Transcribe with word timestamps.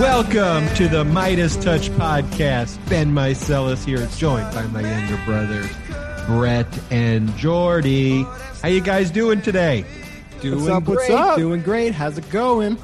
Welcome 0.00 0.66
to 0.74 0.88
the 0.88 1.04
MeidasTouch 1.04 1.90
podcast. 1.90 2.76
Ben 2.88 3.12
Meiselas 3.12 3.84
here, 3.84 4.04
joined 4.16 4.52
by 4.52 4.66
my 4.66 4.80
younger 4.80 5.24
brothers, 5.24 5.70
Brett 6.26 6.66
and 6.90 7.32
Jordy. 7.36 8.24
How 8.62 8.68
you 8.68 8.80
guys 8.80 9.12
doing 9.12 9.40
today? 9.42 9.84
Doing 10.40 10.56
What's 10.56 10.68
up, 10.68 10.84
great. 10.84 10.96
what's 10.96 11.10
up? 11.10 11.38
Doing 11.38 11.62
great. 11.62 11.94
How's 11.94 12.18
it 12.18 12.28
going? 12.30 12.76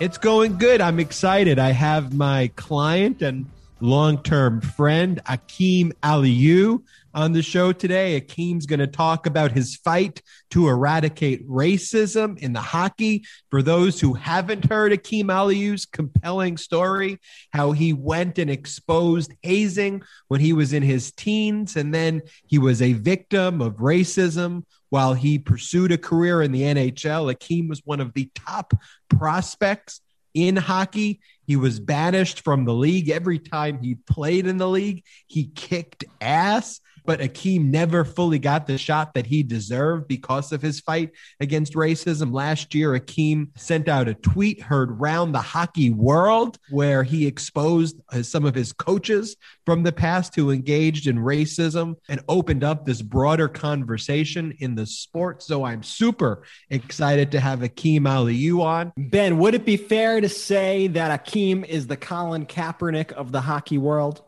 It's 0.00 0.18
going 0.18 0.58
good. 0.58 0.82
I'm 0.82 1.00
excited. 1.00 1.58
I 1.58 1.70
have 1.70 2.12
my 2.12 2.50
client 2.56 3.22
and 3.22 3.46
long-term 3.80 4.60
friend 4.60 5.22
Akim 5.26 5.92
Aliu 6.02 6.82
on 7.14 7.32
the 7.32 7.42
show 7.42 7.72
today. 7.72 8.16
Akim's 8.16 8.66
going 8.66 8.80
to 8.80 8.86
talk 8.86 9.26
about 9.26 9.52
his 9.52 9.76
fight 9.76 10.22
to 10.50 10.68
eradicate 10.68 11.48
racism 11.48 12.38
in 12.38 12.52
the 12.52 12.60
hockey. 12.60 13.24
For 13.50 13.62
those 13.62 14.00
who 14.00 14.14
haven't 14.14 14.70
heard 14.70 14.92
Akim 14.92 15.28
Aliu's 15.28 15.86
compelling 15.86 16.56
story, 16.56 17.18
how 17.52 17.72
he 17.72 17.92
went 17.92 18.38
and 18.38 18.50
exposed 18.50 19.32
hazing 19.42 20.02
when 20.28 20.40
he 20.40 20.52
was 20.52 20.72
in 20.72 20.82
his 20.82 21.12
teens, 21.12 21.76
and 21.76 21.94
then 21.94 22.22
he 22.46 22.58
was 22.58 22.82
a 22.82 22.92
victim 22.94 23.60
of 23.60 23.76
racism 23.76 24.64
while 24.90 25.14
he 25.14 25.38
pursued 25.38 25.92
a 25.92 25.98
career 25.98 26.42
in 26.42 26.52
the 26.52 26.62
NHL. 26.62 27.30
Akim 27.30 27.68
was 27.68 27.82
one 27.84 28.00
of 28.00 28.12
the 28.12 28.30
top 28.34 28.74
prospects 29.08 30.00
in 30.34 30.56
hockey. 30.56 31.20
He 31.46 31.56
was 31.56 31.80
banished 31.80 32.42
from 32.42 32.64
the 32.64 32.74
league 32.74 33.08
every 33.08 33.38
time 33.38 33.82
he 33.82 33.94
played 33.94 34.46
in 34.46 34.58
the 34.58 34.68
league. 34.68 35.04
He 35.26 35.50
kicked 35.54 36.04
ass, 36.20 36.80
but 37.10 37.20
Akim 37.20 37.72
never 37.72 38.04
fully 38.04 38.38
got 38.38 38.68
the 38.68 38.78
shot 38.78 39.14
that 39.14 39.26
he 39.26 39.42
deserved 39.42 40.06
because 40.06 40.52
of 40.52 40.62
his 40.62 40.78
fight 40.78 41.10
against 41.40 41.74
racism. 41.74 42.32
Last 42.32 42.72
year, 42.72 42.94
Akim 42.94 43.50
sent 43.56 43.88
out 43.88 44.06
a 44.06 44.14
tweet 44.14 44.62
heard 44.62 45.00
round 45.00 45.34
the 45.34 45.40
hockey 45.40 45.90
world 45.90 46.56
where 46.70 47.02
he 47.02 47.26
exposed 47.26 48.00
uh, 48.12 48.22
some 48.22 48.44
of 48.44 48.54
his 48.54 48.72
coaches 48.72 49.34
from 49.66 49.82
the 49.82 49.90
past 49.90 50.36
who 50.36 50.52
engaged 50.52 51.08
in 51.08 51.16
racism 51.16 51.96
and 52.08 52.20
opened 52.28 52.62
up 52.62 52.86
this 52.86 53.02
broader 53.02 53.48
conversation 53.48 54.54
in 54.60 54.76
the 54.76 54.86
sport. 54.86 55.42
So 55.42 55.64
I'm 55.64 55.82
super 55.82 56.44
excited 56.68 57.32
to 57.32 57.40
have 57.40 57.64
Akim 57.64 58.04
Aliu 58.04 58.60
on. 58.62 58.92
Ben, 58.96 59.36
would 59.38 59.56
it 59.56 59.64
be 59.64 59.76
fair 59.76 60.20
to 60.20 60.28
say 60.28 60.86
that 60.86 61.10
Akim 61.10 61.64
is 61.64 61.88
the 61.88 61.96
Colin 61.96 62.46
Kaepernick 62.46 63.10
of 63.10 63.32
the 63.32 63.40
hockey 63.40 63.78
world? 63.78 64.22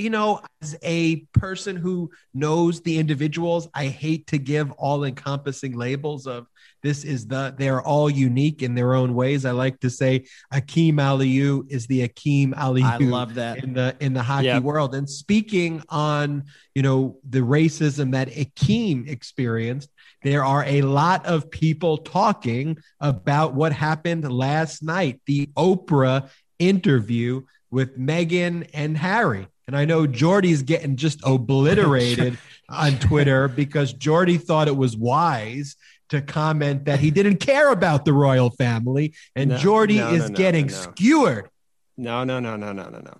You 0.00 0.08
know, 0.08 0.40
as 0.62 0.74
a 0.82 1.16
person 1.34 1.76
who 1.76 2.10
knows 2.32 2.80
the 2.80 2.98
individuals, 2.98 3.68
I 3.74 3.86
hate 3.88 4.26
to 4.28 4.38
give 4.38 4.70
all 4.72 5.04
encompassing 5.04 5.76
labels 5.76 6.26
of 6.26 6.46
this 6.82 7.04
is 7.04 7.26
the, 7.26 7.54
they're 7.58 7.82
all 7.82 8.08
unique 8.08 8.62
in 8.62 8.74
their 8.74 8.94
own 8.94 9.14
ways. 9.14 9.44
I 9.44 9.50
like 9.50 9.78
to 9.80 9.90
say 9.90 10.24
Akim 10.50 10.96
Aliu 10.96 11.70
is 11.70 11.86
the 11.86 12.02
Akim 12.02 12.54
Aliu. 12.54 12.84
I 12.84 12.96
love 12.96 13.34
that. 13.34 13.62
in 13.62 13.74
the, 13.74 13.94
in 14.00 14.14
the 14.14 14.22
hockey 14.22 14.46
Yep. 14.46 14.62
world. 14.62 14.94
And 14.94 15.08
speaking 15.08 15.82
on, 15.90 16.44
you 16.74 16.82
know, 16.82 17.18
the 17.28 17.40
racism 17.40 18.12
that 18.12 18.34
Akim 18.34 19.04
experienced, 19.06 19.90
there 20.22 20.44
are 20.44 20.64
a 20.64 20.80
lot 20.80 21.26
of 21.26 21.50
people 21.50 21.98
talking 21.98 22.78
about 23.00 23.52
what 23.54 23.72
happened 23.74 24.30
last 24.32 24.82
night, 24.82 25.20
the 25.26 25.50
Oprah 25.58 26.30
interview 26.58 27.42
with 27.70 27.98
Meghan 27.98 28.68
and 28.72 28.96
Harry. 28.96 29.46
And 29.70 29.76
I 29.76 29.84
know 29.84 30.04
Jordy's 30.04 30.64
getting 30.64 30.96
just 30.96 31.20
obliterated 31.22 32.36
on 32.68 32.98
Twitter 32.98 33.46
because 33.46 33.92
Jordy 33.92 34.36
thought 34.36 34.66
it 34.66 34.76
was 34.76 34.96
wise 34.96 35.76
to 36.08 36.20
comment 36.20 36.86
that 36.86 36.98
he 36.98 37.12
didn't 37.12 37.36
care 37.36 37.70
about 37.70 38.04
the 38.04 38.12
royal 38.12 38.50
family. 38.50 39.14
And 39.36 39.50
No, 39.50 39.56
Jordy 39.58 39.98
no, 39.98 40.08
is 40.10 40.22
no, 40.22 40.26
no, 40.26 40.34
getting 40.34 40.66
no, 40.66 40.72
no. 40.72 40.78
skewered. 40.80 41.50
No, 41.96 42.24
no, 42.24 42.40
no, 42.40 42.56
no, 42.56 42.72
no, 42.72 42.88
no, 42.88 42.98
no. 42.98 43.18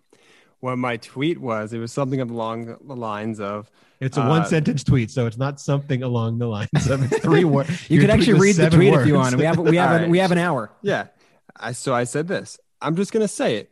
What 0.58 0.74
my 0.76 0.96
tweet 0.96 1.38
was, 1.40 1.72
it 1.72 1.78
was 1.78 1.92
something 1.92 2.20
along 2.20 2.76
the 2.84 2.96
lines 2.96 3.38
of, 3.38 3.70
It's 4.00 4.16
a 4.16 4.22
Uh, 4.22 4.28
one 4.28 4.44
sentence 4.44 4.82
tweet, 4.82 5.12
so 5.12 5.26
it's 5.26 5.38
not 5.38 5.60
something 5.60 6.02
along 6.02 6.38
the 6.38 6.48
lines 6.48 6.90
of 6.90 7.08
three 7.22 7.44
words. 7.44 7.88
You 7.88 8.00
could 8.00 8.10
actually 8.10 8.40
read 8.40 8.56
the 8.56 8.70
tweet 8.70 8.92
if 8.92 9.06
you 9.06 9.14
want. 9.14 9.36
We 9.36 9.44
have 9.44 9.56
we 9.56 9.76
have 9.76 9.90
All 9.90 9.96
an, 9.98 10.02
right. 10.02 10.10
we 10.10 10.18
have 10.18 10.32
an 10.32 10.38
hour. 10.38 10.72
yeah. 10.82 11.06
I 11.54 11.70
so 11.70 11.94
I 11.94 12.02
said 12.02 12.26
this. 12.26 12.58
I'm 12.82 12.96
just 12.96 13.12
gonna 13.12 13.28
say 13.28 13.54
it. 13.58 13.69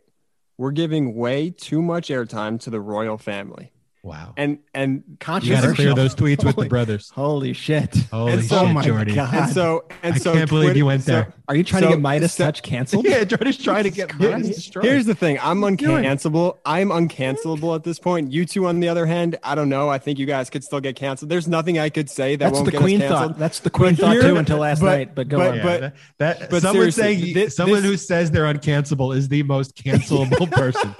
We're 0.60 0.72
giving 0.72 1.14
way 1.14 1.50
too 1.50 1.80
much 1.80 2.08
airtime 2.08 2.58
to 2.62 2.70
the 2.70 2.80
royal 2.80 3.16
family, 3.16 3.70
Wow. 4.03 4.32
and 4.36 4.59
and 4.75 5.03
conscious. 5.20 5.48
You 5.48 5.54
got 5.56 5.62
to 5.62 5.75
clear 5.75 5.94
those 5.94 6.14
tweets 6.14 6.44
with 6.44 6.56
the 6.56 6.66
brothers. 6.66 7.10
Holy 7.10 7.53
shit! 7.53 7.94
Holy 8.12 8.32
And 8.32 8.41
shit, 8.42 8.50
so- 8.50 8.60
oh 8.60 8.72
my 8.72 8.82
Jordy. 8.84 9.14
god! 9.14 9.34
and 9.34 9.50
so 9.53 9.84
and 10.03 10.14
I 10.14 10.19
so. 10.19 10.32
can't 10.32 10.48
believe 10.48 10.76
you 10.76 10.86
went 10.86 11.03
so- 11.03 11.12
there. 11.12 11.34
Are 11.48 11.56
you 11.56 11.64
trying 11.64 11.82
to 11.82 11.88
get 11.88 11.98
Meidas 11.98 12.31
so- 12.32 12.44
Touch 12.44 12.62
canceled? 12.62 13.04
Yeah, 13.08 13.25
Jordy's 13.25 13.56
trying 13.56 13.84
to 13.84 13.91
get 13.91 14.10
Christ. 14.10 14.22
Meidas 14.44 14.54
destroyed. 14.54 14.84
Here's 14.84 15.06
the 15.06 15.14
thing. 15.14 15.38
I'm 15.42 15.60
uncancelable. 15.62 16.58
I'm 16.66 16.91
uncancelable 16.91 17.75
at 17.75 17.84
this 17.84 17.98
point. 17.98 18.32
You 18.32 18.44
two, 18.44 18.66
on 18.66 18.81
the 18.81 18.88
other 18.88 19.06
hand, 19.06 19.37
I 19.42 19.54
don't 19.54 19.69
know. 19.70 19.88
I 19.88 19.98
think 19.98 20.19
you 20.19 20.26
guys 20.26 20.50
could 20.50 20.62
still 20.62 20.81
get 20.81 20.94
canceled. 20.97 21.31
There's 21.31 21.48
nothing 21.48 21.78
I 21.78 21.88
could 21.88 22.08
say 22.10 22.37
that 22.37 22.44
That's 22.44 22.54
won't 22.54 22.66
the 22.66 22.72
get 22.72 22.81
queen 22.82 23.03
us 23.03 23.08
canceled. 23.08 23.31
thought. 23.32 23.38
That's 23.38 23.60
the 23.60 23.70
queen 23.70 23.94
But 23.94 24.00
thought 24.00 24.12
here- 24.12 24.22
too 24.22 24.37
until 24.37 24.58
last 24.58 24.81
but- 24.81 24.87
night. 24.97 25.14
But 25.14 25.28
go 25.28 25.38
but- 25.38 25.48
on. 25.50 25.56
Yeah, 25.56 25.62
but- 25.64 25.81
that, 25.81 26.38
that 26.41 26.50
but 26.50 26.62
someone 26.62 26.91
seriously, 26.92 27.03
saying 27.22 27.34
this- 27.34 27.56
someone 27.56 27.82
this- 27.82 27.91
who 27.91 27.97
says 27.97 28.31
they're 28.31 28.44
uncancelable 28.53 29.16
is 29.16 29.28
the 29.28 29.42
most 29.42 29.75
cancelable 29.82 30.50
person. 30.53 30.94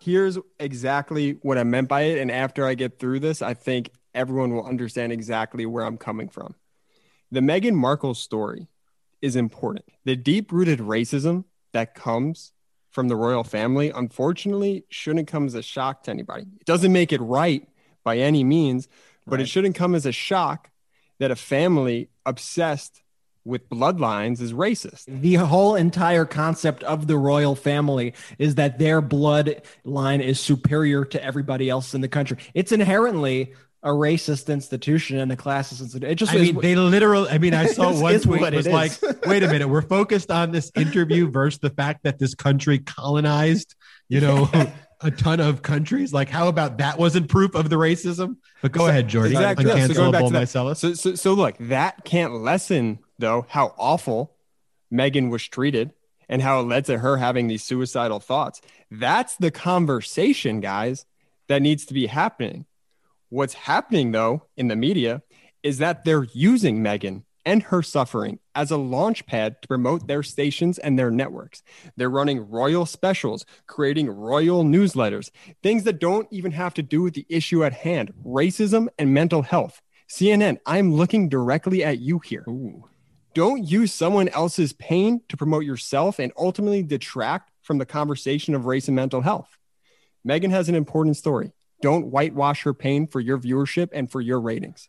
Here's 0.00 0.38
exactly 0.58 1.32
what 1.42 1.58
I 1.58 1.64
meant 1.64 1.88
by 1.88 2.02
it. 2.02 2.18
And 2.18 2.30
after 2.30 2.66
I 2.66 2.74
get 2.74 2.98
through 2.98 3.20
this, 3.20 3.42
I 3.42 3.52
think 3.52 3.90
everyone 4.14 4.54
will 4.54 4.64
understand 4.64 5.12
exactly 5.12 5.66
where 5.66 5.84
I'm 5.84 5.98
coming 5.98 6.28
from. 6.28 6.54
The 7.30 7.40
Meghan 7.40 7.74
Markle 7.74 8.14
story 8.14 8.68
is 9.20 9.36
important. 9.36 9.84
The 10.04 10.16
deep 10.16 10.52
rooted 10.52 10.78
racism 10.78 11.44
that 11.72 11.94
comes 11.94 12.52
from 12.90 13.08
the 13.08 13.14
royal 13.14 13.44
family, 13.44 13.90
unfortunately, 13.90 14.84
shouldn't 14.88 15.28
come 15.28 15.46
as 15.46 15.54
a 15.54 15.62
shock 15.62 16.02
to 16.04 16.10
anybody. 16.10 16.46
It 16.60 16.66
doesn't 16.66 16.92
make 16.92 17.12
it 17.12 17.20
right 17.20 17.68
by 18.02 18.18
any 18.18 18.42
means, 18.42 18.88
but 19.26 19.38
it 19.38 19.46
shouldn't 19.46 19.76
come 19.76 19.94
as 19.94 20.06
a 20.06 20.12
shock 20.12 20.70
that 21.18 21.30
a 21.30 21.36
family 21.36 22.08
obsessed 22.24 23.02
with 23.44 23.68
bloodlines 23.68 24.40
is 24.40 24.52
racist. 24.52 25.04
The 25.06 25.34
whole 25.34 25.74
entire 25.74 26.24
concept 26.24 26.82
of 26.84 27.06
the 27.06 27.16
royal 27.16 27.54
family 27.54 28.14
is 28.38 28.56
that 28.56 28.78
their 28.78 29.00
bloodline 29.02 30.22
is 30.22 30.38
superior 30.40 31.04
to 31.06 31.22
everybody 31.24 31.68
else 31.70 31.94
in 31.94 32.00
the 32.00 32.08
country. 32.08 32.36
It's 32.54 32.72
inherently 32.72 33.54
a 33.82 33.88
racist 33.88 34.52
institution 34.52 35.18
and 35.18 35.32
a 35.32 35.36
classist 35.36 35.80
institution. 35.80 36.10
It 36.12 36.16
just 36.16 36.32
I 36.32 36.36
is- 36.36 36.52
mean, 36.52 36.60
they 36.60 36.74
literally. 36.76 37.30
I 37.30 37.38
mean, 37.38 37.54
I 37.54 37.64
saw 37.76 37.84
It's- 37.88 38.02
one 38.02 38.14
it's 38.14 38.24
tweet 38.24 38.40
what 38.42 38.52
was 38.52 38.66
like, 38.68 38.92
"Wait 39.26 39.42
a 39.42 39.48
minute, 39.48 39.68
we're 39.68 39.80
focused 39.82 40.30
on 40.30 40.52
this 40.52 40.70
interview 40.76 41.30
versus 41.30 41.60
the 41.60 41.70
fact 41.70 42.00
that 42.04 42.18
this 42.18 42.34
country 42.34 42.78
colonized, 42.80 43.74
you 44.08 44.20
know, 44.20 44.50
a 45.00 45.10
ton 45.10 45.40
of 45.40 45.62
countries. 45.62 46.12
Like, 46.12 46.28
how 46.28 46.48
about 46.48 46.76
that 46.78 46.98
wasn't 46.98 47.30
proof 47.30 47.54
of 47.54 47.70
the 47.70 47.76
racism?" 47.76 48.36
But 48.60 48.72
go 48.72 48.86
ahead, 48.86 49.08
Jordy. 49.08 49.30
Exactly. 49.30 49.64
Yeah, 49.66 49.86
so 49.86 49.94
going 49.94 50.12
back 50.12 50.24
to 50.26 50.32
that- 50.60 50.76
So, 50.76 50.92
so, 50.92 51.14
so 51.14 51.32
look, 51.32 51.56
that 51.60 52.04
can't 52.04 52.34
lessen 52.34 52.98
though 53.20 53.46
how 53.48 53.74
awful 53.78 54.36
Meghan 54.92 55.30
was 55.30 55.46
treated 55.46 55.92
and 56.28 56.42
how 56.42 56.60
it 56.60 56.64
led 56.64 56.84
to 56.86 56.98
her 56.98 57.16
having 57.16 57.48
these 57.48 57.62
suicidal 57.62 58.20
thoughts. 58.20 58.60
That's 58.90 59.36
the 59.36 59.50
conversation, 59.50 60.60
guys, 60.60 61.06
that 61.48 61.62
needs 61.62 61.84
to 61.86 61.94
be 61.94 62.06
happening. 62.06 62.66
What's 63.28 63.54
happening 63.54 64.12
though 64.12 64.46
in 64.56 64.68
the 64.68 64.76
media 64.76 65.22
is 65.62 65.78
that 65.78 66.04
they're 66.04 66.26
using 66.32 66.78
Meghan 66.80 67.24
and 67.44 67.62
her 67.64 67.82
suffering 67.82 68.38
as 68.54 68.70
a 68.70 68.76
launch 68.76 69.26
pad 69.26 69.62
to 69.62 69.68
promote 69.68 70.06
their 70.06 70.22
stations 70.22 70.78
and 70.78 70.98
their 70.98 71.10
networks. 71.10 71.62
They're 71.96 72.10
running 72.10 72.50
royal 72.50 72.86
specials, 72.86 73.44
creating 73.66 74.10
royal 74.10 74.64
newsletters, 74.64 75.30
things 75.62 75.84
that 75.84 76.00
don't 76.00 76.28
even 76.30 76.52
have 76.52 76.74
to 76.74 76.82
do 76.82 77.02
with 77.02 77.14
the 77.14 77.26
issue 77.28 77.64
at 77.64 77.72
hand 77.72 78.12
racism 78.24 78.88
and 78.98 79.14
mental 79.14 79.42
health. 79.42 79.80
CNN, 80.08 80.58
I'm 80.66 80.92
looking 80.92 81.28
directly 81.28 81.84
at 81.84 82.00
you 82.00 82.18
here. 82.18 82.44
Don't 83.34 83.62
use 83.62 83.92
someone 83.94 84.28
else's 84.28 84.72
pain 84.72 85.20
to 85.28 85.36
promote 85.36 85.64
yourself 85.64 86.18
and 86.18 86.32
ultimately 86.36 86.82
detract 86.82 87.50
from 87.62 87.78
the 87.78 87.86
conversation 87.86 88.54
of 88.54 88.66
race 88.66 88.88
and 88.88 88.94
mental 88.96 89.20
health. 89.20 89.56
Meghan 90.26 90.50
has 90.50 90.68
an 90.68 90.74
important 90.74 91.16
story. 91.16 91.52
Don't 91.80 92.06
whitewash 92.06 92.62
her 92.64 92.74
pain 92.74 93.06
for 93.06 93.20
your 93.20 93.38
viewership 93.38 93.88
and 93.92 94.10
for 94.10 94.20
your 94.20 94.40
ratings. 94.40 94.88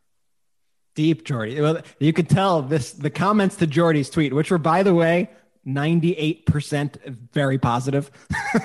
deep, 0.95 1.23
Jordy. 1.23 1.61
Well, 1.61 1.81
you 1.99 2.11
could 2.11 2.27
tell 2.29 2.61
this 2.61 2.91
the 2.91 3.09
comments 3.09 3.55
to 3.57 3.67
Jordy's 3.67 4.09
tweet, 4.09 4.33
which 4.33 4.51
were, 4.51 4.57
by 4.57 4.83
the 4.83 4.93
way, 4.93 5.29
98% 5.65 7.15
very 7.33 7.57
positive. 7.57 8.11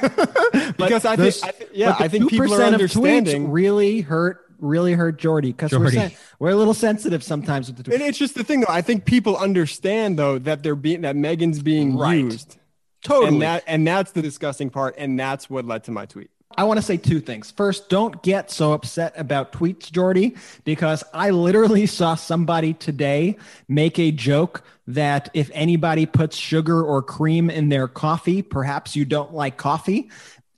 Because 0.77 1.05
I 1.05 1.17
think- 1.17 1.35
I 1.45 1.51
thi- 1.53 1.67
yeah, 1.75 1.97
I 1.99 2.09
think 2.09 2.29
people 2.29 2.53
are 2.55 2.59
2% 2.59 2.67
of 2.69 2.73
understanding- 2.75 3.47
tweets 3.47 3.53
really 3.53 4.01
hurt, 4.01 4.46
really 4.59 4.93
hurt 4.95 5.19
Jordy 5.19 5.53
because 5.53 5.73
we're, 5.73 5.91
sen- 5.91 6.13
we're 6.39 6.51
a 6.51 6.55
little 6.57 6.75
sensitive 6.75 7.23
sometimes 7.23 7.69
with 7.73 7.85
the 7.85 7.93
And 7.93 8.03
it's 8.03 8.19
just 8.19 8.35
the 8.35 8.45
thing, 8.45 8.61
though. 8.61 8.67
I 8.73 8.83
think 8.83 9.05
people 9.05 9.37
understand, 9.37 10.19
though, 10.19 10.39
that 10.41 10.63
they're 10.63 10.75
being 10.75 11.03
that 11.03 11.17
Meghan's 11.17 11.63
being 11.63 11.97
Right. 11.97 12.17
used, 12.25 12.57
Totally. 13.03 13.29
and 13.35 13.43
that 13.43 13.65
and 13.67 13.87
that's 13.87 14.13
the 14.13 14.23
disgusting 14.23 14.71
part, 14.71 14.95
and 14.99 15.19
that's 15.19 15.49
what 15.51 15.65
led 15.65 15.85
to 15.85 15.91
my 15.91 16.07
tweet. 16.07 16.31
I 16.59 16.65
want 16.65 16.79
to 16.79 16.83
say 16.83 16.97
two 16.97 17.21
things. 17.21 17.51
First, 17.51 17.91
don't 17.91 18.23
get 18.23 18.51
so 18.51 18.73
upset 18.73 19.13
about 19.17 19.53
tweets, 19.53 19.93
Jordy, 19.93 20.37
because 20.65 21.05
I 21.13 21.31
literally 21.31 21.85
saw 21.99 22.15
somebody 22.15 22.73
today 22.73 23.37
make 23.69 23.99
a 23.99 24.11
joke 24.11 24.63
that 24.87 25.29
if 25.35 25.51
anybody 25.53 26.07
puts 26.07 26.37
sugar 26.37 26.83
or 26.83 27.03
cream 27.03 27.51
in 27.51 27.69
their 27.69 27.89
coffee, 27.89 28.41
perhaps 28.41 28.97
you 28.97 29.05
don't 29.05 29.35
like 29.35 29.57
coffee. 29.59 30.09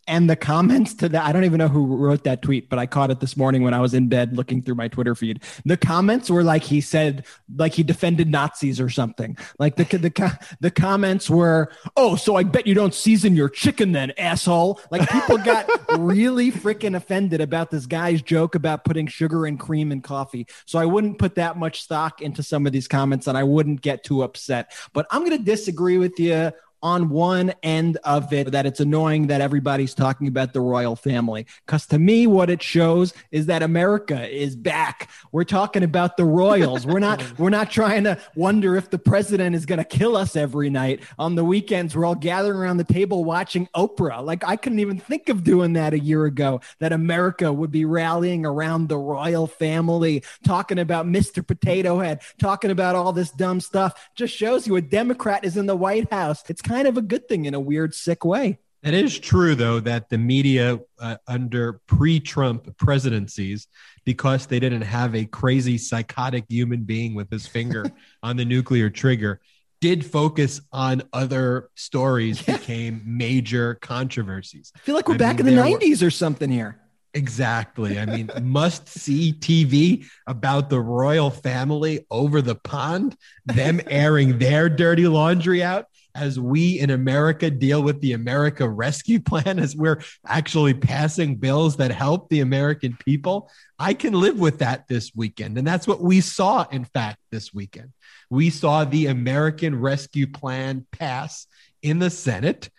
And 0.09 0.29
the 0.29 0.37
comments 0.37 0.95
to 0.95 1.09
that, 1.11 1.27
I 1.27 1.33
don't 1.33 1.45
even 1.45 1.59
know 1.59 1.69
who 1.69 1.85
wrote 1.85 2.25
that 2.25 2.41
tweet, 2.41 2.71
but 2.71 2.79
I 2.79 2.87
caught 2.87 3.11
it 3.11 3.21
this 3.21 3.37
morning 3.37 3.63
when 3.63 3.75
I 3.75 3.81
was 3.81 3.93
in 3.93 4.09
bed 4.09 4.35
looking 4.35 4.63
through 4.63 4.77
my 4.77 4.89
Twitter 4.89 5.15
feed. 5.15 5.43
The 5.67 5.77
comments 5.77 6.31
were 6.31 6.43
like 6.43 6.63
he 6.63 6.81
said, 6.81 7.27
like 7.55 7.75
he 7.75 7.83
defended 7.83 8.31
Nazis 8.31 8.81
or 8.81 8.89
something. 8.89 9.37
Like 9.59 9.77
the 9.77 9.85
the 9.85 10.39
the 10.61 10.71
comments 10.71 11.29
were, 11.29 11.71
"Oh, 11.95 12.17
so 12.17 12.37
I 12.37 12.43
bet 12.43 12.67
you 12.67 12.73
don't 12.73 12.95
season 12.95 13.37
your 13.37 13.51
chicken 13.51 13.93
then, 13.93 14.13
asshole." 14.17 14.81
Like 14.91 15.11
people 15.11 15.37
got 15.37 15.69
really 15.99 16.51
freaking 16.51 16.97
offended 16.97 17.43
about 17.43 17.71
this 17.71 17.85
guy's 17.85 18.23
joke 18.23 18.55
about 18.55 18.85
putting 18.85 19.07
sugar 19.09 19.45
and 19.45 19.61
cream 19.61 19.93
in 19.93 20.01
coffee. 20.01 20.47
So 20.65 20.79
I 20.79 20.87
wouldn't 20.87 21.19
put 21.19 21.35
that 21.35 21.59
much 21.59 21.83
stock 21.83 22.23
into 22.23 22.43
some 22.43 22.67
of 22.67 22.73
these 22.73 22.89
comments, 22.89 23.27
and 23.27 23.37
I 23.37 23.45
wouldn't 23.45 23.83
get 23.83 24.05
too 24.05 24.23
upset. 24.23 24.73
But 24.95 25.07
I'm 25.11 25.23
going 25.23 25.37
to 25.37 25.45
disagree 25.45 25.99
with 25.99 26.19
you 26.19 26.51
on 26.83 27.09
one 27.09 27.53
end 27.63 27.99
of 28.05 28.33
it 28.33 28.53
that 28.53 28.67
it's 28.67 28.81
annoying 28.81 29.29
that 29.29 29.41
everybody's 29.41 29.95
talking 29.95 30.29
about 30.29 30.53
the 30.53 30.61
royal 30.61 30.97
family. 30.97 31.47
Because 31.67 31.87
to 31.87 31.99
me, 31.99 32.27
what 32.27 32.51
it 32.51 32.63
shows 32.63 33.15
is 33.31 33.47
that 33.47 33.63
America 33.63 34.29
is 34.29 34.57
back. 34.57 35.11
We're 35.33 35.45
talking 35.45 35.83
about 35.83 36.17
the 36.17 36.25
royals. 36.25 36.87
we're 36.87 36.99
not 36.99 37.23
we're 37.39 37.51
not 37.51 37.71
trying 37.71 38.05
to 38.05 38.19
wonder 38.35 38.77
if 38.77 38.91
the 38.91 38.99
president 38.99 39.55
is 39.55 39.67
going 39.67 39.79
to 39.79 39.85
kill 39.85 40.17
us 40.17 40.37
every 40.37 40.71
night. 40.71 41.03
On 41.19 41.35
the 41.35 41.45
weekends, 41.45 41.97
we're 41.97 42.05
all 42.05 42.15
gathering 42.15 42.59
around 42.59 42.77
the 42.77 42.85
table 42.85 43.25
watching 43.25 43.69
Oprah. 43.75 44.25
Like 44.25 44.45
I 44.45 44.57
couldn't 44.57 44.81
even 44.81 44.99
think 44.99 45.29
of 45.29 45.45
doing 45.45 45.75
that 45.75 45.93
a 45.93 45.99
year 45.99 46.25
ago. 46.25 46.61
That 46.79 46.93
America 46.93 47.53
would 47.53 47.71
be 47.71 47.85
rallying 47.85 48.47
around 48.47 48.89
the 48.89 48.99
royal 48.99 49.47
family, 49.47 50.23
talking 50.45 50.79
about 50.79 51.07
Mr. 51.07 51.47
Potato 51.47 51.99
Head, 51.99 52.21
talking 52.39 52.71
about 52.71 52.95
all 52.95 53.13
this 53.13 53.31
dumb 53.31 53.61
stuff. 53.61 54.09
Just 54.15 54.35
shows 54.35 54.67
you 54.67 54.77
a 54.77 54.81
Democrat 54.81 55.45
is 55.45 55.57
in 55.57 55.67
the 55.67 55.77
White 55.77 56.11
House. 56.13 56.45
It's 56.49 56.63
kind 56.69 56.89
of 56.89 56.97
a 56.97 57.03
good 57.03 57.29
thing 57.29 57.47
in 57.47 57.55
a 57.55 57.61
weird, 57.61 57.95
sick 57.95 58.25
way. 58.25 58.59
It 58.83 58.95
is 58.95 59.19
true, 59.19 59.55
though, 59.57 59.81
that 59.81 60.09
the 60.09 60.19
media 60.19 60.79
uh, 61.01 61.17
under 61.27 61.81
pre 61.87 62.21
Trump 62.21 62.77
presidencies, 62.77 63.67
because 64.05 64.47
they 64.47 64.61
didn't 64.61 64.83
have 64.83 65.17
a 65.17 65.25
crazy, 65.25 65.79
psychotic 65.79 66.45
human 66.49 66.85
being 66.85 67.15
with 67.15 67.29
his 67.31 67.47
finger 67.47 67.85
on 68.23 68.37
the 68.37 68.45
nuclear 68.45 68.89
trigger, 68.89 69.41
did 69.81 70.07
focus 70.07 70.61
on 70.73 71.03
other 71.13 71.71
stories, 71.75 72.47
yeah. 72.47 72.57
became 72.57 73.03
major 73.05 73.75
controversies. 73.77 74.73
I 74.77 74.79
feel 74.79 74.95
like 74.95 75.09
we're 75.09 75.15
I 75.15 75.19
back 75.19 75.39
mean, 75.39 75.49
in 75.49 75.57
the 75.57 75.61
90s 75.61 76.01
were, 76.01 76.09
or 76.09 76.11
something 76.11 76.51
here. 76.51 76.79
Exactly. 77.15 77.99
I 77.99 78.07
mean, 78.07 78.31
must 78.43 78.89
see 78.89 79.33
TV 79.33 80.07
about 80.29 80.71
the 80.71 80.81
royal 80.81 81.31
family 81.31 82.07
over 82.13 82.41
the 82.43 82.55
pond, 82.55 83.17
them 83.45 83.81
airing 83.89 84.39
their 84.39 84.69
dirty 84.69 85.09
laundry 85.09 85.65
out 85.65 85.87
as 86.15 86.39
we 86.39 86.79
in 86.81 86.91
America 86.91 87.51
deal 87.51 87.83
with 87.83 88.01
the 88.01 88.13
America 88.13 88.69
Rescue 88.69 89.21
Plan, 89.21 89.59
as 89.59 89.77
we're 89.77 90.03
actually 90.27 90.75
passing 90.75 91.37
bills 91.37 91.77
that 91.77 91.91
help 91.91 92.29
the 92.29 92.41
American 92.41 92.97
people, 93.05 93.51
I 93.79 93.95
can 93.95 94.15
live 94.15 94.39
with 94.39 94.59
that 94.59 94.89
this 94.89 95.13
weekend. 95.15 95.59
And 95.59 95.67
that's 95.67 95.87
what 95.87 96.01
we 96.01 96.21
saw, 96.21 96.67
in 96.71 96.85
fact, 96.85 97.19
this 97.31 97.55
weekend. 97.55 97.93
We 98.31 98.51
saw 98.51 98.85
the 98.85 99.07
American 99.07 99.79
Rescue 99.81 100.27
Plan 100.27 100.87
pass 100.93 101.47
in 101.83 101.99
the 101.99 102.11
Senate. 102.11 102.71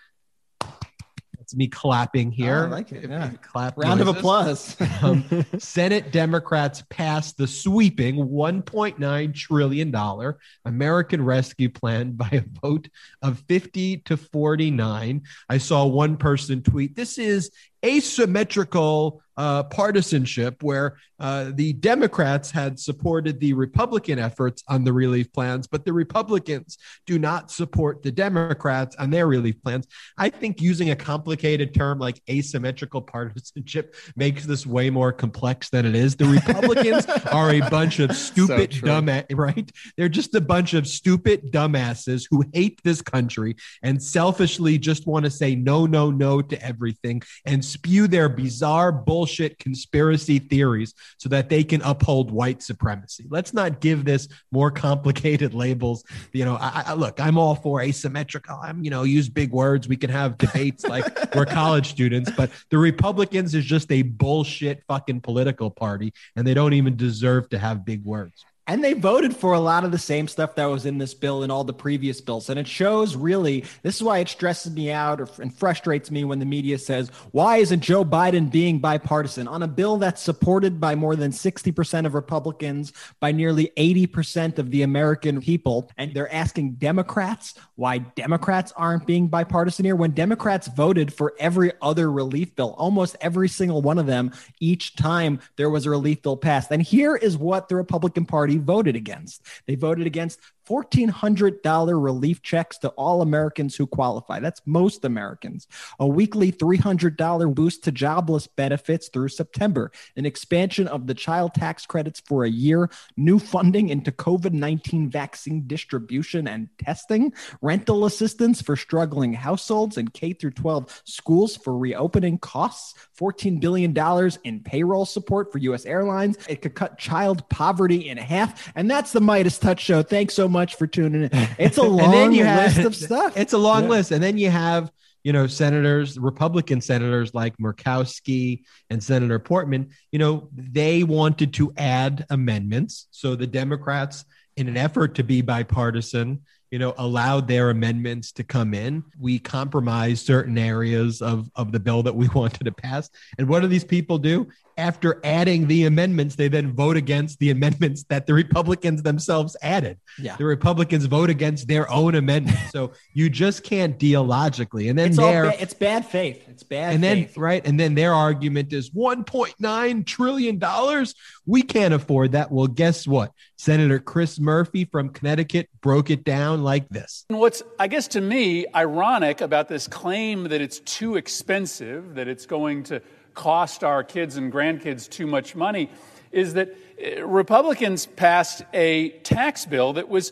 That's 1.49 1.57
me 1.57 1.67
clapping 1.67 2.31
here. 2.31 2.59
Oh, 2.59 2.67
I 2.67 2.69
like 2.69 2.91
it. 2.91 3.09
Yeah. 3.09 3.31
Clap 3.41 3.75
Round 3.75 3.97
noises. 3.97 4.07
of 4.07 4.17
applause. 4.17 4.77
um, 5.01 5.25
Senate 5.57 6.11
Democrats 6.11 6.83
passed 6.91 7.37
the 7.37 7.47
sweeping 7.47 8.17
$1.9 8.17 9.33
trillion 9.33 10.35
American 10.65 11.25
Rescue 11.25 11.69
Plan 11.69 12.11
by 12.15 12.29
a 12.31 12.43
vote 12.61 12.87
of 13.23 13.39
50 13.47 13.97
to 13.97 14.15
49. 14.15 15.23
I 15.49 15.57
saw 15.57 15.87
one 15.87 16.17
person 16.17 16.61
tweet, 16.61 16.95
This 16.95 17.17
is 17.17 17.49
asymmetrical 17.83 19.23
uh, 19.35 19.63
partisanship 19.63 20.61
where 20.61 20.97
uh, 21.19 21.51
the 21.53 21.73
Democrats 21.73 22.51
had 22.51 22.79
supported 22.79 23.39
the 23.39 23.53
Republican 23.53 24.19
efforts 24.19 24.63
on 24.67 24.83
the 24.83 24.93
relief 24.93 25.31
plans, 25.33 25.67
but 25.67 25.85
the 25.85 25.93
Republicans 25.93 26.77
do 27.05 27.19
not 27.19 27.51
support 27.51 28.01
the 28.03 28.11
Democrats 28.11 28.95
on 28.95 29.09
their 29.09 29.27
relief 29.27 29.61
plans. 29.61 29.87
I 30.17 30.29
think 30.29 30.61
using 30.61 30.91
a 30.91 30.95
complicated 30.95 31.73
term 31.73 31.99
like 31.99 32.21
asymmetrical 32.29 33.01
partisanship 33.01 33.95
makes 34.15 34.45
this 34.45 34.65
way 34.65 34.89
more 34.89 35.11
complex 35.11 35.69
than 35.69 35.85
it 35.85 35.95
is. 35.95 36.15
The 36.15 36.25
Republicans 36.25 37.05
are 37.31 37.51
a 37.51 37.61
bunch 37.69 37.99
of 37.99 38.15
stupid, 38.15 38.73
so 38.73 38.81
dumb, 38.81 39.09
right? 39.31 39.71
They're 39.97 40.09
just 40.09 40.35
a 40.35 40.41
bunch 40.41 40.73
of 40.73 40.87
stupid 40.87 41.51
dumbasses 41.51 42.27
who 42.29 42.43
hate 42.53 42.79
this 42.83 43.01
country 43.01 43.55
and 43.83 44.01
selfishly 44.01 44.77
just 44.77 45.07
want 45.07 45.25
to 45.25 45.31
say 45.31 45.55
no, 45.55 45.85
no, 45.85 46.11
no 46.11 46.41
to 46.41 46.61
everything 46.65 47.21
and 47.45 47.63
spew 47.63 48.07
their 48.07 48.29
bizarre 48.29 48.91
bullshit 48.91 49.57
conspiracy 49.59 50.39
theories 50.39 50.93
so 51.17 51.29
that 51.29 51.49
they 51.49 51.63
can 51.63 51.81
uphold 51.81 52.31
white 52.31 52.61
supremacy. 52.61 53.25
Let's 53.29 53.53
not 53.53 53.81
give 53.81 54.05
this 54.05 54.27
more 54.51 54.71
complicated 54.89 55.53
labels. 55.53 56.03
You 56.33 56.45
know, 56.45 56.57
I, 56.59 56.83
I 56.87 56.93
look, 56.93 57.19
I'm 57.19 57.37
all 57.37 57.55
for 57.55 57.81
asymmetrical. 57.81 58.59
I'm, 58.61 58.83
you 58.83 58.89
know, 58.89 59.03
use 59.03 59.29
big 59.29 59.51
words. 59.51 59.87
We 59.87 59.97
can 59.97 60.09
have 60.09 60.37
debates 60.37 60.85
like 60.85 61.35
we're 61.35 61.45
college 61.61 61.89
students, 61.89 62.31
but 62.35 62.51
the 62.69 62.77
Republicans 62.77 63.55
is 63.55 63.65
just 63.65 63.91
a 63.91 64.01
bullshit 64.01 64.83
fucking 64.87 65.21
political 65.21 65.69
party, 65.69 66.13
and 66.35 66.45
they 66.45 66.53
don't 66.53 66.73
even 66.73 66.95
deserve 66.95 67.49
to 67.49 67.59
have 67.59 67.85
big 67.85 68.03
words. 68.03 68.45
And 68.69 68.83
they 68.83 68.93
voted 68.93 69.35
for 69.35 69.53
a 69.53 69.59
lot 69.59 69.83
of 69.83 69.91
the 69.91 69.97
same 69.97 70.27
stuff 70.27 70.53
that 70.53 70.67
was 70.67 70.85
in 70.85 70.99
this 70.99 71.15
bill 71.15 71.41
and 71.41 71.51
all 71.51 71.63
the 71.63 71.73
previous 71.73 72.21
bills. 72.21 72.51
And 72.51 72.59
it 72.59 72.67
shows 72.67 73.15
really, 73.15 73.65
this 73.81 73.95
is 73.95 74.03
why 74.03 74.19
it 74.19 74.29
stresses 74.29 74.71
me 74.71 74.91
out 74.91 75.19
or, 75.19 75.27
and 75.41 75.51
frustrates 75.51 76.11
me 76.11 76.23
when 76.23 76.37
the 76.37 76.45
media 76.45 76.77
says, 76.77 77.09
why 77.31 77.57
isn't 77.57 77.79
Joe 77.79 78.05
Biden 78.05 78.51
being 78.51 78.77
bipartisan 78.77 79.47
on 79.47 79.63
a 79.63 79.67
bill 79.67 79.97
that's 79.97 80.21
supported 80.21 80.79
by 80.79 80.93
more 80.93 81.15
than 81.15 81.31
60% 81.31 82.05
of 82.05 82.13
Republicans, 82.13 82.93
by 83.19 83.31
nearly 83.31 83.71
80% 83.75 84.59
of 84.59 84.69
the 84.69 84.83
American 84.83 85.41
people? 85.41 85.89
And 85.97 86.13
they're 86.13 86.31
asking 86.31 86.73
Democrats 86.73 87.55
why 87.75 87.97
Democrats 87.97 88.71
aren't 88.75 89.07
being 89.07 89.29
bipartisan 89.29 89.85
here 89.85 89.95
when 89.95 90.11
Democrats 90.11 90.67
voted 90.67 91.11
for 91.11 91.33
every 91.39 91.71
other 91.81 92.11
relief 92.11 92.55
bill, 92.55 92.75
almost 92.77 93.15
every 93.19 93.49
single 93.49 93.81
one 93.81 93.97
of 93.97 94.05
them, 94.05 94.31
each 94.59 94.95
time 94.95 95.39
there 95.55 95.71
was 95.71 95.87
a 95.87 95.89
relief 95.89 96.21
bill 96.21 96.37
passed. 96.37 96.69
And 96.69 96.83
here 96.83 97.15
is 97.15 97.35
what 97.35 97.67
the 97.67 97.75
Republican 97.75 98.25
Party 98.25 98.58
voted 98.65 98.95
against. 98.95 99.45
They 99.67 99.75
voted 99.75 100.07
against 100.07 100.39
$1,400 100.69 102.03
relief 102.03 102.41
checks 102.41 102.77
to 102.79 102.89
all 102.89 103.21
Americans 103.21 103.75
who 103.75 103.87
qualify. 103.87 104.39
That's 104.39 104.61
most 104.65 105.03
Americans. 105.05 105.67
A 105.99 106.07
weekly 106.07 106.51
$300 106.51 107.55
boost 107.55 107.83
to 107.83 107.91
jobless 107.91 108.47
benefits 108.47 109.09
through 109.09 109.29
September. 109.29 109.91
An 110.15 110.25
expansion 110.25 110.87
of 110.87 111.07
the 111.07 111.13
child 111.13 111.53
tax 111.53 111.85
credits 111.85 112.19
for 112.19 112.45
a 112.45 112.49
year. 112.49 112.89
New 113.17 113.39
funding 113.39 113.89
into 113.89 114.11
COVID 114.11 114.53
19 114.53 115.09
vaccine 115.09 115.67
distribution 115.67 116.47
and 116.47 116.69
testing. 116.77 117.33
Rental 117.61 118.05
assistance 118.05 118.61
for 118.61 118.75
struggling 118.75 119.33
households 119.33 119.97
and 119.97 120.13
K 120.13 120.33
12 120.33 121.01
schools 121.05 121.57
for 121.57 121.77
reopening 121.77 122.37
costs. 122.37 122.93
$14 123.19 123.59
billion 123.59 123.95
in 124.43 124.59
payroll 124.61 125.05
support 125.05 125.51
for 125.51 125.57
U.S. 125.57 125.85
airlines. 125.85 126.37
It 126.47 126.61
could 126.61 126.75
cut 126.75 126.97
child 126.97 127.47
poverty 127.49 128.09
in 128.09 128.17
half. 128.17 128.71
And 128.75 128.89
that's 128.89 129.11
the 129.11 129.19
MeidasTouch 129.19 129.79
Show. 129.79 130.03
Thanks 130.03 130.33
so 130.33 130.47
much 130.47 130.58
much 130.59 130.75
for 130.75 130.87
tuning 130.87 131.23
in. 131.23 131.47
It's 131.57 131.77
a 131.77 131.83
long 131.83 132.31
list 132.31 132.77
have, 132.77 132.85
of 132.85 132.95
stuff. 132.95 133.37
It's 133.37 133.53
a 133.53 133.57
long 133.57 133.83
yeah. 133.83 133.89
list. 133.89 134.11
And 134.11 134.21
then 134.21 134.37
you 134.37 134.49
have, 134.49 134.91
you 135.23 135.31
know, 135.31 135.47
senators, 135.47 136.19
Republican 136.19 136.81
senators 136.81 137.33
like 137.33 137.55
Murkowski 137.57 138.63
and 138.89 139.01
Senator 139.01 139.39
Portman, 139.39 139.91
you 140.11 140.19
know, 140.19 140.49
they 140.53 141.03
wanted 141.03 141.53
to 141.53 141.71
add 141.77 142.25
amendments. 142.29 143.07
So 143.11 143.35
the 143.35 143.47
Democrats, 143.47 144.25
in 144.57 144.67
an 144.67 144.75
effort 144.75 145.15
to 145.15 145.23
be 145.23 145.41
bipartisan, 145.41 146.41
you 146.71 146.79
know, 146.79 146.93
allowed 146.97 147.47
their 147.47 147.69
amendments 147.69 148.33
to 148.33 148.43
come 148.43 148.73
in. 148.73 149.03
We 149.17 149.39
compromised 149.39 150.25
certain 150.25 150.57
areas 150.57 151.21
of, 151.21 151.49
of 151.55 151.71
the 151.71 151.79
bill 151.79 152.03
that 152.03 152.15
we 152.15 152.27
wanted 152.35 152.65
to 152.65 152.71
pass. 152.71 153.09
And 153.37 153.47
what 153.47 153.61
do 153.61 153.67
these 153.67 153.85
people 153.85 154.17
do? 154.17 154.47
After 154.79 155.19
adding 155.23 155.67
the 155.67 155.85
amendments, 155.85 156.35
they 156.35 156.47
then 156.47 156.73
vote 156.73 156.95
against 156.95 157.39
the 157.39 157.49
amendments 157.49 158.03
that 158.09 158.25
the 158.25 158.33
Republicans 158.33 159.03
themselves 159.03 159.57
added. 159.61 159.97
Yeah. 160.17 160.37
The 160.37 160.45
Republicans 160.45 161.05
vote 161.05 161.29
against 161.29 161.67
their 161.67 161.91
own 161.91 162.15
amendments. 162.15 162.71
so 162.71 162.93
you 163.13 163.29
just 163.29 163.63
can't 163.63 163.99
deal 163.99 164.23
logically. 164.23 164.87
And 164.87 164.97
then 164.97 165.09
it's, 165.09 165.17
their, 165.17 165.45
ba- 165.45 165.61
it's 165.61 165.73
bad 165.73 166.05
faith. 166.05 166.47
It's 166.47 166.63
bad 166.63 166.93
and 166.93 167.03
faith. 167.03 167.33
then 167.33 167.43
right. 167.43 167.65
And 167.65 167.79
then 167.79 167.95
their 167.95 168.13
argument 168.13 168.71
is 168.71 168.89
$1.9 168.91 170.05
trillion. 170.05 171.05
We 171.45 171.61
can't 171.61 171.93
afford 171.93 172.31
that. 172.31 172.51
Well, 172.51 172.67
guess 172.67 173.05
what? 173.05 173.33
Senator 173.57 173.99
Chris 173.99 174.39
Murphy 174.39 174.85
from 174.85 175.09
Connecticut 175.09 175.69
broke 175.81 176.09
it 176.09 176.23
down 176.23 176.63
like 176.63 176.87
this. 176.87 177.25
And 177.29 177.37
what's, 177.37 177.61
I 177.77 177.87
guess, 177.87 178.07
to 178.09 178.21
me, 178.21 178.65
ironic 178.73 179.41
about 179.41 179.67
this 179.67 179.87
claim 179.87 180.45
that 180.45 180.61
it's 180.61 180.79
too 180.79 181.17
expensive, 181.17 182.15
that 182.15 182.29
it's 182.29 182.45
going 182.45 182.83
to 182.83 183.01
cost 183.33 183.83
our 183.83 184.03
kids 184.03 184.37
and 184.37 184.51
grandkids 184.51 185.09
too 185.09 185.27
much 185.27 185.55
money, 185.55 185.89
is 186.31 186.53
that 186.53 186.69
uh, 186.69 187.25
Republicans 187.25 188.05
passed 188.05 188.63
a 188.73 189.09
tax 189.23 189.65
bill 189.65 189.93
that 189.93 190.09
was 190.09 190.31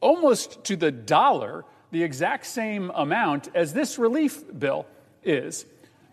almost 0.00 0.64
to 0.64 0.76
the 0.76 0.90
dollar 0.90 1.64
the 1.90 2.02
exact 2.02 2.46
same 2.46 2.90
amount 2.94 3.48
as 3.54 3.72
this 3.72 3.98
relief 3.98 4.42
bill 4.58 4.86
is. 5.22 5.66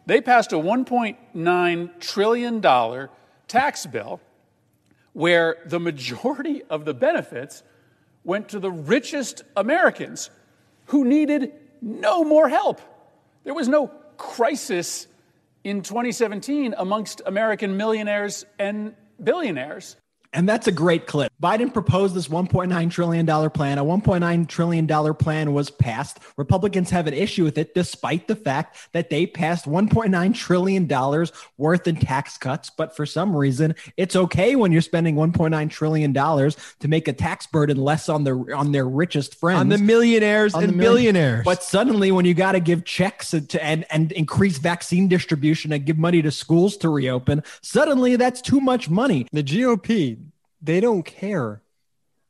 They 0.05 0.21
passed 0.21 0.51
a 0.51 0.57
$1.9 0.57 1.99
trillion 1.99 3.09
tax 3.47 3.85
bill 3.85 4.19
where 5.13 5.57
the 5.65 5.79
majority 5.79 6.63
of 6.69 6.85
the 6.85 6.93
benefits 6.93 7.63
went 8.23 8.49
to 8.49 8.59
the 8.59 8.71
richest 8.71 9.43
Americans 9.55 10.29
who 10.87 11.05
needed 11.05 11.53
no 11.81 12.23
more 12.23 12.49
help. 12.49 12.81
There 13.43 13.53
was 13.53 13.67
no 13.67 13.87
crisis 14.17 15.07
in 15.63 15.81
2017 15.81 16.75
amongst 16.77 17.21
American 17.25 17.77
millionaires 17.77 18.45
and 18.59 18.95
billionaires. 19.21 19.95
And 20.33 20.49
that's 20.49 20.67
a 20.67 20.71
great 20.71 21.05
clip. 21.05 21.31
Biden 21.41 21.71
proposed 21.71 22.15
this 22.15 22.27
$1.9 22.27 22.91
trillion 22.91 23.25
plan. 23.51 23.77
A 23.77 23.85
$1.9 23.85 24.47
trillion 24.47 25.13
plan 25.15 25.53
was 25.53 25.69
passed. 25.69 26.19
Republicans 26.37 26.89
have 26.89 27.05
an 27.05 27.13
issue 27.13 27.43
with 27.43 27.57
it, 27.57 27.75
despite 27.75 28.27
the 28.27 28.35
fact 28.35 28.77
that 28.93 29.09
they 29.09 29.27
passed 29.27 29.65
$1.9 29.65 30.35
trillion 30.35 31.27
worth 31.57 31.87
in 31.87 31.95
tax 31.95 32.37
cuts. 32.37 32.69
But 32.69 32.95
for 32.95 33.05
some 33.05 33.35
reason, 33.35 33.75
it's 33.95 34.15
okay 34.15 34.55
when 34.55 34.71
you're 34.71 34.81
spending 34.81 35.15
$1.9 35.15 35.69
trillion 35.69 36.13
to 36.13 36.87
make 36.87 37.07
a 37.07 37.13
tax 37.13 37.45
burden 37.47 37.77
less 37.77 38.09
on 38.09 38.23
their 38.23 38.55
on 38.55 38.71
their 38.71 38.87
richest 38.87 39.35
friends. 39.35 39.59
On 39.59 39.69
the 39.69 39.77
millionaires 39.77 40.55
On 40.55 40.63
and 40.63 40.73
the 40.73 40.77
billionaires. 40.77 41.45
But 41.45 41.63
suddenly, 41.63 42.11
when 42.11 42.25
you 42.25 42.33
got 42.33 42.53
to 42.53 42.59
give 42.59 42.85
checks 42.85 43.31
to, 43.31 43.63
and, 43.63 43.85
and 43.91 44.11
increase 44.13 44.57
vaccine 44.57 45.07
distribution 45.07 45.71
and 45.71 45.85
give 45.85 45.97
money 45.97 46.21
to 46.21 46.31
schools 46.31 46.77
to 46.77 46.89
reopen, 46.89 47.43
suddenly 47.61 48.15
that's 48.15 48.41
too 48.41 48.59
much 48.59 48.89
money. 48.89 49.27
The 49.31 49.43
GOP, 49.43 50.17
they 50.63 50.79
don't 50.79 51.03
care 51.03 51.61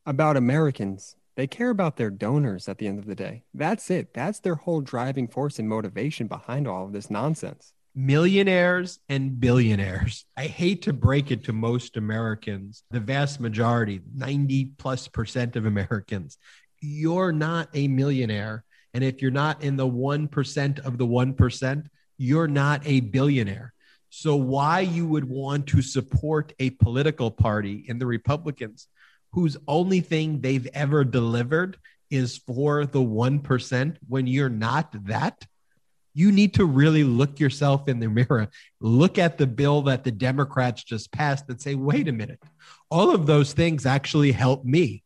about 0.04 0.36
Americans. 0.36 1.16
They 1.36 1.46
care 1.46 1.70
about 1.70 1.96
their 1.96 2.10
donors 2.10 2.68
at 2.68 2.78
the 2.78 2.86
end 2.88 2.98
of 2.98 3.06
the 3.06 3.14
day. 3.14 3.44
That's 3.54 3.90
it. 3.90 4.12
That's 4.12 4.40
their 4.40 4.56
whole 4.56 4.80
driving 4.80 5.28
force 5.28 5.58
and 5.58 5.68
motivation 5.68 6.26
behind 6.26 6.66
all 6.68 6.84
of 6.86 6.92
this 6.92 7.10
nonsense. 7.10 7.72
millionaires 7.94 8.98
and 9.08 9.38
billionaires. 9.38 10.24
I 10.36 10.46
hate 10.46 10.82
to 10.82 10.92
break 10.92 11.30
it 11.30 11.44
to 11.44 11.52
most 11.52 11.96
Americans, 11.96 12.82
the 12.90 13.00
vast 13.00 13.40
majority, 13.40 14.00
90 14.14 14.72
plus 14.78 15.06
percent 15.08 15.56
of 15.56 15.64
Americans, 15.66 16.38
you're 16.80 17.32
not 17.32 17.68
a 17.74 17.88
millionaire. 17.88 18.64
And 18.92 19.04
if 19.04 19.22
you're 19.22 19.30
not 19.30 19.62
in 19.62 19.76
the 19.76 19.86
1% 19.86 20.80
of 20.80 20.98
the 20.98 21.06
1%, 21.06 21.86
you're 22.18 22.48
not 22.48 22.82
a 22.84 23.00
billionaire. 23.00 23.73
So, 24.16 24.36
why 24.36 24.80
you 24.80 25.06
would 25.08 25.28
want 25.28 25.66
to 25.68 25.82
support 25.82 26.52
a 26.60 26.70
political 26.70 27.32
party 27.32 27.84
in 27.88 27.98
the 27.98 28.06
Republicans 28.06 28.86
whose 29.32 29.56
only 29.66 30.00
thing 30.00 30.40
they've 30.40 30.68
ever 30.72 31.02
delivered 31.02 31.76
is 32.10 32.38
for 32.38 32.86
the 32.86 33.00
1% 33.00 33.96
when 34.06 34.28
you're 34.28 34.48
not 34.48 35.06
that? 35.06 35.44
you 36.16 36.30
need 36.30 36.54
to 36.54 36.64
really 36.64 37.02
look 37.02 37.40
yourself 37.40 37.88
in 37.88 37.98
the 37.98 38.08
mirror, 38.20 38.48
look 38.80 39.18
at 39.18 39.36
the 39.36 39.48
bill 39.48 39.82
that 39.82 40.04
the 40.04 40.12
Democrats 40.12 40.84
just 40.84 41.12
passed 41.12 41.48
and 41.48 41.60
say, 41.60 41.74
wait 41.74 42.06
a 42.06 42.12
minute, 42.12 42.40
all 42.90 43.12
of 43.12 43.26
those 43.26 43.52
things 43.52 43.84
actually 43.84 44.30
help 44.30 44.64
me. 44.64 45.02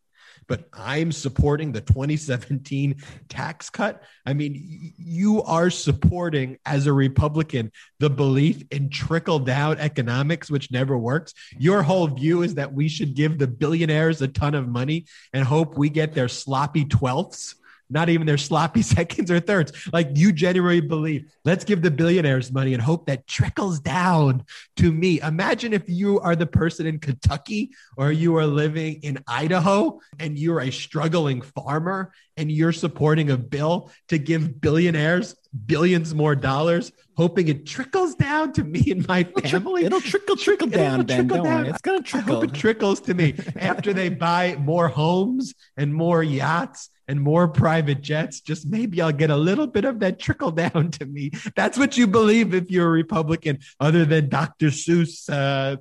But 0.48 0.68
I'm 0.72 1.12
supporting 1.12 1.72
the 1.72 1.80
2017 1.80 2.96
tax 3.28 3.70
cut. 3.70 4.02
I 4.26 4.32
mean, 4.32 4.94
you 4.96 5.42
are 5.42 5.70
supporting, 5.70 6.58
as 6.64 6.86
a 6.86 6.92
Republican, 6.92 7.70
the 8.00 8.10
belief 8.10 8.64
in 8.70 8.88
trickle 8.90 9.38
down 9.38 9.78
economics, 9.78 10.50
which 10.50 10.72
never 10.72 10.96
works. 10.96 11.34
Your 11.58 11.82
whole 11.82 12.08
view 12.08 12.42
is 12.42 12.54
that 12.54 12.72
we 12.72 12.88
should 12.88 13.14
give 13.14 13.38
the 13.38 13.46
billionaires 13.46 14.22
a 14.22 14.28
ton 14.28 14.54
of 14.54 14.66
money 14.66 15.06
and 15.32 15.44
hope 15.44 15.76
we 15.76 15.90
get 15.90 16.14
their 16.14 16.28
sloppy 16.28 16.84
twelfths 16.84 17.54
not 17.90 18.08
even 18.08 18.26
their 18.26 18.38
sloppy 18.38 18.82
seconds 18.96 19.30
or 19.30 19.40
thirds. 19.40 19.72
Like 19.92 20.10
you 20.14 20.32
genuinely 20.32 20.80
believe, 20.80 21.32
let's 21.44 21.64
give 21.64 21.82
the 21.82 21.90
billionaires 21.90 22.52
money 22.52 22.74
and 22.74 22.82
hope 22.82 23.06
that 23.06 23.26
trickles 23.26 23.80
down 23.80 24.44
to 24.76 24.92
me. 24.92 25.20
Imagine 25.20 25.72
if 25.72 25.88
you 25.88 26.20
are 26.20 26.36
the 26.36 26.46
person 26.46 26.86
in 26.86 26.98
Kentucky 26.98 27.70
or 27.96 28.12
you 28.12 28.36
are 28.36 28.46
living 28.46 29.00
in 29.02 29.18
Idaho 29.26 30.00
and 30.18 30.38
you're 30.38 30.60
a 30.60 30.70
struggling 30.70 31.42
farmer 31.42 32.12
and 32.36 32.52
you're 32.52 32.72
supporting 32.72 33.30
a 33.30 33.36
bill 33.36 33.90
to 34.08 34.18
give 34.18 34.60
billionaires 34.60 35.34
billions 35.66 36.14
more 36.14 36.36
dollars, 36.36 36.92
hoping 37.16 37.48
it 37.48 37.66
trickles 37.66 38.14
down 38.14 38.52
to 38.52 38.64
me 38.64 38.90
and 38.90 39.06
my 39.08 39.24
family. 39.24 39.84
It'll 39.84 40.00
trickle, 40.00 40.36
trickle 40.36 40.68
It'll 40.68 40.78
down, 40.78 41.06
Ben. 41.06 41.28
trickle 41.28 41.44
Don't 41.44 41.52
down. 41.52 41.66
It's 41.66 41.80
going 41.80 42.02
to 42.02 42.06
I 42.06 42.10
trickle. 42.10 42.34
hope 42.36 42.44
it 42.44 42.54
trickles 42.54 43.00
to 43.02 43.14
me 43.14 43.34
after 43.56 43.92
they 43.92 44.08
buy 44.08 44.56
more 44.60 44.88
homes 44.88 45.54
and 45.76 45.94
more 45.94 46.22
yachts 46.22 46.90
and 47.08 47.20
more 47.20 47.48
private 47.48 48.02
jets. 48.02 48.40
Just 48.40 48.66
maybe 48.66 49.00
I'll 49.00 49.12
get 49.12 49.30
a 49.30 49.36
little 49.36 49.66
bit 49.66 49.84
of 49.84 49.98
that 50.00 50.18
trickle 50.18 50.50
down 50.50 50.90
to 50.92 51.06
me. 51.06 51.30
That's 51.56 51.78
what 51.78 51.96
you 51.96 52.06
believe 52.06 52.54
if 52.54 52.70
you're 52.70 52.86
a 52.86 52.90
Republican, 52.90 53.58
other 53.80 54.04
than 54.04 54.28
Dr. 54.28 54.68
Seuss 54.68 55.28
uh, 55.30 55.76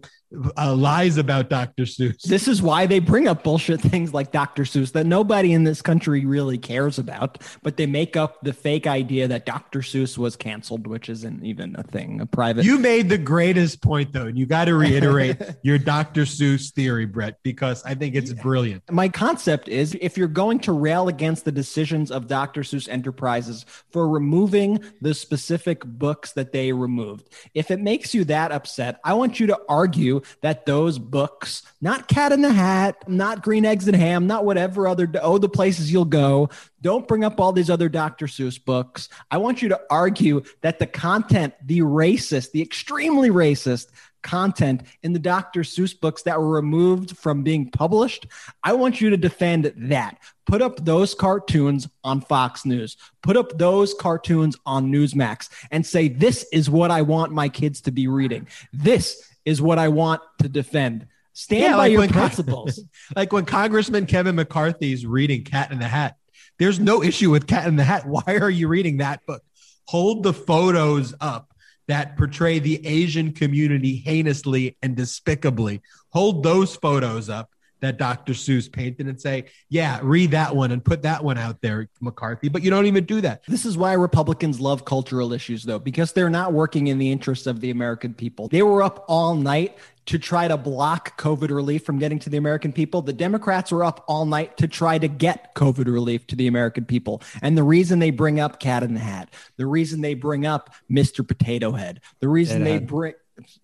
uh, 0.57 0.75
lies 0.75 1.17
about 1.17 1.49
Dr. 1.49 1.83
Seuss. 1.83 2.21
This 2.23 2.47
is 2.47 2.61
why 2.61 2.85
they 2.85 2.99
bring 2.99 3.27
up 3.27 3.43
bullshit 3.43 3.79
things 3.79 4.13
like 4.13 4.31
Dr. 4.31 4.63
Seuss 4.63 4.91
that 4.91 5.05
nobody 5.05 5.53
in 5.53 5.63
this 5.63 5.81
country 5.81 6.25
really 6.25 6.57
cares 6.57 6.99
about, 6.99 7.41
but 7.63 7.77
they 7.77 7.85
make 7.85 8.17
up 8.17 8.41
the 8.41 8.51
fake 8.51 8.87
idea 8.87 9.27
that 9.27 9.45
Dr. 9.45 9.79
Seuss 9.79 10.17
was 10.17 10.35
canceled, 10.35 10.85
which 10.85 11.07
isn't 11.09 11.45
even 11.45 11.75
a 11.77 11.83
thing. 11.83 12.19
A 12.19 12.25
private. 12.25 12.65
You 12.65 12.77
made 12.77 13.09
the 13.09 13.17
greatest 13.17 13.81
point, 13.81 14.11
though, 14.11 14.25
and 14.25 14.37
you 14.37 14.45
got 14.45 14.65
to 14.65 14.75
reiterate 14.75 15.41
your 15.63 15.77
Dr. 15.77 16.21
Seuss 16.23 16.73
theory, 16.73 17.05
Brett, 17.05 17.37
because 17.43 17.83
I 17.85 17.95
think 17.95 18.15
it's 18.15 18.33
brilliant. 18.33 18.83
My 18.91 19.07
concept 19.07 19.69
is 19.69 19.97
if 20.01 20.17
you're 20.17 20.27
going 20.27 20.59
to 20.61 20.73
rail 20.73 21.07
against 21.07 21.45
the 21.45 21.51
decisions 21.51 22.11
of 22.11 22.27
Dr. 22.27 22.61
Seuss 22.61 22.89
Enterprises 22.89 23.65
for 23.91 24.09
removing 24.09 24.83
the 25.01 25.13
specific 25.13 25.85
books 25.85 26.33
that 26.33 26.51
they 26.51 26.73
removed, 26.73 27.29
if 27.53 27.71
it 27.71 27.79
makes 27.79 28.13
you 28.13 28.25
that 28.25 28.51
upset, 28.51 28.99
I 29.05 29.13
want 29.13 29.39
you 29.39 29.47
to 29.47 29.59
argue 29.69 30.16
that 30.41 30.65
those 30.65 30.99
books, 30.99 31.63
not 31.81 32.07
Cat 32.07 32.31
in 32.31 32.41
the 32.41 32.51
Hat, 32.51 33.07
not 33.07 33.43
Green 33.43 33.65
Eggs 33.65 33.87
and 33.87 33.95
Ham, 33.95 34.27
not 34.27 34.45
whatever 34.45 34.87
other, 34.87 35.09
oh, 35.21 35.37
the 35.37 35.49
places 35.49 35.91
you'll 35.91 36.05
go, 36.05 36.49
don't 36.81 37.07
bring 37.07 37.23
up 37.23 37.39
all 37.39 37.51
these 37.51 37.69
other 37.69 37.89
Dr. 37.89 38.27
Seuss 38.27 38.63
books. 38.63 39.09
I 39.31 39.37
want 39.37 39.61
you 39.61 39.69
to 39.69 39.81
argue 39.89 40.43
that 40.61 40.79
the 40.79 40.87
content, 40.87 41.53
the 41.65 41.79
racist, 41.79 42.51
the 42.51 42.61
extremely 42.61 43.29
racist 43.29 43.87
content 44.27 44.83
in 45.03 45.13
the 45.13 45.19
Dr. 45.19 45.61
Seuss 45.61 45.99
books 45.99 46.23
that 46.23 46.39
were 46.39 46.49
removed 46.49 47.17
from 47.17 47.43
being 47.43 47.71
published, 47.71 48.27
I 48.63 48.73
want 48.73 49.01
you 49.01 49.09
to 49.09 49.17
defend 49.17 49.73
that. 49.75 50.17
Put 50.45 50.61
up 50.61 50.83
those 50.85 51.13
cartoons 51.13 51.87
on 52.03 52.21
Fox 52.21 52.65
News. 52.65 52.97
Put 53.21 53.37
up 53.37 53.57
those 53.57 53.93
cartoons 53.93 54.55
on 54.65 54.91
Newsmax 54.91 55.49
and 55.71 55.85
say, 55.85 56.07
This 56.07 56.45
is 56.53 56.69
what 56.69 56.91
I 56.91 57.01
want 57.01 57.31
my 57.31 57.49
kids 57.49 57.81
to 57.81 57.91
be 57.91 58.07
reading. 58.07 58.47
This 58.71 59.26
is 59.47 59.61
what 59.61 59.79
I 59.79 59.87
want 59.87 60.21
to 60.41 60.49
defend. 60.49 61.07
Stand 61.31 61.63
Yeah, 61.63 61.71
by 61.71 61.77
like 61.77 61.91
your 61.93 62.07
principles. 62.09 62.81
like 63.15 63.31
when 63.31 63.45
Congressman 63.45 64.05
Kevin 64.05 64.35
McCarthy 64.35 64.91
is 64.91 65.05
reading 65.05 65.45
Cat 65.45 65.71
in 65.71 65.79
the 65.79 65.87
Hat, 65.87 66.17
there's 66.59 66.81
no 66.81 67.01
issue 67.01 67.31
with 67.31 67.47
Cat 67.47 67.65
in 67.65 67.77
the 67.77 67.83
Hat. 67.85 68.05
Why 68.07 68.23
are 68.27 68.49
you 68.49 68.67
reading 68.67 68.97
that 68.97 69.25
book? 69.25 69.41
Hold 69.85 70.23
the 70.23 70.33
photos 70.33 71.15
up 71.21 71.53
that 71.87 72.17
portray 72.17 72.59
the 72.59 72.85
Asian 72.85 73.31
community 73.31 73.95
heinously 73.95 74.75
and 74.81 74.97
despicably. 74.97 75.81
Hold 76.09 76.43
those 76.43 76.75
photos 76.75 77.29
up 77.29 77.49
that 77.79 77.97
Dr. 77.97 78.33
Seuss 78.33 78.71
painted 78.71 79.07
and 79.07 79.19
say, 79.19 79.45
yeah, 79.69 79.99
read 80.01 80.31
that 80.31 80.55
one 80.55 80.71
and 80.71 80.83
put 80.83 81.03
that 81.03 81.23
one 81.23 81.37
out 81.37 81.61
there, 81.61 81.89
McCarthy. 82.01 82.49
But 82.49 82.63
you 82.63 82.69
don't 82.69 82.85
even 82.85 83.05
do 83.05 83.21
that. 83.21 83.43
This 83.47 83.65
is 83.65 83.77
why 83.77 83.93
Republicans 83.93 84.59
love 84.59 84.85
cultural 84.85 85.33
issues, 85.33 85.63
though, 85.63 85.79
because 85.79 86.13
they're 86.13 86.29
not 86.29 86.53
working 86.53 86.87
in 86.87 86.97
the 86.97 87.11
interests 87.11 87.47
of 87.47 87.59
the 87.61 87.69
American 87.69 88.13
people. 88.13 88.47
They 88.47 88.63
were 88.63 88.81
up 88.81 89.05
all 89.07 89.35
night 89.35 89.77
to 90.07 90.17
try 90.17 90.47
to 90.47 90.55
block 90.55 91.19
COVID 91.21 91.49
relief 91.49 91.83
from 91.83 91.99
getting 91.99 92.17
to 92.19 92.29
the 92.29 92.37
American 92.37 92.71
people. 92.71 93.01
The 93.01 93.13
Democrats 93.13 93.71
were 93.71 93.83
up 93.83 94.05
all 94.07 94.25
night 94.25 94.57
to 94.57 94.67
try 94.67 94.97
to 94.97 95.07
get 95.07 95.53
COVID 95.53 95.85
relief 95.85 96.25
to 96.27 96.35
the 96.35 96.47
American 96.47 96.85
people. 96.85 97.21
And 97.41 97.57
the 97.57 97.63
reason 97.63 97.99
they 97.99 98.11
bring 98.11 98.39
up 98.39 98.59
Cat 98.59 98.83
in 98.83 98.93
the 98.93 99.01
Hat, 99.01 99.29
the 99.57 99.65
reason 99.65 100.01
they 100.01 100.13
bring 100.13 100.45
up 100.45 100.73
Mr. 100.89 101.27
Potato 101.27 101.73
Head, 101.73 102.01
the 102.21 102.29
reason 102.29 102.59
Potato 102.59 102.79
they 102.79 102.85
bring 102.85 103.13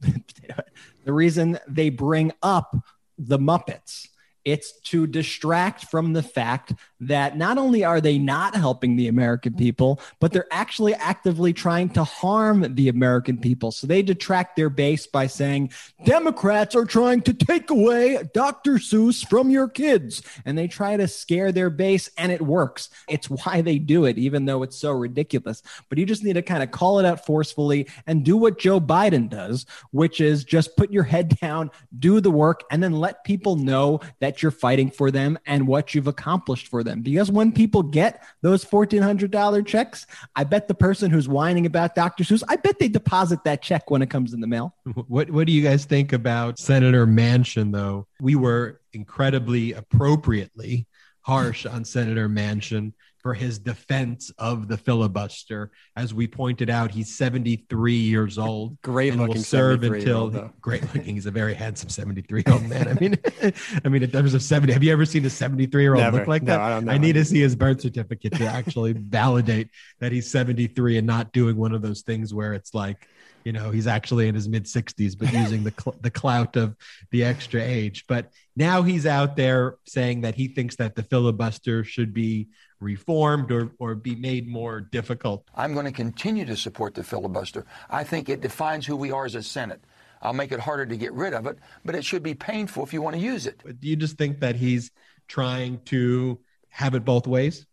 the 1.06 1.14
reason 1.14 1.58
they 1.68 1.90
bring 1.90 2.32
up 2.44 2.76
the 3.18 3.38
Muppets 3.38 4.08
It's 4.46 4.80
to 4.82 5.08
distract 5.08 5.86
from 5.86 6.14
the 6.14 6.24
fact 6.24 6.74
that 7.00 7.38
not 7.38 7.58
only 7.58 7.84
are 7.84 8.02
they 8.02 8.18
not 8.18 8.56
helping 8.56 8.96
the 8.96 9.08
American 9.08 9.54
people, 9.54 10.00
but 10.20 10.32
they're 10.32 10.52
actually 10.52 10.94
actively 10.96 11.54
trying 11.54 11.90
to 11.90 12.04
harm 12.04 12.76
the 12.76 12.90
American 12.90 13.38
people. 13.38 13.72
So 13.72 13.88
they 13.88 14.02
detract 14.02 14.56
their 14.56 14.70
base 14.70 15.08
by 15.08 15.28
saying, 15.28 15.72
Democrats 16.06 16.76
are 16.76 16.86
trying 16.86 17.22
to 17.24 17.34
take 17.34 17.70
away 17.70 18.24
Dr. 18.34 18.74
Seuss 18.74 19.28
from 19.28 19.50
your 19.50 19.68
kids. 19.68 20.22
And 20.46 20.58
they 20.58 20.68
try 20.68 20.98
to 20.98 21.08
scare 21.08 21.52
their 21.52 21.70
base, 21.70 22.10
and 22.18 22.32
it 22.32 22.42
works. 22.42 22.90
It's 23.10 23.30
why 23.30 23.62
they 23.62 23.80
do 23.80 24.06
it, 24.06 24.18
even 24.18 24.46
though 24.46 24.64
it's 24.64 24.78
so 24.78 24.92
ridiculous. 24.92 25.62
But 25.90 25.98
you 25.98 26.06
just 26.06 26.24
need 26.24 26.34
to 26.34 26.42
kind 26.42 26.64
of 26.64 26.72
call 26.72 27.00
it 27.00 27.06
out 27.06 27.26
forcefully 27.26 27.88
and 28.08 28.24
do 28.24 28.38
what 28.38 28.60
Joe 28.60 28.80
Biden 28.80 29.30
does, 29.30 29.66
which 29.92 30.22
is 30.22 30.44
just 30.44 30.78
put 30.78 30.92
your 30.92 31.04
head 31.04 31.38
down, 31.40 31.72
do 32.00 32.22
the 32.22 32.32
work, 32.32 32.64
and 32.72 32.82
then 32.82 32.94
let 32.94 33.24
people 33.24 33.56
know 33.56 34.00
that 34.20 34.33
you're 34.42 34.52
fighting 34.52 34.90
for 34.90 35.12
them 35.12 35.38
and 35.46 35.68
what 35.68 35.94
you've 35.94 36.08
accomplished 36.08 36.68
for 36.68 36.84
them. 36.84 37.02
Because 37.02 37.32
when 37.32 37.52
people 37.52 37.84
get 37.84 38.24
those 38.42 38.64
$1,400 38.66 39.66
checks, 39.66 40.08
I 40.36 40.44
bet 40.44 40.68
the 40.68 40.74
person 40.74 41.12
who's 41.12 41.28
whining 41.28 41.66
about 41.66 41.96
Dr. 41.96 42.24
Seuss, 42.24 42.44
I 42.48 42.56
bet 42.56 42.80
they 42.80 42.88
deposit 42.88 43.44
that 43.44 43.62
check 43.62 43.92
when 43.92 44.02
it 44.02 44.10
comes 44.10 44.34
in 44.34 44.42
the 44.42 44.48
mail. 44.48 44.76
What, 45.08 45.30
what 45.30 45.48
do 45.48 45.54
you 45.54 45.62
guys 45.62 45.86
think 45.86 46.14
about 46.14 46.60
Senator 46.60 47.06
Manchin, 47.06 47.72
though? 47.72 48.08
We 48.22 48.36
were 48.36 48.82
incredibly 48.94 49.74
appropriately 49.74 50.88
harsh 51.22 51.66
on 51.66 51.86
Senator 51.86 52.30
Manchin 52.30 52.94
for 53.24 53.34
his 53.34 53.58
defense 53.58 54.32
of 54.38 54.68
the 54.68 54.78
filibuster. 54.78 55.72
As 55.96 56.14
we 56.14 56.28
pointed 56.28 56.70
out, 56.70 56.92
he's 56.92 57.16
73 57.16 57.94
years 57.94 58.38
old. 58.38 58.80
Great 58.82 59.14
and 59.14 59.28
will 59.28 59.36
serve 59.36 59.84
until 59.84 60.18
old, 60.18 60.50
great 60.62 60.84
looking. 60.94 61.16
He's 61.16 61.26
a 61.26 61.32
very 61.32 61.54
handsome 61.54 61.88
73 61.88 62.44
year 62.46 62.54
old 62.54 62.68
man. 62.68 62.88
I 62.90 62.94
mean, 63.00 63.18
I 63.86 63.88
mean, 63.88 64.04
in 64.04 64.12
terms 64.12 64.34
of 64.34 64.44
70, 64.44 64.74
have 64.74 64.84
you 64.84 64.92
ever 64.92 65.06
seen 65.06 65.26
a 65.26 65.30
73 65.30 65.82
year 65.82 65.96
old 65.96 66.14
look 66.14 66.28
like 66.28 66.44
No, 66.44 66.52
that? 66.52 66.62
I 66.62 66.70
don't 66.70 66.86
know. 66.86 66.92
I 66.92 66.98
need 66.98 67.14
to 67.14 67.24
see 67.24 67.40
his 67.40 67.56
birth 67.56 67.80
certificate 67.82 68.34
to 68.36 68.46
actually 68.46 68.92
validate 68.92 69.70
that 70.02 70.12
he's 70.12 70.30
73 70.30 70.98
and 70.98 71.08
not 71.08 71.32
doing 71.32 71.56
one 71.56 71.74
of 71.74 71.82
those 71.82 72.02
things 72.02 72.34
where 72.34 72.54
it's 72.54 72.74
like, 72.74 73.08
you 73.44 73.52
know, 73.52 73.72
he's 73.72 73.88
actually 73.88 74.28
in 74.28 74.36
his 74.36 74.48
mid 74.48 74.66
60s, 74.66 75.18
but 75.18 75.32
using 75.34 75.64
the 75.64 75.74
cl- 75.78 75.98
the 76.02 76.12
clout 76.12 76.56
of 76.56 76.76
the 77.12 77.24
extra 77.24 77.62
age. 77.62 78.06
But 78.08 78.32
now 78.56 78.82
he's 78.82 79.06
out 79.06 79.36
there 79.36 79.78
saying 79.86 80.22
that 80.22 80.36
he 80.36 80.48
thinks 80.48 80.76
that 80.78 80.96
the 80.96 81.04
filibuster 81.04 81.84
should 81.84 82.14
be 82.14 82.50
reformed 82.80 83.52
or 83.52 83.72
or 83.80 83.96
be 83.96 84.16
made 84.16 84.48
more 84.48 84.82
difficult. 84.82 85.48
I'm 85.56 85.74
going 85.74 85.86
to 85.86 85.92
continue 85.92 86.46
to 86.46 86.56
support 86.56 86.96
the 86.96 87.04
filibuster. 87.04 87.66
I 87.90 88.04
think 88.04 88.30
it 88.30 88.42
defines 88.42 88.86
who 88.86 88.96
we 88.96 89.12
are 89.12 89.26
as 89.26 89.36
a 89.36 89.44
Senate. 89.44 89.84
I'll 90.22 90.34
make 90.34 90.52
it 90.52 90.60
harder 90.60 90.86
to 90.86 90.96
get 90.96 91.14
rid 91.14 91.34
of 91.34 91.48
it, 91.48 91.58
but 91.84 91.96
it 91.96 92.06
should 92.06 92.24
be 92.24 92.34
painful 92.34 92.84
if 92.84 92.94
you 92.94 93.02
want 93.02 93.16
to 93.16 93.22
use 93.22 93.46
it. 93.46 93.62
But 93.64 93.82
do 93.82 93.88
you 93.90 93.98
just 93.98 94.18
think 94.18 94.40
that 94.40 94.56
he's 94.56 94.90
trying 95.28 95.82
to 95.86 96.40
have 96.70 96.96
it 96.96 97.04
both 97.04 97.28
ways? 97.28 97.66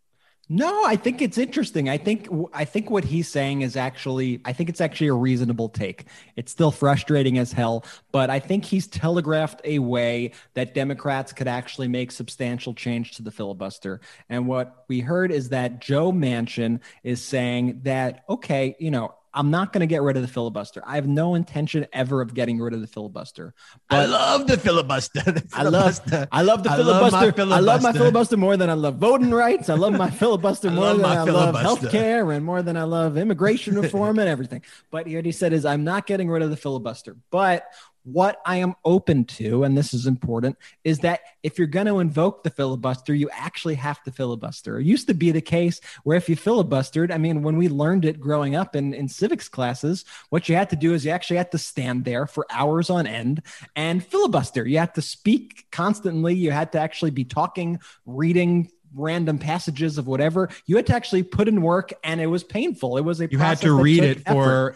No, 0.53 0.83
I 0.83 0.97
think 0.97 1.21
it's 1.21 1.37
interesting. 1.37 1.87
I 1.87 1.97
think 1.97 2.27
I 2.51 2.65
think 2.65 2.89
what 2.89 3.05
he's 3.05 3.29
saying 3.29 3.61
is 3.61 3.77
actually 3.77 4.41
I 4.43 4.51
think 4.51 4.67
it's 4.67 4.81
actually 4.81 5.07
a 5.07 5.13
reasonable 5.13 5.69
take. 5.69 6.07
It's 6.35 6.51
still 6.51 6.71
frustrating 6.71 7.37
as 7.37 7.53
hell, 7.53 7.85
but 8.11 8.29
I 8.29 8.39
think 8.39 8.65
he's 8.65 8.85
telegraphed 8.85 9.61
a 9.63 9.79
way 9.79 10.33
that 10.55 10.73
Democrats 10.73 11.31
could 11.31 11.47
actually 11.47 11.87
make 11.87 12.11
substantial 12.11 12.73
change 12.73 13.13
to 13.13 13.23
the 13.23 13.31
filibuster. 13.31 14.01
And 14.27 14.45
what 14.45 14.83
we 14.89 14.99
heard 14.99 15.31
is 15.31 15.47
that 15.49 15.79
Joe 15.79 16.11
Manchin 16.11 16.81
is 17.01 17.23
saying 17.23 17.79
that 17.83 18.25
okay, 18.27 18.75
you 18.77 18.91
know, 18.91 19.15
I'm 19.33 19.49
not 19.51 19.71
going 19.71 19.81
to 19.81 19.87
get 19.87 20.01
rid 20.01 20.17
of 20.17 20.21
the 20.21 20.27
filibuster. 20.27 20.81
I 20.85 20.95
have 20.95 21.07
no 21.07 21.35
intention 21.35 21.87
ever 21.93 22.21
of 22.21 22.33
getting 22.33 22.59
rid 22.59 22.73
of 22.73 22.81
the 22.81 22.87
filibuster. 22.87 23.53
I 23.89 24.05
love 24.05 24.47
the 24.47 24.57
filibuster. 24.57 25.21
The 25.31 25.43
I 25.53 25.63
love, 25.63 25.95
filibuster. 25.99 26.27
I 26.31 26.41
love 26.41 26.63
the 26.63 26.71
I 26.71 26.75
love 26.77 27.11
filibuster. 27.11 27.41
I 27.41 27.59
love 27.59 27.81
my 27.81 27.91
filibuster. 27.91 27.99
filibuster 27.99 28.37
more 28.37 28.57
than 28.57 28.69
I 28.69 28.73
love 28.73 28.95
voting 28.97 29.31
rights. 29.31 29.69
I 29.69 29.75
love 29.75 29.93
my 29.93 30.09
filibuster 30.21 30.69
more 30.69 30.93
love 30.93 30.97
than 30.97 31.05
I 31.05 31.23
love 31.23 31.55
filibuster. 31.55 31.87
healthcare 31.87 32.35
and 32.35 32.45
more 32.45 32.61
than 32.61 32.75
I 32.75 32.83
love 32.83 33.17
immigration 33.17 33.75
reform 33.81 34.19
and 34.19 34.27
everything. 34.27 34.61
But 34.89 35.07
what 35.07 35.25
he 35.25 35.31
said 35.31 35.53
is, 35.53 35.65
I'm 35.65 35.83
not 35.83 36.05
getting 36.07 36.29
rid 36.29 36.41
of 36.43 36.49
the 36.49 36.57
filibuster. 36.57 37.15
But 37.29 37.65
what 38.03 38.41
I 38.45 38.57
am 38.57 38.75
open 38.83 39.25
to, 39.25 39.63
and 39.63 39.77
this 39.77 39.93
is 39.93 40.07
important, 40.07 40.57
is 40.83 40.99
that 40.99 41.21
if 41.43 41.57
you're 41.57 41.67
going 41.67 41.85
to 41.85 41.99
invoke 41.99 42.43
the 42.43 42.49
filibuster, 42.49 43.13
you 43.13 43.29
actually 43.31 43.75
have 43.75 44.01
to 44.03 44.11
filibuster. 44.11 44.79
It 44.79 44.85
used 44.85 45.07
to 45.07 45.13
be 45.13 45.31
the 45.31 45.41
case 45.41 45.79
where 46.03 46.17
if 46.17 46.27
you 46.27 46.35
filibustered, 46.35 47.11
I 47.13 47.17
mean, 47.17 47.43
when 47.43 47.57
we 47.57 47.69
learned 47.69 48.05
it 48.05 48.19
growing 48.19 48.55
up 48.55 48.75
in, 48.75 48.93
in 48.93 49.07
civics 49.07 49.47
classes, 49.47 50.05
what 50.29 50.49
you 50.49 50.55
had 50.55 50.69
to 50.71 50.75
do 50.75 50.93
is 50.93 51.05
you 51.05 51.11
actually 51.11 51.37
had 51.37 51.51
to 51.51 51.57
stand 51.57 52.05
there 52.05 52.25
for 52.25 52.45
hours 52.49 52.89
on 52.89 53.05
end 53.05 53.43
and 53.75 54.03
filibuster. 54.03 54.65
You 54.65 54.79
had 54.79 54.95
to 54.95 55.01
speak 55.01 55.67
constantly. 55.71 56.33
You 56.33 56.51
had 56.51 56.71
to 56.71 56.79
actually 56.79 57.11
be 57.11 57.25
talking, 57.25 57.79
reading 58.05 58.71
random 58.93 59.37
passages 59.37 59.97
of 59.97 60.07
whatever. 60.07 60.49
You 60.65 60.75
had 60.75 60.87
to 60.87 60.95
actually 60.95 61.23
put 61.23 61.47
in 61.47 61.61
work, 61.61 61.93
and 62.03 62.19
it 62.19 62.27
was 62.27 62.43
painful. 62.43 62.97
It 62.97 63.05
was 63.05 63.21
a 63.21 63.29
You 63.29 63.37
had 63.37 63.59
to 63.59 63.73
read 63.73 64.03
it 64.03 64.23
effort. 64.25 64.33
for 64.33 64.75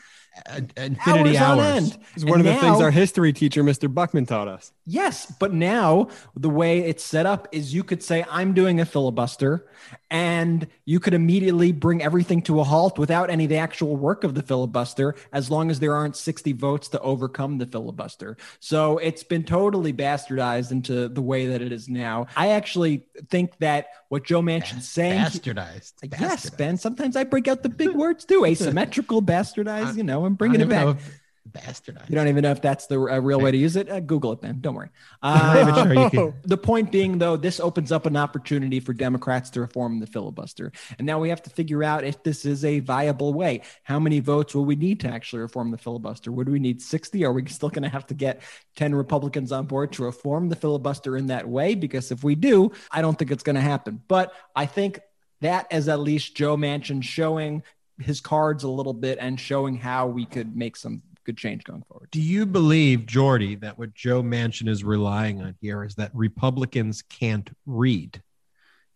infinity 0.78 1.38
hours, 1.38 1.60
hours. 1.60 1.60
on 1.60 1.78
end. 1.78 1.98
It's 2.16 2.26
one 2.26 2.40
of 2.40 2.46
And 2.46 2.56
the 2.56 2.60
things 2.60 2.82
our 2.82 2.92
history 2.92 3.34
teacher, 3.34 3.64
Mr. 3.64 3.94
Buckman, 3.94 4.26
taught 4.26 4.48
us. 4.48 4.72
Yes, 4.86 5.32
but 5.40 5.54
now 5.54 6.10
the 6.36 6.50
way 6.50 6.80
it's 6.80 7.04
set 7.04 7.26
up 7.26 7.48
is 7.52 7.74
you 7.74 7.84
could 7.84 8.04
say, 8.04 8.26
I'm 8.30 8.54
doing 8.54 8.80
a 8.80 8.86
filibuster, 8.86 9.68
and 10.12 10.68
you 10.86 11.00
could 11.00 11.14
immediately 11.14 11.72
bring 11.72 12.02
everything 12.02 12.42
to 12.44 12.60
a 12.60 12.64
halt 12.64 12.98
without 13.00 13.30
any 13.30 13.46
of 13.46 13.50
the 13.50 13.58
actual 13.58 13.96
work 13.96 14.24
of 14.24 14.36
the 14.36 14.42
filibuster, 14.44 15.16
as 15.34 15.50
long 15.50 15.70
as 15.72 15.80
there 15.80 15.96
aren't 15.96 16.16
60 16.16 16.54
votes 16.54 16.88
to 16.90 17.00
overcome 17.02 17.58
the 17.58 17.66
filibuster. 17.66 18.38
So 18.60 18.98
it's 19.00 19.24
been 19.24 19.44
totally 19.44 19.94
bastardized 19.94 20.72
into 20.72 21.08
the 21.08 21.22
way 21.22 21.48
that 21.48 21.62
it 21.62 21.72
is 21.72 21.90
now. 21.90 22.28
I 22.36 22.50
actually 22.50 23.08
think 23.30 23.58
that 23.60 23.88
what 24.10 24.24
Joe 24.24 24.42
Manchin's 24.42 24.88
saying. 24.88 25.20
Bastardized. 25.20 25.94
Yes, 26.20 26.50
Bastardized. 26.50 26.58
Ben. 26.58 26.78
Sometimes 26.78 27.16
I 27.16 27.24
break 27.24 27.48
out 27.48 27.64
the 27.64 27.70
big 27.70 27.90
words 27.92 28.26
too. 28.26 28.46
Asymmetrical, 28.56 29.22
bastardized, 29.22 29.98
you 29.98 30.04
know, 30.04 30.26
I'm 30.26 30.36
bringing 30.36 30.62
it 30.62 30.68
know 30.68 30.94
back. 30.94 30.98
if- 30.98 31.22
Bastardized. 31.52 32.10
You 32.10 32.16
don't 32.16 32.28
even 32.28 32.42
know 32.42 32.52
if 32.52 32.62
that's 32.62 32.88
the 32.88 33.00
uh, 33.00 33.20
real 33.20 33.40
way 33.40 33.52
to 33.52 33.58
use 33.58 33.76
it. 33.76 33.90
Uh, 33.90 34.00
Google 34.00 34.32
it, 34.32 34.42
then. 34.42 34.62
Don't 34.62 34.74
worry. 34.74 34.90
I'm 35.22 35.68
not 35.68 35.78
even 35.78 35.96
sure 35.96 36.04
you 36.04 36.10
can. 36.10 36.34
The 36.44 36.58
point 36.58 36.92
being, 36.92 37.18
though, 37.20 37.38
this 37.38 37.60
opens 37.60 37.92
up 37.92 38.06
an 38.06 38.18
opportunity 38.18 38.80
for 38.80 38.94
Democrats 38.94 39.52
to 39.52 39.62
reform 39.62 40.00
the 40.00 40.08
filibuster. 40.08 40.72
And 40.98 41.06
now 41.06 41.20
we 41.20 41.30
have 41.30 41.44
to 41.44 41.50
figure 41.52 41.84
out 41.84 42.04
if 42.04 42.24
this 42.24 42.46
is 42.46 42.66
a 42.66 42.80
viable 42.80 43.34
way. 43.34 43.62
How 43.84 44.00
many 44.00 44.20
votes 44.20 44.56
will 44.56 44.66
we 44.66 44.76
need 44.76 45.00
to 45.02 45.08
actually 45.08 45.44
reform 45.44 45.72
the 45.72 45.78
filibuster? 45.78 46.32
Would 46.32 46.50
we 46.50 46.60
need 46.60 46.82
60? 46.82 47.24
Are 47.24 47.32
we 47.32 47.46
still 47.46 47.70
going 47.70 47.84
to 47.84 47.90
have 47.90 48.08
to 48.08 48.16
get 48.16 48.42
10 48.76 48.96
Republicans 48.96 49.52
on 49.52 49.66
board 49.66 49.92
to 49.94 50.04
reform 50.04 50.50
the 50.50 50.56
filibuster 50.56 51.16
in 51.16 51.28
that 51.28 51.48
way? 51.48 51.76
Because 51.76 52.12
if 52.12 52.24
we 52.24 52.34
do, 52.36 52.72
I 52.92 53.02
don't 53.02 53.18
think 53.18 53.32
it's 53.32 53.44
going 53.44 53.56
to 53.56 53.62
happen. 53.62 54.02
But 54.08 54.34
I 54.56 54.66
think 54.66 55.00
that 55.42 55.68
is 55.72 55.88
at 55.90 56.00
least 56.00 56.36
Joe 56.36 56.58
Manchin 56.58 57.04
showing 57.04 57.62
his 58.00 58.20
cards 58.20 58.64
a 58.64 58.70
little 58.70 58.94
bit 58.94 59.18
and 59.22 59.40
showing 59.40 59.78
how 59.78 60.08
we 60.08 60.26
could 60.26 60.56
make 60.56 60.76
some 60.76 61.02
good 61.26 61.38
change 61.38 61.64
going 61.64 61.84
forward. 61.84 62.10
Do 62.12 62.22
you 62.22 62.46
believe, 62.46 63.06
Jordy, 63.06 63.56
that 63.56 63.78
what 63.78 63.94
Joe 63.94 64.22
Manchin 64.22 64.70
is 64.70 64.84
relying 64.84 65.42
on 65.42 65.56
here 65.60 65.84
is 65.84 65.96
that 65.96 66.12
Republicans 66.14 67.02
can't 67.02 67.50
read, 67.66 68.22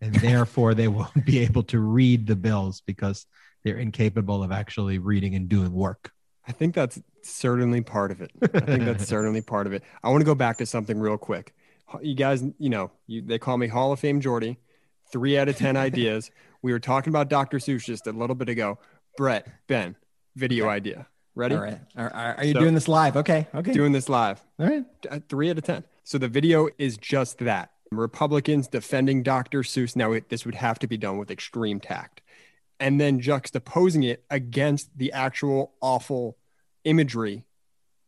and 0.02 0.16
therefore 0.22 0.74
they 0.74 0.88
won't 0.88 1.26
be 1.26 1.40
able 1.40 1.64
to 1.64 1.80
read 1.80 2.28
the 2.28 2.36
bills 2.36 2.82
because 2.86 3.26
they're 3.64 3.78
incapable 3.78 4.44
of 4.44 4.52
actually 4.52 5.00
reading 5.00 5.36
and 5.36 5.50
doing 5.50 5.74
work? 5.74 6.12
I 6.48 6.52
think 6.52 6.74
that's 6.74 7.00
certainly 7.22 7.82
part 7.82 8.12
of 8.12 8.22
it. 8.22 8.32
I 8.42 8.60
think 8.60 8.86
that's 8.86 9.08
certainly 9.08 9.42
part 9.42 9.68
of 9.68 9.74
it. 9.74 9.84
I 10.04 10.10
want 10.10 10.22
to 10.22 10.26
go 10.26 10.36
back 10.36 10.58
to 10.58 10.66
something 10.66 11.00
real 11.00 11.18
quick. 11.18 11.54
You 12.02 12.16
guys, 12.16 12.44
you 12.58 12.70
know, 12.70 12.92
you, 13.08 13.22
they 13.22 13.40
call 13.40 13.58
me 13.58 13.68
Hall 13.68 13.92
of 13.92 14.00
Fame 14.00 14.22
Jordy. 14.22 14.58
Three 15.12 15.38
out 15.38 15.50
of 15.50 15.58
10 15.58 15.76
ideas. 15.78 16.32
We 16.62 16.72
were 16.72 16.80
talking 16.80 17.12
about 17.12 17.30
Dr. 17.30 17.58
Seuss 17.58 17.86
just 17.86 18.08
a 18.08 18.12
little 18.12 18.36
bit 18.36 18.50
ago. 18.50 18.80
Brett, 19.18 19.48
Ben, 19.68 19.96
video 20.36 20.70
idea. 20.70 21.08
Ready? 21.40 21.56
All 21.56 21.62
right. 21.62 21.80
Are, 21.96 22.12
are, 22.12 22.44
you 22.44 22.54
So- 22.54 22.60
doing 22.60 22.74
this 22.74 22.88
live? 22.88 23.16
Okay. 23.16 23.48
Okay. 23.56 23.72
Doing 23.72 23.94
this 23.94 24.10
live. 24.10 24.44
All 24.60 24.68
right. 24.68 24.84
Uh, 25.10 25.20
Three 25.30 25.50
out 25.50 25.58
of 25.58 25.64
10. 25.64 25.86
So 26.04 26.18
the 26.18 26.28
video 26.28 26.68
is 26.78 26.98
just 26.98 27.38
that 27.40 27.72
Republicans 27.92 28.68
defending 28.68 29.24
Dr. 29.24 29.62
Seuss. 29.62 29.96
Now, 29.96 30.12
it, 30.12 30.30
this 30.30 30.46
would 30.46 30.56
have 30.56 30.80
to 30.80 30.88
be 30.88 30.98
done 30.98 31.18
with 31.18 31.32
extreme 31.32 31.80
tact. 31.80 32.22
And 32.80 33.00
then 33.00 33.22
juxtaposing 33.22 34.06
it 34.06 34.24
against 34.30 34.98
the 34.98 35.12
actual 35.14 35.74
awful 35.82 36.38
imagery 36.84 37.46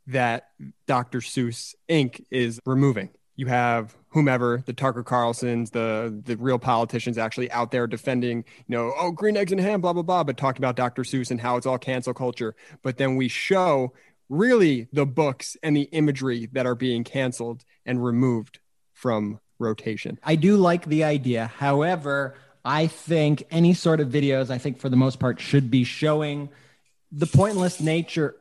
that 0.07 0.49
Dr. 0.87 1.19
Seuss 1.19 1.73
Inc. 1.89 2.23
is 2.31 2.59
removing. 2.65 3.09
You 3.41 3.47
have 3.47 3.97
whomever, 4.09 4.61
the 4.67 4.73
Tucker 4.73 5.01
Carlsons, 5.01 5.71
the 5.71 6.15
the 6.23 6.37
real 6.37 6.59
politicians 6.59 7.17
actually 7.17 7.49
out 7.49 7.71
there 7.71 7.87
defending, 7.87 8.45
you 8.67 8.77
know, 8.77 8.93
oh, 8.99 9.09
green 9.09 9.35
eggs 9.35 9.51
and 9.51 9.59
ham, 9.59 9.81
blah, 9.81 9.93
blah, 9.93 10.03
blah, 10.03 10.23
but 10.23 10.37
talking 10.37 10.61
about 10.61 10.75
Dr. 10.75 11.01
Seuss 11.01 11.31
and 11.31 11.41
how 11.41 11.57
it's 11.57 11.65
all 11.65 11.79
cancel 11.79 12.13
culture. 12.13 12.55
But 12.83 12.97
then 12.97 13.15
we 13.15 13.29
show 13.29 13.93
really 14.29 14.89
the 14.93 15.07
books 15.07 15.57
and 15.63 15.75
the 15.75 15.89
imagery 15.91 16.49
that 16.51 16.67
are 16.67 16.75
being 16.75 17.03
canceled 17.03 17.65
and 17.83 18.05
removed 18.05 18.59
from 18.93 19.39
rotation. 19.57 20.19
I 20.23 20.35
do 20.35 20.55
like 20.55 20.85
the 20.85 21.03
idea. 21.03 21.47
However, 21.47 22.35
I 22.63 22.85
think 22.85 23.41
any 23.49 23.73
sort 23.73 24.01
of 24.01 24.09
videos, 24.09 24.51
I 24.51 24.59
think 24.59 24.77
for 24.77 24.89
the 24.89 24.97
most 24.97 25.19
part, 25.19 25.39
should 25.39 25.71
be 25.71 25.83
showing 25.83 26.49
the 27.11 27.25
pointless 27.25 27.81
nature. 27.81 28.35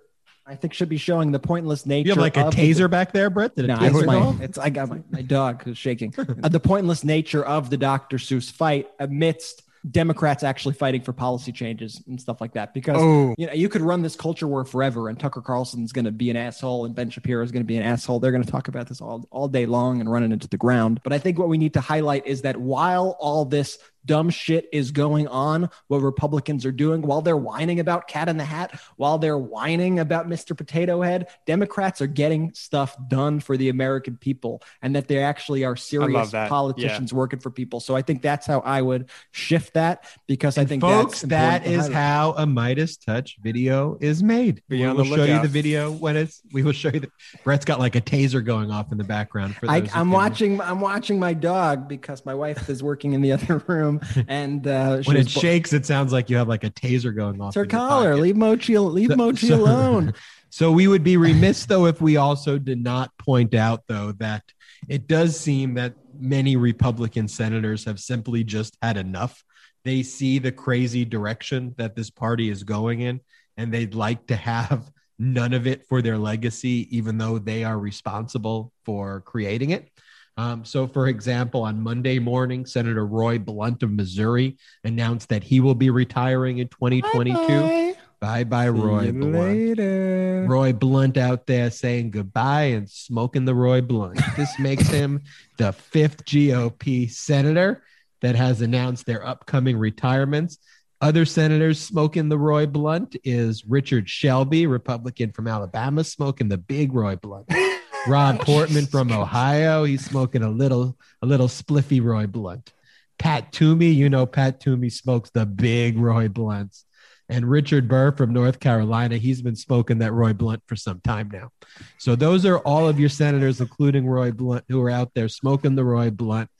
I 0.51 0.57
think 0.57 0.75
should 0.75 0.89
be 0.89 0.97
showing 0.97 1.31
the 1.33 1.39
pointless 1.39 1.87
nature. 1.87 2.09
You 2.09 2.13
have 2.15 2.19
like 2.21 2.37
a 2.37 2.47
of 2.47 2.57
the- 2.57 2.61
taser 2.73 2.91
back 2.91 3.13
there, 3.13 3.31
Brett? 3.31 3.55
Did 3.55 3.69
No, 3.69 3.77
taser 3.77 3.95
it's 3.99 4.07
my, 4.07 4.45
it's 4.45 4.59
I 4.59 4.71
got 4.71 4.89
my, 4.89 5.01
my 5.11 5.23
dog 5.23 5.63
who's 5.63 5.79
shaking. 5.79 6.13
Uh, 6.19 6.49
the 6.49 6.61
pointless 6.61 7.05
nature 7.05 7.45
of 7.45 7.71
the 7.71 7.77
Dr. 7.77 8.17
Seuss 8.19 8.51
fight 8.51 8.89
amidst 8.99 9.63
Democrats 9.91 10.43
actually 10.43 10.75
fighting 10.75 11.01
for 11.01 11.13
policy 11.15 11.53
changes 11.53 12.03
and 12.07 12.21
stuff 12.21 12.39
like 12.41 12.53
that. 12.53 12.75
Because 12.75 12.97
Oh. 13.01 13.35
you 13.39 13.47
know 13.47 13.53
you 13.55 13.69
could 13.71 13.81
run 13.81 14.03
this 14.03 14.15
culture 14.17 14.47
war 14.47 14.65
forever, 14.67 15.09
and 15.09 15.19
Tucker 15.19 15.41
Carlson's 15.41 15.93
going 15.93 16.05
to 16.05 16.11
be 16.13 16.29
an 16.29 16.37
asshole, 16.37 16.85
and 16.85 16.95
Ben 16.95 17.09
Shapiro 17.09 17.43
is 17.43 17.51
going 17.51 17.63
to 17.63 17.67
be 17.67 17.77
an 17.79 17.83
asshole. 17.83 18.21
They're 18.21 18.33
going 18.33 18.45
to 18.45 18.51
talk 18.51 18.69
about 18.69 18.89
this 18.89 19.01
all 19.01 19.27
all 19.31 19.49
day 19.49 19.65
long 19.65 20.01
and 20.01 20.11
run 20.13 20.23
it 20.23 20.33
into 20.33 20.49
the 20.49 20.59
ground. 20.59 21.01
But 21.03 21.13
I 21.15 21.19
think 21.19 21.39
what 21.39 21.49
we 21.49 21.57
need 21.57 21.73
to 21.75 21.81
highlight 21.81 22.27
is 22.27 22.43
that 22.43 22.59
while 22.59 23.17
all 23.21 23.47
this 23.47 23.79
dumb 24.05 24.31
shit 24.31 24.69
is 24.73 24.91
going 24.91 25.29
on, 25.29 25.71
what 25.89 25.99
Republicans 25.99 26.65
are 26.67 26.73
doing, 26.73 27.03
while 27.03 27.23
they're 27.23 27.37
whining 27.37 27.81
about 27.81 28.09
Cat 28.09 28.29
in 28.29 28.37
the 28.37 28.45
Hat, 28.45 28.81
while 28.97 29.19
they're 29.19 29.39
whining 29.39 29.99
about 29.99 30.29
Mr. 30.29 30.57
Potato 30.57 31.03
Head, 31.03 31.29
Democrats 31.47 32.01
are 32.01 32.07
getting 32.07 32.53
stuff 32.55 32.97
done 33.09 33.41
for 33.41 33.57
the 33.57 33.69
American 33.69 34.17
people, 34.17 34.63
and 34.83 34.95
that 34.97 35.09
they 35.09 35.23
actually 35.23 35.65
are 35.65 35.77
serious 35.77 36.31
that. 36.31 36.49
politicians 36.49 37.13
working 37.13 37.39
for 37.39 37.51
people. 37.51 37.81
So 37.81 37.97
I 37.97 38.03
think 38.03 38.23
that's 38.23 38.47
how 38.47 38.61
I 38.61 38.83
would 38.83 39.11
shift 39.33 39.75
that 39.75 40.05
because 40.27 40.59
I 40.59 40.65
think 40.65 40.83
Folks, 40.83 41.23
that's 41.23 41.31
that 41.31 41.63
important 41.63 41.65
to 41.65 41.71
is 41.71 41.95
highlight. 41.95 41.95
how 41.95 42.33
a 42.33 42.47
MeidasTouch 42.47 43.39
video 43.41 43.97
is 44.01 44.23
made. 44.23 44.63
Be 44.69 44.81
we 44.81 44.87
will 44.87 44.97
the 44.97 45.05
show 45.05 45.25
you 45.25 45.43
the 45.43 45.49
video 45.49 45.91
when 45.91 46.17
it's. 46.17 46.43
We 46.53 46.63
will 46.63 46.73
show 46.73 46.91
you. 46.91 47.01
The, 47.01 47.11
Brett's 47.45 47.65
got 47.65 47.79
like 47.79 47.97
a 47.97 48.01
taser 48.01 48.45
going 48.45 48.71
off 48.71 48.93
in 48.93 48.99
the 48.99 49.05
background. 49.05 49.57
For 49.57 49.71
I, 49.71 49.89
I'm 49.95 50.11
watching. 50.11 50.61
I'm 50.61 50.81
watching 50.81 51.19
my 51.19 51.35
dog 51.35 51.89
because 51.89 52.25
my 52.25 52.35
wife 52.35 52.69
is 52.69 52.83
working 52.83 53.13
in 53.13 53.21
the 53.21 53.33
other 53.41 53.59
room, 53.67 53.90
and 54.29 54.67
uh, 54.67 55.03
When 55.05 55.17
it 55.17 55.33
bo- 55.35 55.41
shakes, 55.41 55.73
it 55.73 55.87
sounds 55.87 56.13
like 56.13 56.31
you 56.31 56.37
have 56.37 56.47
like 56.49 56.63
a 56.63 56.71
taser 56.71 57.15
going 57.15 57.41
off. 57.41 57.49
It's 57.49 57.57
her 57.57 57.67
collar. 57.67 58.15
Leave 58.17 58.37
Mochi. 58.37 58.79
Leave 58.79 59.11
So- 59.11 59.17
Mochi 59.17 59.49
so- 59.49 59.57
alone. 59.57 60.15
So 60.53 60.73
we 60.73 60.89
would 60.89 61.05
be 61.05 61.17
remiss 61.17 61.65
though 61.67 61.87
if 61.87 62.01
we 62.01 62.17
also 62.17 62.59
did 62.59 62.83
not 62.83 63.17
point 63.19 63.55
out 63.55 63.85
though 63.87 64.11
that 64.19 64.43
it 64.89 65.07
does 65.07 65.39
seem 65.39 65.75
that 65.75 65.95
many 66.19 66.57
Republican 66.57 67.29
senators 67.29 67.85
have 67.85 68.01
simply 68.01 68.43
just 68.43 68.77
had 68.83 68.97
enough. 68.97 69.45
They 69.85 70.03
see 70.03 70.41
the 70.41 70.51
crazy 70.51 71.05
direction 71.05 71.77
that 71.79 71.95
this 71.95 72.11
party 72.11 72.51
is 72.51 72.65
going 72.65 72.99
in 73.01 73.21
and 73.57 73.73
they'd 73.73 73.95
like 73.95 74.27
to 74.27 74.35
have 74.35 74.91
none 75.21 75.53
of 75.55 75.69
it 75.69 75.87
for 75.87 76.03
their 76.03 76.19
legacy 76.19 76.89
even 76.97 77.17
though 77.17 77.39
they 77.39 77.63
are 77.63 77.79
responsible 77.79 78.73
for 78.85 79.21
creating 79.21 79.71
it. 79.71 79.89
Um, 80.37 80.65
so, 80.65 80.87
for 80.87 81.09
example, 81.09 81.63
on 81.63 81.81
Monday 81.81 82.19
morning, 82.19 82.65
Senator 82.65 83.07
Roy 83.07 83.39
Blunt 83.39 83.83
of 83.83 83.91
Missouri 83.91 84.57
announced 84.85 85.29
that 85.29 85.45
he 85.45 85.61
will 85.61 85.75
be 85.75 85.91
retiring 85.91 86.59
in 86.59 86.69
2022. 86.69 87.95
Bye 88.21 88.45
bye, 88.45 88.69
Roy 88.69 89.01
See 89.01 89.07
you 89.07 89.13
Blunt. 89.15 89.35
later. 89.35 90.47
Roy 90.47 90.73
Blunt 90.75 91.17
out 91.17 91.47
there 91.47 91.71
saying 91.71 92.11
goodbye 92.11 92.65
and 92.65 92.89
smoking 92.89 93.47
the 93.47 93.55
Roy 93.55 93.81
Blunt. 93.81 94.21
This 94.37 94.59
makes 94.59 94.87
him 94.89 95.23
the 95.57 95.73
fifth 95.73 96.27
GOP 96.27 97.11
senator 97.11 97.83
that 98.21 98.35
has 98.35 98.61
announced 98.61 99.07
their 99.07 99.27
upcoming 99.27 99.79
retirements. 99.79 100.59
Other 101.01 101.25
senators 101.25 101.81
smoking 101.81 102.29
the 102.29 102.37
Roy 102.37 102.67
Blunt 102.67 103.17
is 103.25 103.65
Richard 103.65 104.11
Shelby, 104.11 104.67
Republican 104.67 105.33
from 105.33 105.49
Alabama, 105.49 106.05
smoking 106.05 106.51
the 106.51 106.59
big 106.59 106.93
Roy 106.93 107.17
Blunt. 107.17 107.51
Rob 108.07 108.41
Portman 108.41 108.87
from 108.87 109.13
Ohio, 109.13 109.85
he's 109.85 110.05
smoking 110.05 110.43
a 110.43 110.51
little 110.51 110.97
a 111.23 111.27
little 111.27 111.49
spliffy 111.49 112.03
Roy 112.03 112.27
Blunt. 112.27 112.73
Pat 113.19 113.53
Toomey, 113.53 113.91
you 113.91 114.09
know 114.09 114.25
Pat 114.27 114.61
Toomey 114.61 114.89
smokes 114.89 115.31
the 115.31 115.45
big 115.45 115.99
Roy 115.99 116.29
Blunts. 116.29 116.87
And 117.29 117.49
Richard 117.49 117.87
Burr 117.87 118.11
from 118.11 118.33
North 118.33 118.59
Carolina, 118.59 119.17
he's 119.17 119.41
been 119.41 119.55
smoking 119.55 119.99
that 119.99 120.13
Roy 120.13 120.33
Blunt 120.33 120.63
for 120.67 120.75
some 120.75 121.01
time 121.01 121.31
now. 121.33 121.51
So 121.99 122.17
those 122.17 122.45
are 122.45 122.59
all 122.59 122.89
of 122.89 122.99
your 122.99 123.09
senators, 123.09 123.61
including 123.61 124.07
Roy 124.07 124.33
Blunt, 124.33 124.65
who 124.69 124.83
are 124.83 124.91
out 124.91 125.13
there 125.15 125.29
smoking 125.29 125.77
the 125.77 125.85
Roy 125.85 126.11
Blunt. 126.11 126.51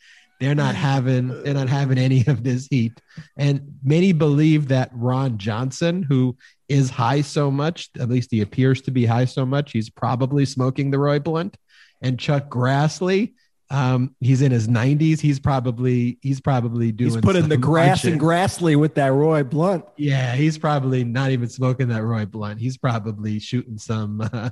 They're 0.41 0.55
not 0.55 0.75
having 0.75 1.29
they're 1.43 1.55
not 1.55 1.69
having 1.69 1.99
any 1.99 2.25
of 2.27 2.43
this 2.43 2.67
heat. 2.67 3.01
And 3.37 3.75
many 3.85 4.13
believe 4.13 4.69
that 4.69 4.91
Ron 4.93 5.37
Johnson, 5.39 6.03
who 6.03 6.37
is 6.69 6.89
high 6.89 7.21
so 7.21 7.51
much, 7.51 7.91
at 7.99 8.09
least 8.09 8.31
he 8.31 8.41
appears 8.41 8.81
to 8.83 8.91
be 8.91 9.05
high 9.05 9.27
so 9.27 9.45
much, 9.45 9.73
he's 9.73 9.91
probably 9.91 10.47
smoking 10.47 10.91
the 10.91 10.99
Roy 10.99 11.19
Blunt. 11.19 11.57
And 12.03 12.19
Chuck 12.19 12.49
Grassley, 12.49 13.35
um, 13.69 14.17
he's 14.21 14.41
in 14.41 14.51
his 14.51 14.67
90s. 14.67 15.21
He's 15.21 15.39
probably 15.39 16.19
he's 16.23 16.41
probably 16.41 16.91
doing 16.91 17.13
He's 17.13 17.21
putting 17.21 17.49
the 17.49 17.57
grass 17.57 18.05
and 18.05 18.19
Grassley 18.19 18.77
with 18.77 18.95
that 18.95 19.13
Roy 19.13 19.43
Blunt. 19.43 19.85
Yeah, 19.97 20.35
he's 20.35 20.57
probably 20.59 21.05
not 21.05 21.31
even 21.31 21.49
smoking 21.49 21.89
that 21.89 22.03
Roy 22.03 22.25
Blunt. 22.25 22.59
He's 22.59 22.79
probably 22.79 23.39
shooting 23.39 23.79
some. 23.79 24.23
Uh, 24.33 24.51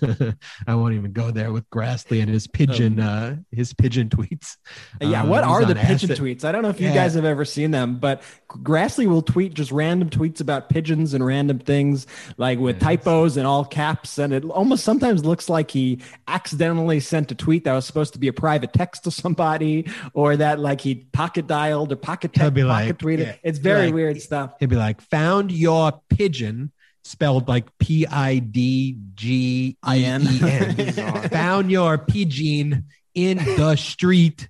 I 0.66 0.74
won't 0.74 0.94
even 0.94 1.12
go 1.12 1.30
there 1.30 1.52
with 1.52 1.68
Grassley 1.70 2.20
and 2.20 2.28
his 2.30 2.46
pigeon, 2.46 3.00
uh, 3.00 3.36
his 3.50 3.72
pigeon 3.72 4.08
tweets. 4.08 4.56
Yeah, 5.00 5.22
Um, 5.22 5.28
what 5.28 5.44
are 5.44 5.64
the 5.64 5.74
pigeon 5.74 6.10
acid. 6.12 6.18
tweets? 6.24 6.44
I 6.44 6.52
don't 6.52 6.62
know 6.62 6.68
if 6.68 6.80
you 6.80 6.88
Yeah. 6.88 6.94
guys 6.94 7.14
have 7.14 7.24
ever 7.24 7.44
seen 7.44 7.70
them, 7.70 7.98
but 7.98 8.22
Grassley 8.48 9.06
will 9.06 9.22
tweet 9.22 9.54
just 9.54 9.72
random 9.72 10.10
tweets 10.10 10.40
about 10.40 10.68
pigeons 10.68 11.14
and 11.14 11.24
random 11.24 11.58
things, 11.58 12.06
like 12.36 12.58
with 12.58 12.80
typos 12.80 13.36
and 13.36 13.46
all 13.46 13.64
caps, 13.64 14.18
and 14.18 14.32
it 14.32 14.44
almost 14.44 14.84
sometimes 14.84 15.24
looks 15.24 15.48
like 15.48 15.70
he 15.70 16.00
accidentally 16.28 17.00
sent 17.00 17.30
a 17.30 17.34
tweet 17.34 17.64
that 17.64 17.72
was 17.74 17.84
supposed 17.86 18.12
to 18.12 18.18
be 18.18 18.28
a 18.28 18.32
private 18.32 18.72
text 18.72 19.04
to 19.04 19.10
somebody, 19.10 19.86
or 20.14 20.36
that 20.36 20.58
like 20.60 20.80
he 20.80 20.94
pocket 21.12 21.46
dialed 21.46 21.92
or 21.92 21.96
pocket 21.96 22.32
text, 22.32 22.54
pocket 22.54 22.66
like- 22.66 22.98
tweeted. 22.98 23.18
yeah, 23.26 23.34
it's 23.42 23.58
very 23.58 23.86
like- 23.86 23.94
weird 23.94 24.20
stuff. 24.20 24.52
He'd 24.60 24.68
be 24.70 24.76
like, 24.76 25.00
"Found 25.02 25.50
your 25.52 25.92
pigeon." 26.08 26.72
Spelled 27.04 27.48
like 27.48 27.66
P 27.78 28.06
I 28.06 28.38
D 28.38 28.96
G 29.14 29.76
I 29.82 29.98
N. 29.98 30.22
Found 31.30 31.70
your 31.70 31.98
pigeon 31.98 32.86
in 33.14 33.38
the 33.38 33.76
street. 33.76 34.48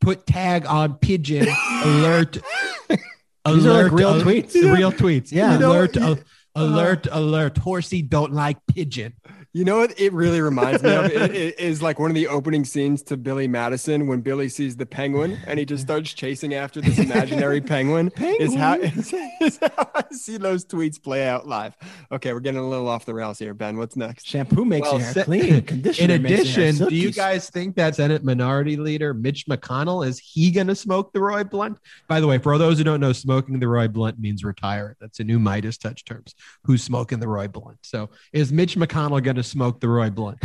Put 0.00 0.26
tag 0.26 0.66
on 0.66 0.94
pigeon. 0.94 1.48
Alert. 1.82 2.38
These 2.88 3.66
are 3.66 3.84
like 3.84 3.92
real 3.92 4.10
al- 4.10 4.20
tweets. 4.20 4.54
Real 4.54 4.92
tweets. 4.92 5.32
Yeah. 5.32 5.46
Yeah. 5.48 5.52
You 5.54 5.58
know, 5.60 5.70
Alert. 5.72 5.96
al- 5.96 6.18
alert. 6.54 7.06
Alert. 7.10 7.58
Horsey 7.58 8.02
don't 8.02 8.32
like 8.32 8.58
pigeon. 8.66 9.14
You 9.56 9.64
know 9.64 9.78
what 9.78 9.98
it 9.98 10.12
really 10.12 10.42
reminds 10.42 10.82
me 10.82 10.92
of 10.94 11.06
It- 11.06 11.34
it 11.34 11.58
is 11.58 11.80
like 11.80 11.98
one 11.98 12.10
of 12.10 12.14
the 12.14 12.28
opening 12.28 12.62
scenes 12.62 13.02
to 13.04 13.16
Billy 13.16 13.48
Madison 13.48 14.06
when 14.06 14.20
Billy 14.20 14.50
sees 14.50 14.76
the 14.76 14.84
penguin 14.84 15.38
and 15.46 15.58
he 15.58 15.64
just 15.64 15.82
starts 15.84 16.12
chasing 16.12 16.52
after 16.52 16.82
this 16.82 16.98
imaginary 16.98 17.60
penguin. 17.62 18.12
Is 18.18 18.54
how, 18.54 18.74
is, 18.74 19.14
is 19.40 19.58
how 19.58 19.88
I 19.94 20.04
see 20.12 20.36
those 20.36 20.66
tweets 20.66 21.02
play 21.02 21.26
out 21.26 21.48
live. 21.48 21.74
Okay, 22.12 22.34
we're 22.34 22.40
getting 22.40 22.60
a 22.60 22.68
little 22.68 22.86
off 22.86 23.06
the 23.06 23.14
rails 23.14 23.38
here, 23.38 23.54
Ben. 23.54 23.78
What's 23.78 23.96
next? 23.96 24.26
Shampoo 24.26 24.66
makes 24.66 24.88
Well, 24.88 24.98
your 24.98 25.04
hair 25.06 25.14
se- 25.14 25.24
clean. 25.24 25.54
In 25.54 25.62
Conditioner 25.62 26.18
makes 26.18 26.30
your 26.54 26.64
hair 26.64 26.68
addition, 26.68 26.88
do 26.88 26.94
you 26.94 27.10
guys 27.10 27.48
think 27.48 27.76
that 27.76 27.94
Senate 27.96 28.22
Minority 28.24 28.76
Leader 28.76 29.14
Mitch 29.14 29.46
McConnell 29.46 30.06
is 30.06 30.18
he 30.18 30.50
going 30.50 30.66
to 30.66 30.74
smoke 30.76 31.14
the 31.14 31.20
Roy 31.22 31.44
Blunt? 31.44 31.78
By 32.08 32.20
the 32.20 32.26
way, 32.26 32.36
for 32.36 32.52
all 32.52 32.58
those 32.58 32.76
who 32.76 32.84
don't 32.84 33.00
know, 33.00 33.14
smoking 33.14 33.58
the 33.58 33.68
Roy 33.68 33.88
Blunt 33.88 34.20
means 34.20 34.44
retire. 34.44 34.96
That's 35.00 35.18
a 35.20 35.24
new 35.24 35.38
MeidasTouch 35.38 36.04
terms. 36.04 36.34
Who's 36.64 36.82
smoking 36.82 37.20
the 37.20 37.28
Roy 37.28 37.48
Blunt? 37.48 37.78
So, 37.80 38.10
is 38.34 38.52
Mitch 38.52 38.76
McConnell 38.76 39.22
going 39.22 39.36
to 39.36 39.45
smoke 39.46 39.80
the 39.80 39.88
Roy 39.88 40.10
Blunt? 40.10 40.38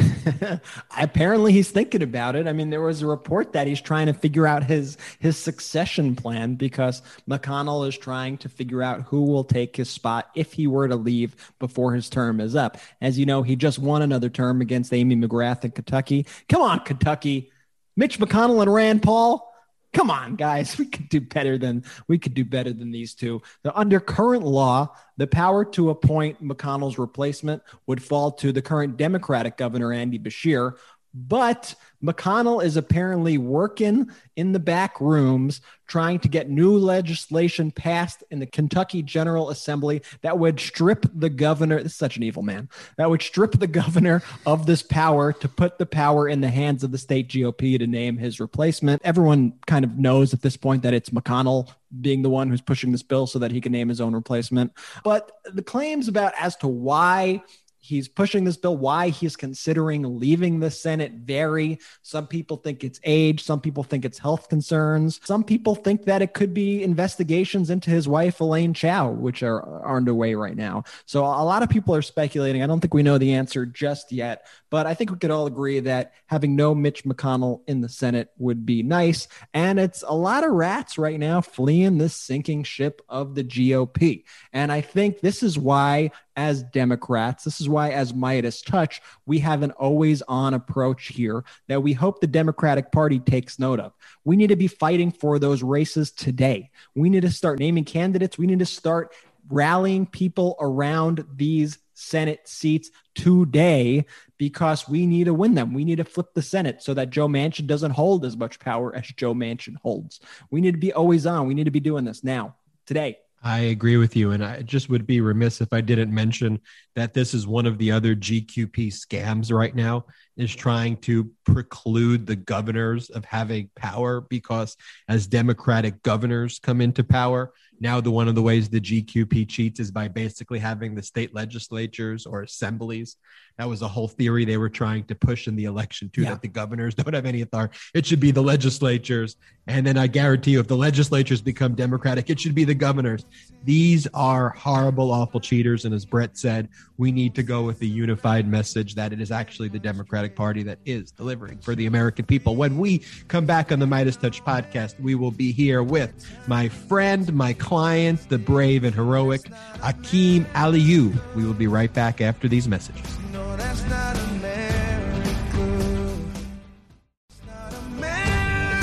Apparently, 0.98 1.52
he's 1.52 1.72
thinking 1.72 2.02
about 2.02 2.36
it. 2.36 2.48
I 2.48 2.54
mean, 2.54 2.70
there 2.70 2.82
was 2.82 3.02
a 3.02 3.08
report 3.08 3.54
that 3.54 3.68
he's 3.68 3.82
trying 3.82 4.08
to 4.08 4.14
figure 4.14 4.48
out 4.48 4.64
his 4.64 4.98
his 5.20 5.38
succession 5.38 6.16
plan 6.16 6.56
because 6.56 7.02
McConnell 7.30 7.88
is 7.88 7.98
trying 7.98 8.38
to 8.40 8.50
figure 8.50 8.82
out 8.82 9.02
who 9.02 9.24
will 9.24 9.44
take 9.44 9.76
his 9.76 9.90
spot 9.90 10.30
if 10.36 10.54
he 10.54 10.68
were 10.68 10.88
to 10.88 10.96
leave 10.96 11.36
before 11.60 11.94
his 11.94 12.10
term 12.10 12.40
is 12.40 12.56
up. 12.56 12.78
As 13.02 13.20
you 13.20 13.26
know, 13.26 13.44
he 13.44 13.56
just 13.56 13.80
won 13.80 14.02
another 14.02 14.30
term 14.30 14.62
against 14.62 14.94
Amy 14.94 15.16
McGrath 15.16 15.66
in 15.66 15.72
Kentucky. 15.72 16.26
Come 16.50 16.62
on, 16.62 16.80
Kentucky, 16.82 17.52
Mitch 17.96 18.20
McConnell 18.20 18.62
and 18.62 18.74
Rand 18.74 19.04
Paul. 19.04 19.51
Come 19.94 20.10
on, 20.10 20.36
guys. 20.36 20.78
We 20.82 20.86
could 20.86 21.10
do 21.10 21.22
better 21.22 21.58
than 21.58 21.84
we 22.08 22.18
could 22.18 22.34
do 22.34 22.46
better 22.46 22.74
than 22.74 22.92
these 22.92 23.14
two. 23.14 23.42
Now, 23.64 23.74
under 23.76 24.00
current 24.00 24.44
law, 24.44 24.96
the 25.18 25.28
power 25.28 25.64
to 25.66 25.90
appoint 25.90 26.44
McConnell's 26.44 26.98
replacement 26.98 27.62
would 27.88 28.02
fall 28.02 28.32
to 28.34 28.52
the 28.52 28.62
current 28.62 28.98
Democratic 28.98 29.58
governor 29.58 29.94
Andy 29.94 30.18
Beshear. 30.18 30.78
But 31.14 31.76
McConnell 32.04 32.64
is 32.64 32.78
apparently 32.78 33.38
working 33.38 34.10
in 34.36 34.54
the 34.54 34.60
back 34.60 35.00
rooms 35.02 35.62
trying 35.88 36.20
to 36.20 36.30
get 36.30 36.50
new 36.50 36.78
legislation 36.78 37.70
passed 37.70 38.24
in 38.32 38.40
the 38.40 38.46
Kentucky 38.46 39.04
General 39.04 39.50
Assembly 39.50 40.02
that 40.22 40.40
would 40.40 40.58
strip 40.60 41.06
the 41.14 41.30
governor. 41.30 41.84
This 41.84 41.92
is 41.92 41.98
such 41.98 42.16
an 42.16 42.24
evil 42.24 42.44
man. 42.44 42.70
That 42.98 43.10
would 43.10 43.22
strip 43.22 43.52
the 43.60 43.68
governor 43.68 44.24
of 44.46 44.66
this 44.66 44.82
power 44.82 45.34
to 45.34 45.50
put 45.50 45.78
the 45.78 45.86
power 45.86 46.30
in 46.30 46.40
the 46.40 46.50
hands 46.50 46.84
of 46.84 46.92
the 46.92 46.98
state 46.98 47.28
GOP 47.28 47.78
to 47.78 47.88
name 47.88 48.18
his 48.18 48.40
replacement. 48.40 49.02
Everyone 49.04 49.54
kind 49.68 49.84
of 49.84 49.98
knows 49.98 50.34
at 50.34 50.42
this 50.42 50.56
point 50.56 50.84
that 50.84 50.94
it's 50.94 51.10
McConnell 51.10 51.70
being 52.00 52.22
the 52.22 52.30
one 52.30 52.50
who's 52.50 52.62
pushing 52.62 52.94
this 52.94 53.04
bill 53.04 53.28
so 53.28 53.40
that 53.40 53.52
he 53.52 53.60
can 53.60 53.74
name 53.74 53.90
his 53.90 54.00
own 54.00 54.14
replacement. 54.14 54.72
But 55.04 55.30
the 55.46 55.62
claims 55.62 56.08
about 56.08 56.34
as 56.40 56.56
to 56.58 56.70
why 56.70 57.44
he's 57.82 58.08
pushing 58.08 58.44
this 58.44 58.58
bill. 58.58 58.78
Why 58.78 59.10
he's 59.10 59.36
considering 59.36 60.20
leaving 60.20 60.60
the 60.60 60.72
Senate 60.72 61.14
vary. 61.14 61.80
Some 62.04 62.28
people 62.28 62.58
think 62.58 62.84
it's 62.84 63.00
age. 63.04 63.44
Some 63.44 63.60
people 63.60 63.84
think 63.84 64.06
it's 64.06 64.20
health 64.20 64.48
concerns. 64.48 65.20
Some 65.24 65.44
people 65.44 65.76
think 65.76 66.06
that 66.06 66.22
it 66.22 66.34
could 66.34 66.54
be 66.54 66.84
investigations 66.84 67.70
into 67.70 67.90
his 67.90 68.08
wife 68.08 68.40
Elaine 68.40 68.74
Chao, 68.74 69.10
which 69.10 69.44
are, 69.44 69.62
are 69.62 69.98
underway 69.98 70.36
right 70.36 70.56
now. 70.56 70.84
So 71.06 71.24
a 71.24 71.44
lot 71.44 71.64
of 71.64 71.70
people 71.70 71.96
are 71.96 72.02
speculating. 72.02 72.64
I 72.64 72.68
don't 72.68 72.80
think 72.80 72.94
we 72.94 73.04
know 73.04 73.18
the 73.18 73.34
answer 73.34 73.66
just 73.66 74.12
yet, 74.12 74.46
but 74.70 74.86
I 74.86 74.94
think 74.94 75.12
we 75.12 75.18
could 75.18 75.32
all 75.32 75.48
agree 75.48 75.80
that 75.82 76.14
having 76.28 76.56
no 76.56 76.76
Mitch 76.76 77.04
McConnell 77.04 77.62
in 77.68 77.82
the 77.82 77.90
Senate 77.90 78.30
would 78.38 78.66
be 78.66 78.84
nice. 78.84 79.28
And 79.54 79.80
it's 79.80 80.04
a 80.08 80.16
lot 80.16 80.44
of 80.44 80.52
rats 80.52 80.98
right 80.98 81.20
now 81.20 81.42
fleeing 81.42 81.98
this 81.98 82.16
sinking 82.16 82.64
ship 82.64 83.02
of 83.10 83.36
the 83.36 83.44
GOP. 83.44 84.24
And 84.54 84.72
I 84.72 84.82
think 84.82 85.20
this 85.20 85.42
is 85.42 85.58
why 85.58 86.12
as 86.42 86.64
Democrats. 86.64 87.44
This 87.44 87.62
is 87.62 87.70
why, 87.70 87.92
as 87.92 88.14
MeidasTouch, 88.14 89.00
we 89.28 89.38
have 89.40 89.62
an 89.62 89.70
always 89.72 90.24
on 90.24 90.56
approach 90.56 91.10
here 91.10 91.44
that 91.68 91.84
we 91.84 91.94
hope 91.94 92.20
the 92.20 92.26
Democratic 92.26 92.92
Party 92.92 93.20
takes 93.20 93.60
note 93.60 93.80
of. 93.80 93.94
We 94.24 94.36
need 94.36 94.48
to 94.48 94.56
be 94.56 94.68
fighting 94.68 95.12
for 95.12 95.38
those 95.38 95.62
races 95.62 96.12
today. 96.12 96.72
We 96.96 97.12
need 97.12 97.22
to 97.22 97.32
start 97.32 97.60
naming 97.60 97.86
candidates. 97.86 98.40
We 98.40 98.48
need 98.48 98.58
to 98.58 98.66
start 98.66 99.14
rallying 99.50 100.08
people 100.08 100.56
around 100.60 101.24
these 101.36 101.78
Senate 101.94 102.48
seats 102.48 102.90
today 103.14 104.06
because 104.40 104.90
we 104.90 105.06
need 105.06 105.26
to 105.26 105.36
win 105.36 105.54
them. 105.54 105.76
We 105.76 105.86
need 105.86 105.98
to 105.98 106.04
flip 106.04 106.34
the 106.34 106.42
Senate 106.42 106.82
so 106.82 106.96
that 106.96 107.12
Joe 107.12 107.28
Manchin 107.28 107.68
doesn't 107.68 107.92
hold 107.92 108.26
as 108.26 108.36
much 108.36 108.60
power 108.60 108.96
as 108.96 109.06
Joe 109.16 109.36
Manchin 109.36 109.76
holds. 109.84 110.20
We 110.50 110.60
need 110.60 110.72
to 110.72 110.80
be 110.80 110.92
always 110.92 111.28
on. 111.28 111.46
We 111.46 111.54
need 111.54 111.66
to 111.66 111.72
be 111.72 111.80
doing 111.80 112.04
this 112.04 112.24
now, 112.24 112.56
today. 112.88 113.20
I 113.44 113.60
agree 113.60 113.98
with 113.98 114.16
you. 114.16 114.32
And 114.32 114.44
I 114.44 114.62
just 114.62 114.90
would 114.90 115.08
be 115.08 115.20
remiss 115.20 115.62
if 115.62 115.74
I 115.74 115.82
didn't 115.82 116.14
mention 116.14 116.60
that 116.96 117.14
this 117.14 117.34
is 117.34 117.48
one 117.48 117.66
of 117.66 117.78
the 117.78 117.92
other 117.92 118.16
GQP 118.16 118.88
scams 118.88 119.52
right 119.52 119.74
now 119.76 120.06
is 120.38 120.54
trying 120.56 120.98
to 120.98 121.30
preclude 121.46 122.26
the 122.26 122.36
governors 122.36 123.10
of 123.10 123.26
having 123.26 123.70
power 123.76 124.22
because 124.22 124.78
as 125.08 125.28
Democratic 125.28 126.02
governors 126.04 126.60
come 126.60 126.82
into 126.82 127.04
power, 127.04 127.54
now 127.80 128.00
the 128.00 128.12
one 128.12 128.28
of 128.28 128.36
the 128.36 128.42
ways 128.42 128.70
the 128.70 128.80
GQP 128.80 129.50
cheats 129.50 129.80
is 129.80 129.92
by 129.92 130.08
basically 130.08 130.60
having 130.60 130.96
the 130.96 131.04
state 131.04 131.34
legislatures 131.34 132.26
or 132.26 132.44
assemblies 132.44 133.18
that 133.58 133.68
was 133.68 133.82
a 133.82 133.88
whole 133.88 134.08
theory 134.08 134.46
they 134.46 134.58
were 134.58 134.70
trying 134.70 135.04
to 135.06 135.16
push 135.16 135.48
in 135.48 135.56
the 135.56 135.66
election 135.66 136.10
too, 136.10 136.24
yeah. 136.24 136.32
that 136.32 136.42
the 136.42 136.48
governors 136.48 136.96
don't 136.96 137.14
have 137.14 137.26
any 137.26 137.42
authority. 137.42 137.78
It 137.94 138.06
should 138.06 138.20
be 138.20 138.32
the 138.32 138.42
legislatures. 138.42 139.36
And 139.68 139.86
then 139.86 139.98
I 139.98 140.08
guarantee 140.08 140.52
you, 140.52 140.60
if 140.60 140.68
the 140.68 140.78
legislatures 140.78 141.42
become 141.42 141.76
Democratic, 141.76 142.30
it 142.30 142.40
should 142.40 142.56
be 142.56 142.64
the 142.64 142.74
governors. 142.74 143.26
These 143.64 144.08
are 144.14 144.50
horrible, 144.50 145.12
awful 145.12 145.40
cheaters. 145.40 145.86
And 145.86 145.94
as 145.94 146.06
Brett 146.06 146.38
said, 146.38 146.70
we 146.98 147.12
need 147.12 147.36
to 147.36 147.44
go 147.44 147.64
with 147.64 147.80
the 147.80 147.88
unified 147.88 148.48
message 148.48 148.96
that 148.96 149.14
it 149.14 149.22
is 149.22 149.32
actually 149.32 149.70
the 149.70 149.80
Democratic 149.80 150.21
Party 150.30 150.64
that 150.64 150.80
is 150.86 151.12
delivering 151.12 151.60
for 151.60 151.76
the 151.76 151.86
American 151.86 152.26
people. 152.26 152.56
When 152.56 152.78
we 152.78 153.02
come 153.28 153.46
back 153.46 153.72
on 153.72 153.80
the 153.80 153.86
MeidasTouch 153.86 154.44
podcast, 154.44 155.00
we 155.00 155.16
will 155.16 155.32
be 155.32 155.52
here 155.52 155.84
with 155.84 156.14
my 156.48 156.70
friend, 156.70 157.34
my 157.34 157.54
client, 157.54 158.30
the 158.30 158.38
brave 158.38 158.84
and 158.84 158.94
heroic 158.94 159.42
Akim 159.84 160.46
Aliu. 160.54 161.20
We 161.36 161.46
will 161.46 161.54
be 161.54 161.68
right 161.68 161.94
back 161.94 162.22
after 162.22 162.48
these 162.48 162.68
messages. 162.68 163.18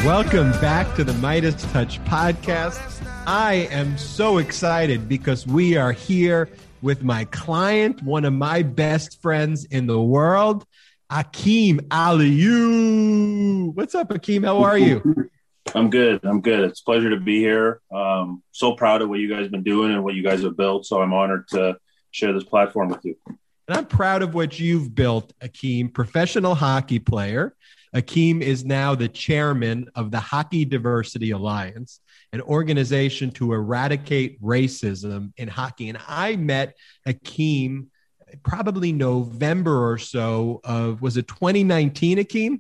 Welcome 0.05 0.53
back 0.53 0.94
to 0.94 1.05
the 1.05 1.12
Midas 1.14 1.62
Touch 1.72 2.03
podcast. 2.05 2.81
I 3.27 3.68
am 3.70 3.98
so 3.98 4.38
excited 4.38 5.09
because 5.09 5.46
we 5.46 5.77
are 5.77 5.92
here 5.92 6.48
with 6.81 7.03
my 7.03 7.24
client, 7.27 8.03
one 8.03 8.24
of 8.24 8.33
my 8.33 8.62
best 8.62 9.20
friends 9.20 9.64
in 9.66 9.87
the 9.87 10.01
world, 10.01 10.64
Akim 11.11 11.81
Aliu. 11.88 13.75
What's 13.75 13.94
up, 13.94 14.11
Akim? 14.11 14.42
How 14.42 14.62
are 14.62 14.77
you? 14.77 15.31
I'm 15.75 15.88
good. 15.88 16.21
I'm 16.23 16.42
good. 16.42 16.61
It's 16.61 16.81
a 16.81 16.85
pleasure 16.85 17.09
to 17.11 17.18
be 17.18 17.40
here. 17.40 17.81
Um, 17.90 18.42
so 18.53 18.75
proud 18.75 19.01
of 19.01 19.09
what 19.09 19.18
you 19.18 19.29
guys 19.29 19.42
have 19.42 19.51
been 19.51 19.62
doing 19.62 19.92
and 19.92 20.05
what 20.05 20.14
you 20.14 20.23
guys 20.23 20.42
have 20.42 20.57
built. 20.57 20.85
So 20.85 21.01
I'm 21.01 21.14
honored 21.14 21.49
to 21.49 21.79
share 22.11 22.35
this 22.35 22.44
platform 22.44 22.88
with 22.88 23.05
you. 23.05 23.16
And 23.27 23.77
I'm 23.77 23.87
proud 23.87 24.23
of 24.23 24.35
what 24.35 24.59
you've 24.59 24.94
built, 24.94 25.33
Akim, 25.40 25.88
professional 25.88 26.55
hockey 26.55 26.99
player. 26.99 27.55
Akim 27.94 28.42
is 28.42 28.66
now 28.66 28.94
the 28.94 29.09
chairman 29.09 29.88
of 29.94 30.11
the 30.11 30.21
Hockey 30.21 30.66
Diversity 30.66 31.31
Alliance, 31.31 32.01
an 32.35 32.42
organization 32.42 33.31
to 33.33 33.55
eradicate 33.55 34.42
racism 34.42 35.33
in 35.38 35.49
hockey. 35.49 35.88
And 35.88 35.99
I 36.07 36.37
met 36.37 36.77
Akim 37.07 37.90
probably 38.43 38.93
November 38.93 39.91
or 39.91 39.99
so 39.99 40.61
of, 40.64 41.03
was 41.03 41.17
it 41.17 41.29
2019, 41.29 42.19
Akim? 42.19 42.59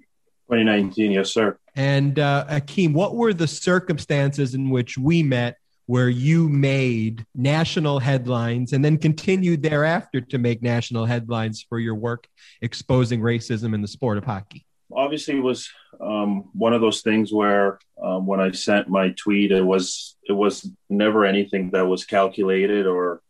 2019, 0.48 1.10
yes, 1.10 1.30
sir. 1.30 1.58
And 1.76 2.18
uh, 2.18 2.46
Akim, 2.48 2.92
what 2.92 3.14
were 3.14 3.32
the 3.32 3.46
circumstances 3.46 4.54
in 4.54 4.70
which 4.70 4.96
we 4.96 5.22
met 5.22 5.58
where 5.86 6.08
you 6.08 6.48
made 6.48 7.24
national 7.34 7.98
headlines 7.98 8.72
and 8.72 8.84
then 8.84 8.98
continued 8.98 9.62
thereafter 9.62 10.20
to 10.20 10.38
make 10.38 10.62
national 10.62 11.06
headlines 11.06 11.64
for 11.66 11.78
your 11.78 11.94
work 11.94 12.26
exposing 12.60 13.20
racism 13.20 13.74
in 13.74 13.80
the 13.80 13.88
sport 13.88 14.18
of 14.18 14.24
hockey? 14.24 14.66
Obviously, 14.92 15.36
it 15.36 15.42
was 15.42 15.70
um, 16.00 16.48
one 16.52 16.72
of 16.72 16.80
those 16.80 17.02
things 17.02 17.32
where 17.32 17.78
um, 18.02 18.26
when 18.26 18.40
I 18.40 18.50
sent 18.52 18.88
my 18.88 19.10
tweet, 19.10 19.52
it 19.52 19.62
was 19.64 20.16
it 20.28 20.32
was 20.32 20.70
never 20.90 21.24
anything 21.24 21.70
that 21.70 21.86
was 21.86 22.04
calculated 22.04 22.86
or 22.86 23.22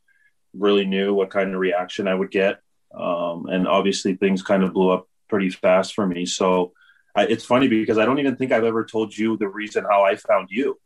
really 0.59 0.85
knew 0.85 1.14
what 1.14 1.31
kind 1.31 1.55
of 1.55 1.61
reaction 1.61 2.09
I 2.09 2.14
would 2.14 2.31
get, 2.31 2.61
um, 2.94 3.47
and 3.47 3.66
obviously 3.68 4.14
things 4.14 4.42
kind 4.42 4.62
of 4.62 4.73
blew 4.73 4.90
up 4.90 5.09
pretty 5.29 5.51
fast 5.51 5.94
for 5.94 6.07
me. 6.07 6.27
So 6.27 6.73
I, 7.14 7.25
it's 7.27 7.44
funny 7.44 7.68
because 7.68 7.99
I 7.99 8.05
don't 8.05 8.18
even 8.18 8.37
think 8.37 8.53
I've 8.53 8.64
ever 8.64 8.85
told 8.85 9.16
you 9.16 9.37
the 9.37 9.49
reason 9.49 9.85
how 9.85 10.05
I 10.05 10.16
found 10.16 10.49
you. 10.51 10.79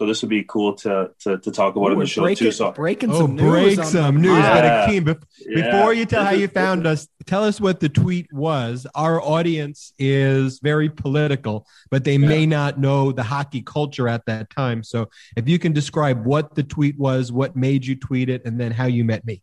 So 0.00 0.06
this 0.06 0.22
would 0.22 0.30
be 0.30 0.44
cool 0.44 0.76
to 0.76 1.10
to, 1.24 1.36
to 1.36 1.50
talk 1.52 1.76
about 1.76 1.90
Ooh, 1.90 1.92
in 1.92 1.98
the 1.98 2.06
show 2.06 2.34
too. 2.34 2.52
So 2.52 2.72
breaking 2.72 3.10
oh, 3.10 3.18
some 3.18 3.36
break 3.36 3.76
news 3.76 3.90
some 3.90 4.18
news. 4.18 4.38
Yeah. 4.38 4.54
But 4.54 4.88
Akim, 4.88 5.04
before 5.04 5.92
yeah. 5.92 6.00
you 6.00 6.06
tell 6.06 6.24
how 6.24 6.30
you 6.30 6.48
found 6.62 6.86
us, 6.86 7.06
tell 7.26 7.44
us 7.44 7.60
what 7.60 7.80
the 7.80 7.90
tweet 7.90 8.32
was. 8.32 8.86
Our 8.94 9.20
audience 9.20 9.92
is 9.98 10.58
very 10.60 10.88
political, 10.88 11.66
but 11.90 12.04
they 12.04 12.16
yeah. 12.16 12.28
may 12.28 12.46
not 12.46 12.78
know 12.78 13.12
the 13.12 13.22
hockey 13.22 13.60
culture 13.60 14.08
at 14.08 14.24
that 14.24 14.48
time. 14.48 14.82
So 14.84 15.10
if 15.36 15.46
you 15.46 15.58
can 15.58 15.74
describe 15.74 16.24
what 16.24 16.54
the 16.54 16.62
tweet 16.62 16.98
was, 16.98 17.30
what 17.30 17.54
made 17.54 17.84
you 17.84 17.94
tweet 17.94 18.30
it, 18.30 18.46
and 18.46 18.58
then 18.58 18.72
how 18.72 18.86
you 18.86 19.04
met 19.04 19.26
me. 19.26 19.42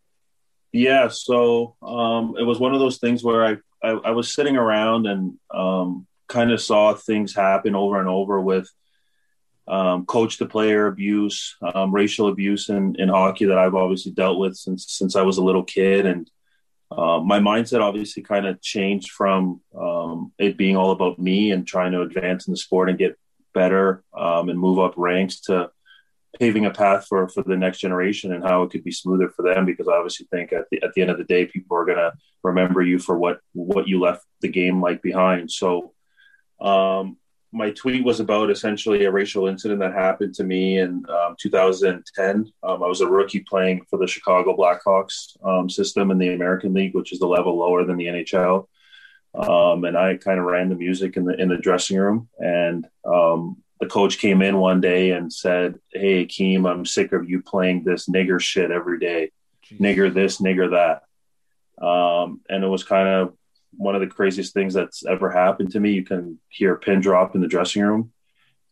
Yeah, 0.72 1.10
so 1.10 1.76
um, 1.84 2.34
it 2.36 2.46
was 2.46 2.58
one 2.58 2.74
of 2.74 2.80
those 2.80 2.98
things 2.98 3.24
where 3.24 3.46
I 3.46 3.58
I, 3.84 3.92
I 3.92 4.10
was 4.10 4.34
sitting 4.34 4.58
around 4.58 5.06
and 5.06 5.38
um, 5.54 6.08
kind 6.28 6.50
of 6.50 6.60
saw 6.60 6.96
things 6.96 7.36
happen 7.36 7.76
over 7.76 8.00
and 8.00 8.10
over 8.10 8.42
with 8.42 8.68
um, 9.68 10.06
coach 10.06 10.38
to 10.38 10.46
player 10.46 10.88
abuse, 10.88 11.58
um, 11.62 11.94
racial 11.94 12.28
abuse 12.28 12.70
in, 12.70 12.96
in 12.98 13.10
hockey 13.10 13.46
that 13.46 13.58
I've 13.58 13.76
obviously 13.76 14.14
dealt 14.14 14.40
with 14.40 14.56
since 14.56 14.86
since 14.90 15.16
I 15.16 15.24
was 15.24 15.38
a 15.38 15.44
little 15.44 15.64
kid, 15.64 16.06
and 16.06 16.30
uh, 16.90 17.20
my 17.20 17.40
mindset 17.40 17.82
obviously 17.82 18.24
kind 18.24 18.48
of 18.48 18.62
changed 18.62 19.12
from 19.12 19.62
um, 19.78 20.32
it 20.38 20.58
being 20.58 20.78
all 20.78 20.92
about 20.92 21.20
me 21.20 21.52
and 21.52 21.68
trying 21.68 21.92
to 21.92 22.02
advance 22.02 22.48
in 22.48 22.54
the 22.54 22.58
sport 22.58 22.90
and 22.90 22.98
get 22.98 23.20
better 23.54 24.04
um, 24.16 24.50
and 24.50 24.60
move 24.60 24.80
up 24.80 24.94
ranks 24.96 25.42
to 25.42 25.70
paving 26.40 26.66
a 26.66 26.72
path 26.72 27.06
for 27.08 27.28
for 27.28 27.44
the 27.44 27.58
next 27.58 27.80
generation 27.80 28.34
and 28.34 28.44
how 28.44 28.64
it 28.64 28.70
could 28.70 28.84
be 28.84 28.92
smoother 28.92 29.30
for 29.30 29.44
them. 29.44 29.66
Because 29.66 29.88
I 29.90 29.98
obviously 29.98 30.28
think 30.32 30.54
at 30.54 30.66
the 30.72 30.82
at 30.82 30.94
the 30.94 31.02
end 31.02 31.12
of 31.12 31.18
the 31.18 31.26
day 31.26 31.46
people 31.46 31.78
are 31.78 31.86
to 31.86 32.14
remember 32.42 32.82
you 32.82 33.00
for 33.00 33.18
what 33.18 33.40
what 33.54 33.88
you 33.88 34.00
left 34.00 34.24
the 34.42 34.48
game 34.48 34.82
like 34.82 35.02
behind. 35.02 35.52
So 35.52 35.94
um, 36.62 37.18
my 37.58 37.72
tweet 37.72 38.04
was 38.04 38.20
about 38.20 38.52
essentially 38.52 39.06
a 39.06 39.12
racial 39.12 39.48
incident 39.48 39.80
that 39.80 39.94
happened 39.94 40.36
to 40.36 40.44
me 40.44 40.78
in 40.78 41.04
um, 41.10 41.36
2010. 41.40 42.52
Um, 42.64 42.84
I 42.84 42.88
was 42.88 43.02
a 43.02 43.08
rookie 43.08 43.40
playing 43.40 43.86
for 43.90 43.98
the 43.98 44.08
Chicago 44.08 44.56
Blackhawks 44.56 45.36
um, 45.44 45.70
system 45.70 46.12
in 46.12 46.20
the 46.20 46.34
American 46.34 46.74
League, 46.74 46.94
which 46.94 47.12
is 47.12 47.20
the 47.20 47.28
level 47.28 47.58
lower 47.58 47.84
than 47.84 47.98
the 47.98 48.06
NHL. 48.06 48.68
Um, 49.34 49.86
and 49.86 49.98
I 49.98 50.16
kind 50.18 50.40
of 50.40 50.46
ran 50.46 50.70
the 50.70 50.76
music 50.76 51.18
in 51.18 51.26
the 51.26 51.40
in 51.40 51.50
the 51.50 51.58
dressing 51.58 51.98
room. 51.98 52.30
And 52.38 52.88
um, 53.06 53.58
the 53.80 53.88
coach 53.88 54.20
came 54.20 54.42
in 54.42 54.58
one 54.58 54.80
day 54.80 55.12
and 55.12 55.32
said, 55.34 55.80
"Hey, 55.92 56.22
Akim, 56.22 56.66
I'm 56.66 56.86
sick 56.86 57.12
of 57.12 57.30
you 57.30 57.42
playing 57.42 57.84
this 57.84 58.08
nigger 58.08 58.40
shit 58.40 58.72
every 58.72 59.00
day, 59.00 59.32
Jeez. 59.66 59.80
nigger 59.80 60.14
this, 60.14 60.40
nigger 60.40 60.72
that." 60.72 61.86
Um, 61.86 62.42
and 62.50 62.64
it 62.64 62.68
was 62.68 62.84
kind 62.84 63.08
of 63.08 63.37
one 63.78 63.96
of 63.96 64.02
the 64.02 64.08
craziest 64.08 64.54
things 64.54 64.74
that's 64.74 65.06
ever 65.06 65.30
happened 65.30 65.72
to 65.72 65.80
me. 65.80 65.92
You 65.92 66.04
can 66.04 66.40
hear 66.50 66.74
a 66.74 66.80
pin 66.80 67.00
drop 67.00 67.36
in 67.36 67.42
the 67.42 67.48
dressing 67.48 67.84
room, 67.84 68.12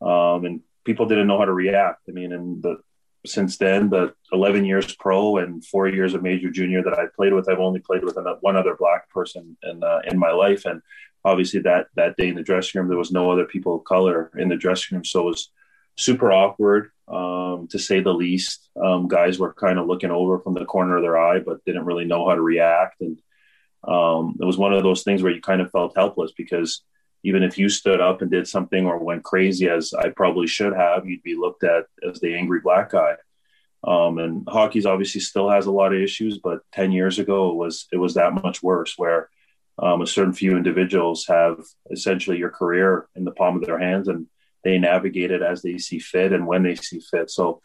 um, 0.01 0.45
and 0.45 0.61
people 0.83 1.05
didn't 1.05 1.27
know 1.27 1.37
how 1.39 1.45
to 1.45 1.53
react. 1.53 2.01
I 2.09 2.11
mean, 2.11 2.33
and 2.33 2.61
the 2.61 2.79
since 3.25 3.57
then, 3.57 3.89
the 3.89 4.13
11 4.31 4.65
years 4.65 4.95
pro 4.95 5.37
and 5.37 5.65
four 5.65 5.87
years 5.87 6.13
of 6.13 6.21
major 6.21 6.51
junior 6.51 6.83
that 6.83 6.99
I 6.99 7.05
played 7.15 7.33
with, 7.33 7.49
I've 7.49 7.59
only 7.59 7.79
played 7.79 8.03
with 8.03 8.17
one 8.41 8.55
other 8.55 8.75
black 8.77 9.09
person 9.09 9.57
in 9.63 9.83
uh, 9.83 10.01
in 10.05 10.17
my 10.17 10.31
life, 10.31 10.65
and 10.65 10.81
obviously 11.23 11.61
that 11.61 11.87
that 11.95 12.17
day 12.17 12.27
in 12.27 12.35
the 12.35 12.43
dressing 12.43 12.79
room, 12.79 12.89
there 12.89 12.97
was 12.97 13.11
no 13.11 13.31
other 13.31 13.45
people 13.45 13.75
of 13.75 13.83
color 13.83 14.31
in 14.37 14.49
the 14.49 14.57
dressing 14.57 14.95
room, 14.95 15.05
so 15.05 15.21
it 15.21 15.25
was 15.25 15.51
super 15.97 16.31
awkward 16.31 16.91
um, 17.07 17.67
to 17.69 17.79
say 17.79 17.99
the 17.99 18.13
least. 18.13 18.69
Um, 18.81 19.07
guys 19.07 19.39
were 19.39 19.53
kind 19.53 19.79
of 19.79 19.87
looking 19.87 20.11
over 20.11 20.39
from 20.39 20.53
the 20.53 20.65
corner 20.65 20.97
of 20.97 21.03
their 21.03 21.17
eye, 21.17 21.39
but 21.39 21.63
didn't 21.65 21.85
really 21.85 22.05
know 22.05 22.27
how 22.27 22.35
to 22.35 22.41
react 22.41 23.01
and 23.01 23.19
um, 23.87 24.35
it 24.39 24.45
was 24.45 24.57
one 24.57 24.73
of 24.73 24.83
those 24.83 25.03
things 25.03 25.21
where 25.21 25.31
you 25.31 25.41
kind 25.41 25.61
of 25.61 25.71
felt 25.71 25.95
helpless 25.95 26.31
because 26.35 26.81
even 27.23 27.43
if 27.43 27.57
you 27.57 27.69
stood 27.69 27.99
up 27.99 28.21
and 28.21 28.29
did 28.29 28.47
something 28.47 28.85
or 28.85 28.99
went 28.99 29.23
crazy 29.23 29.67
as 29.67 29.93
I 29.93 30.09
probably 30.09 30.47
should 30.47 30.73
have, 30.73 31.07
you'd 31.07 31.23
be 31.23 31.35
looked 31.35 31.63
at 31.63 31.85
as 32.07 32.19
the 32.19 32.35
angry 32.35 32.59
black 32.61 32.91
guy. 32.91 33.15
Um, 33.83 34.17
and 34.17 34.47
hockey's 34.47 34.85
obviously 34.85 35.21
still 35.21 35.49
has 35.49 35.67
a 35.67 35.71
lot 35.71 35.93
of 35.93 36.01
issues, 36.01 36.39
but 36.39 36.59
10 36.73 36.91
years 36.91 37.19
ago 37.19 37.49
it 37.51 37.55
was 37.55 37.87
it 37.91 37.97
was 37.97 38.15
that 38.15 38.33
much 38.33 38.63
worse 38.63 38.93
where 38.97 39.29
um, 39.77 40.01
a 40.01 40.07
certain 40.07 40.33
few 40.33 40.55
individuals 40.55 41.25
have 41.27 41.57
essentially 41.91 42.37
your 42.37 42.49
career 42.49 43.07
in 43.15 43.25
the 43.25 43.31
palm 43.31 43.55
of 43.55 43.65
their 43.65 43.79
hands 43.79 44.07
and 44.07 44.27
they 44.63 44.79
navigate 44.79 45.31
it 45.31 45.43
as 45.43 45.61
they 45.61 45.77
see 45.77 45.99
fit 45.99 46.33
and 46.33 46.47
when 46.47 46.63
they 46.63 46.75
see 46.75 46.99
fit. 46.99 47.29
So 47.29 47.61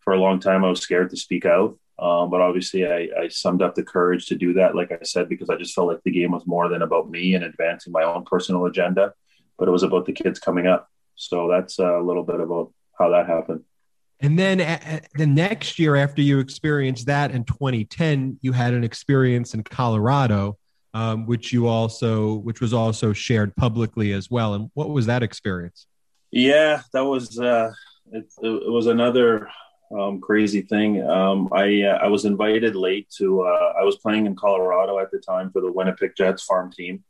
for 0.00 0.12
a 0.12 0.20
long 0.20 0.38
time 0.38 0.64
I 0.64 0.70
was 0.70 0.80
scared 0.80 1.10
to 1.10 1.16
speak 1.16 1.46
out. 1.46 1.78
Um, 1.98 2.28
but 2.28 2.40
obviously, 2.40 2.86
I, 2.86 3.08
I, 3.16 3.28
summed 3.28 3.62
up 3.62 3.76
the 3.76 3.84
courage 3.84 4.26
to 4.26 4.34
do 4.34 4.54
that, 4.54 4.74
like 4.74 4.90
I 4.90 4.98
said, 5.04 5.28
because 5.28 5.48
I 5.48 5.56
just 5.56 5.74
felt 5.74 5.86
like 5.86 6.02
the 6.02 6.10
game 6.10 6.32
was 6.32 6.44
more 6.44 6.68
than 6.68 6.82
about 6.82 7.08
me 7.08 7.34
and 7.34 7.44
advancing 7.44 7.92
my 7.92 8.02
own 8.02 8.24
personal 8.24 8.66
agenda, 8.66 9.14
but 9.58 9.68
it 9.68 9.70
was 9.70 9.84
about 9.84 10.04
the 10.04 10.12
kids 10.12 10.40
coming 10.40 10.66
up. 10.66 10.90
So 11.14 11.48
that's 11.48 11.78
a 11.78 12.00
little 12.00 12.24
bit 12.24 12.40
about 12.40 12.72
how 12.98 13.10
that 13.10 13.28
happened. 13.28 13.62
And 14.20 14.38
then 14.38 14.60
uh, 14.60 15.00
the 15.14 15.26
next 15.26 15.78
year, 15.78 15.94
after 15.94 16.20
you 16.20 16.40
experienced 16.40 17.06
that 17.06 17.30
in 17.30 17.44
2010, 17.44 18.38
you 18.42 18.52
had 18.52 18.74
an 18.74 18.82
experience 18.82 19.54
in 19.54 19.62
Colorado, 19.62 20.56
um, 20.94 21.26
which 21.26 21.52
you 21.52 21.68
also, 21.68 22.34
which 22.36 22.60
was 22.60 22.72
also 22.72 23.12
shared 23.12 23.54
publicly 23.54 24.12
as 24.12 24.30
well. 24.30 24.54
And 24.54 24.70
what 24.74 24.90
was 24.90 25.06
that 25.06 25.22
experience? 25.22 25.86
Yeah, 26.30 26.82
that 26.92 27.04
was 27.04 27.38
uh, 27.38 27.72
it, 28.12 28.26
it 28.42 28.70
was 28.72 28.86
another 28.86 29.48
um, 29.92 30.20
crazy 30.20 30.62
thing. 30.62 31.02
Um, 31.06 31.48
I 31.52 31.82
uh, 31.82 31.98
I 32.02 32.08
was 32.08 32.24
invited 32.24 32.74
late 32.74 33.10
to. 33.18 33.42
Uh, 33.42 33.72
I 33.78 33.84
was 33.84 33.96
playing 33.96 34.26
in 34.26 34.34
Colorado 34.34 34.98
at 34.98 35.10
the 35.10 35.18
time 35.18 35.50
for 35.50 35.60
the 35.60 35.72
Winnipeg 35.72 36.12
Jets 36.16 36.42
farm 36.42 36.72
team. 36.72 37.04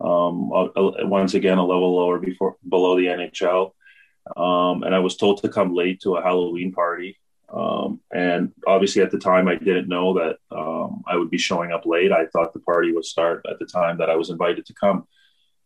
Um, 0.00 0.50
once 0.50 1.34
again, 1.34 1.58
a 1.58 1.64
level 1.64 1.96
lower 1.96 2.18
before 2.18 2.56
below 2.68 2.96
the 2.96 3.06
NHL, 3.06 3.72
um, 4.36 4.82
and 4.82 4.94
I 4.94 5.00
was 5.00 5.16
told 5.16 5.42
to 5.42 5.48
come 5.48 5.74
late 5.74 6.00
to 6.02 6.16
a 6.16 6.22
Halloween 6.22 6.72
party. 6.72 7.18
Um, 7.52 8.00
and 8.10 8.52
obviously, 8.66 9.02
at 9.02 9.10
the 9.10 9.18
time, 9.18 9.46
I 9.46 9.56
didn't 9.56 9.88
know 9.88 10.14
that 10.14 10.38
um, 10.56 11.02
I 11.06 11.16
would 11.16 11.30
be 11.30 11.38
showing 11.38 11.70
up 11.70 11.84
late. 11.84 12.12
I 12.12 12.26
thought 12.26 12.54
the 12.54 12.60
party 12.60 12.92
would 12.92 13.04
start 13.04 13.44
at 13.50 13.58
the 13.58 13.66
time 13.66 13.98
that 13.98 14.08
I 14.08 14.16
was 14.16 14.30
invited 14.30 14.64
to 14.66 14.74
come. 14.74 15.06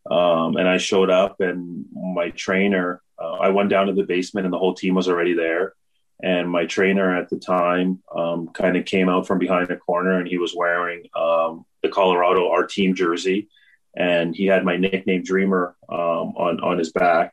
and 0.07 0.69
I 0.69 0.79
showed 0.79 1.11
up, 1.11 1.41
and 1.41 1.85
my 1.93 2.31
trainer. 2.31 3.03
Uh, 3.19 3.35
I 3.35 3.49
went 3.49 3.71
down 3.71 3.87
to 3.87 3.95
the 3.95 4.03
basement, 4.03 4.45
and 4.47 4.53
the 4.53 4.59
whole 4.59 4.75
team 4.75 4.95
was 4.95 5.09
already 5.09 5.33
there 5.33 5.75
and 6.23 6.51
my 6.51 6.65
trainer 6.65 7.15
at 7.15 7.29
the 7.29 7.37
time 7.37 8.03
um, 8.15 8.49
kind 8.49 8.77
of 8.77 8.87
came 8.87 9.09
out 9.09 9.27
from 9.27 9.39
behind 9.39 9.71
a 9.71 9.77
corner 9.77 10.19
and 10.19 10.29
he 10.29 10.39
was 10.39 10.55
wearing 10.57 11.05
um, 11.15 11.67
the 11.83 11.89
Colorado 11.89 12.49
our 12.49 12.67
team 12.67 12.95
jersey. 12.95 13.49
And 13.97 14.35
he 14.35 14.47
had 14.47 14.65
my 14.65 14.77
nickname 14.77 15.23
Dreamer 15.23 15.77
um, 15.89 15.99
on 16.37 16.61
on 16.61 16.79
his 16.79 16.93
back. 16.93 17.33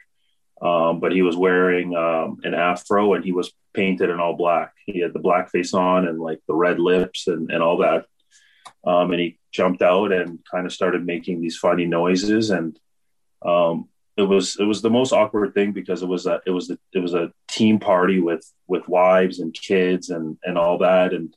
Um, 0.62 1.02
but 1.02 1.12
he 1.12 1.22
was 1.22 1.36
wearing 1.36 1.96
um, 1.96 2.40
an 2.44 2.54
afro 2.54 3.14
and 3.14 3.24
he 3.24 3.34
was 3.34 3.52
painted 3.74 4.10
in 4.10 4.20
all 4.20 4.36
black. 4.36 4.74
He 4.86 5.02
had 5.02 5.14
the 5.14 5.20
black 5.20 5.50
face 5.50 5.74
on 5.74 6.08
and 6.08 6.20
like 6.20 6.40
the 6.48 6.56
red 6.56 6.80
lips 6.80 7.28
and, 7.28 7.52
and 7.52 7.62
all 7.62 7.78
that. 7.78 8.06
Um, 8.86 9.12
and 9.12 9.20
he 9.20 9.40
jumped 9.52 9.82
out 9.82 10.14
and 10.14 10.40
kind 10.50 10.66
of 10.66 10.72
started 10.72 11.06
making 11.06 11.42
these 11.42 11.58
funny 11.58 11.86
noises 11.86 12.50
and 12.50 12.78
it 14.16 14.24
was 14.24 14.58
it 14.60 14.66
was 14.66 14.82
the 14.82 14.90
most 14.90 15.12
awkward 15.12 15.54
thing 15.54 15.72
because 15.72 16.04
it 16.04 16.08
was 16.08 16.26
a 16.28 16.40
it 16.46 16.52
was 16.52 16.70
a, 16.70 16.78
it 16.94 17.00
was 17.00 17.14
a 17.14 17.32
team 17.48 17.80
party 17.80 18.20
with 18.20 18.46
with 18.68 18.88
wives 18.88 19.40
and 19.40 19.54
kids 19.54 20.10
and 20.10 20.38
and 20.44 20.58
all 20.58 20.78
that. 20.80 21.14
And 21.14 21.36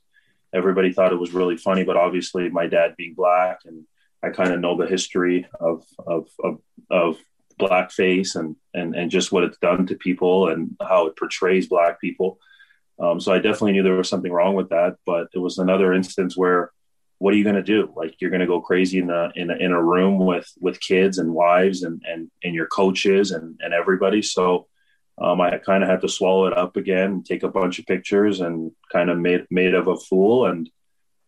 everybody 0.53 0.93
thought 0.93 1.11
it 1.11 1.19
was 1.19 1.33
really 1.33 1.57
funny 1.57 1.83
but 1.83 1.97
obviously 1.97 2.49
my 2.49 2.67
dad 2.67 2.95
being 2.97 3.13
black 3.13 3.59
and 3.65 3.85
I 4.23 4.29
kind 4.29 4.53
of 4.53 4.59
know 4.59 4.77
the 4.77 4.87
history 4.87 5.47
of 5.59 5.83
of 6.05 6.27
of, 6.43 6.59
of 6.89 7.17
blackface 7.59 8.35
and 8.35 8.55
and 8.73 8.95
and 8.95 9.11
just 9.11 9.31
what 9.31 9.43
it's 9.43 9.57
done 9.57 9.87
to 9.87 9.95
people 9.95 10.49
and 10.49 10.75
how 10.81 11.07
it 11.07 11.15
portrays 11.15 11.67
black 11.67 11.99
people. 11.99 12.39
Um, 12.99 13.19
so 13.19 13.31
I 13.31 13.37
definitely 13.37 13.73
knew 13.73 13.83
there 13.83 13.93
was 13.93 14.09
something 14.09 14.31
wrong 14.31 14.55
with 14.55 14.69
that 14.69 14.97
but 15.05 15.27
it 15.33 15.39
was 15.39 15.57
another 15.57 15.93
instance 15.93 16.37
where 16.37 16.71
what 17.19 17.33
are 17.33 17.37
you 17.37 17.43
going 17.43 17.55
to 17.55 17.63
do? 17.63 17.91
Like 17.95 18.15
you're 18.19 18.29
going 18.29 18.41
to 18.41 18.47
go 18.47 18.61
crazy 18.61 18.99
in 18.99 19.09
a, 19.09 19.31
in 19.35 19.49
a, 19.49 19.55
in 19.55 19.71
a 19.71 19.83
room 19.83 20.19
with, 20.19 20.51
with 20.59 20.79
kids 20.79 21.17
and 21.17 21.33
wives 21.33 21.83
and, 21.83 22.01
and, 22.05 22.29
and 22.43 22.53
your 22.53 22.67
coaches 22.67 23.31
and, 23.31 23.59
and 23.61 23.73
everybody. 23.73 24.21
So 24.21 24.67
um, 25.19 25.41
I 25.41 25.57
kind 25.57 25.83
of 25.83 25.89
had 25.89 26.01
to 26.01 26.09
swallow 26.09 26.45
it 26.45 26.55
up 26.55 26.77
again 26.77 27.23
take 27.23 27.43
a 27.43 27.49
bunch 27.49 27.79
of 27.79 27.87
pictures 27.87 28.39
and 28.39 28.71
kind 28.91 29.09
of 29.09 29.17
made, 29.17 29.47
made 29.49 29.73
of 29.73 29.87
a 29.87 29.97
fool. 29.97 30.45
And 30.45 30.69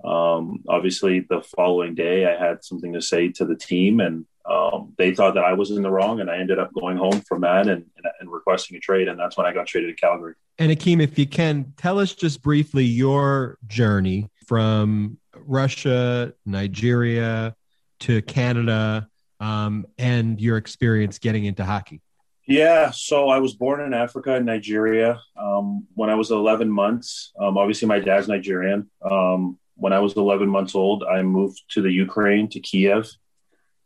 um, 0.04 0.64
obviously 0.70 1.22
the 1.22 1.42
following 1.56 1.96
day 1.96 2.26
I 2.26 2.38
had 2.38 2.64
something 2.64 2.94
to 2.94 3.02
say 3.02 3.30
to 3.30 3.46
the 3.46 3.56
team 3.56 4.00
and 4.00 4.26
um, 4.50 4.94
they 4.98 5.14
thought 5.14 5.36
that 5.36 5.44
I 5.44 5.54
was 5.54 5.72
in 5.72 5.82
the 5.82 5.92
wrong 5.92 6.22
and 6.22 6.30
I 6.30 6.38
ended 6.38 6.60
up 6.60 6.72
going 6.74 6.98
home 6.98 7.22
from 7.28 7.42
that 7.42 7.68
and, 7.68 7.86
and, 7.98 8.06
and 8.20 8.32
requesting 8.32 8.78
a 8.78 8.80
trade. 8.80 9.08
And 9.08 9.20
that's 9.20 9.38
when 9.38 9.46
I 9.46 9.54
got 9.54 9.68
traded 9.68 9.96
to 9.96 10.00
Calgary. 10.00 10.36
And 10.58 10.72
Akim, 10.72 11.02
if 11.02 11.18
you 11.18 11.28
can 11.28 11.74
tell 11.78 12.00
us 12.00 12.14
just 12.14 12.42
briefly 12.42 12.84
your 12.84 13.58
journey 13.68 14.30
from 14.46 15.18
Russia, 15.46 16.34
Nigeria 16.46 17.56
to 18.02 18.22
Canada, 18.22 19.08
um, 19.40 19.86
and 19.98 20.40
your 20.40 20.58
experience 20.58 21.20
getting 21.20 21.46
into 21.46 21.66
hockey? 21.66 22.02
Yeah, 22.48 22.90
so 22.90 23.30
I 23.30 23.38
was 23.38 23.54
born 23.54 23.82
in 23.82 23.94
Africa, 23.94 24.36
in 24.36 24.46
Nigeria. 24.46 25.22
Um, 25.40 25.86
when 25.94 26.10
I 26.10 26.16
was 26.16 26.32
11 26.32 26.70
months, 26.70 27.32
um, 27.40 27.58
obviously 27.58 27.88
my 27.88 28.00
dad's 28.00 28.28
Nigerian. 28.28 28.90
Um, 29.04 29.60
when 29.76 29.94
I 29.94 30.00
was 30.00 30.18
11 30.18 30.50
months 30.50 30.74
old, 30.74 31.04
I 31.04 31.22
moved 31.22 31.62
to 31.70 31.82
the 31.82 31.92
Ukraine, 31.92 32.50
to 32.50 32.60
Kiev. 32.60 33.08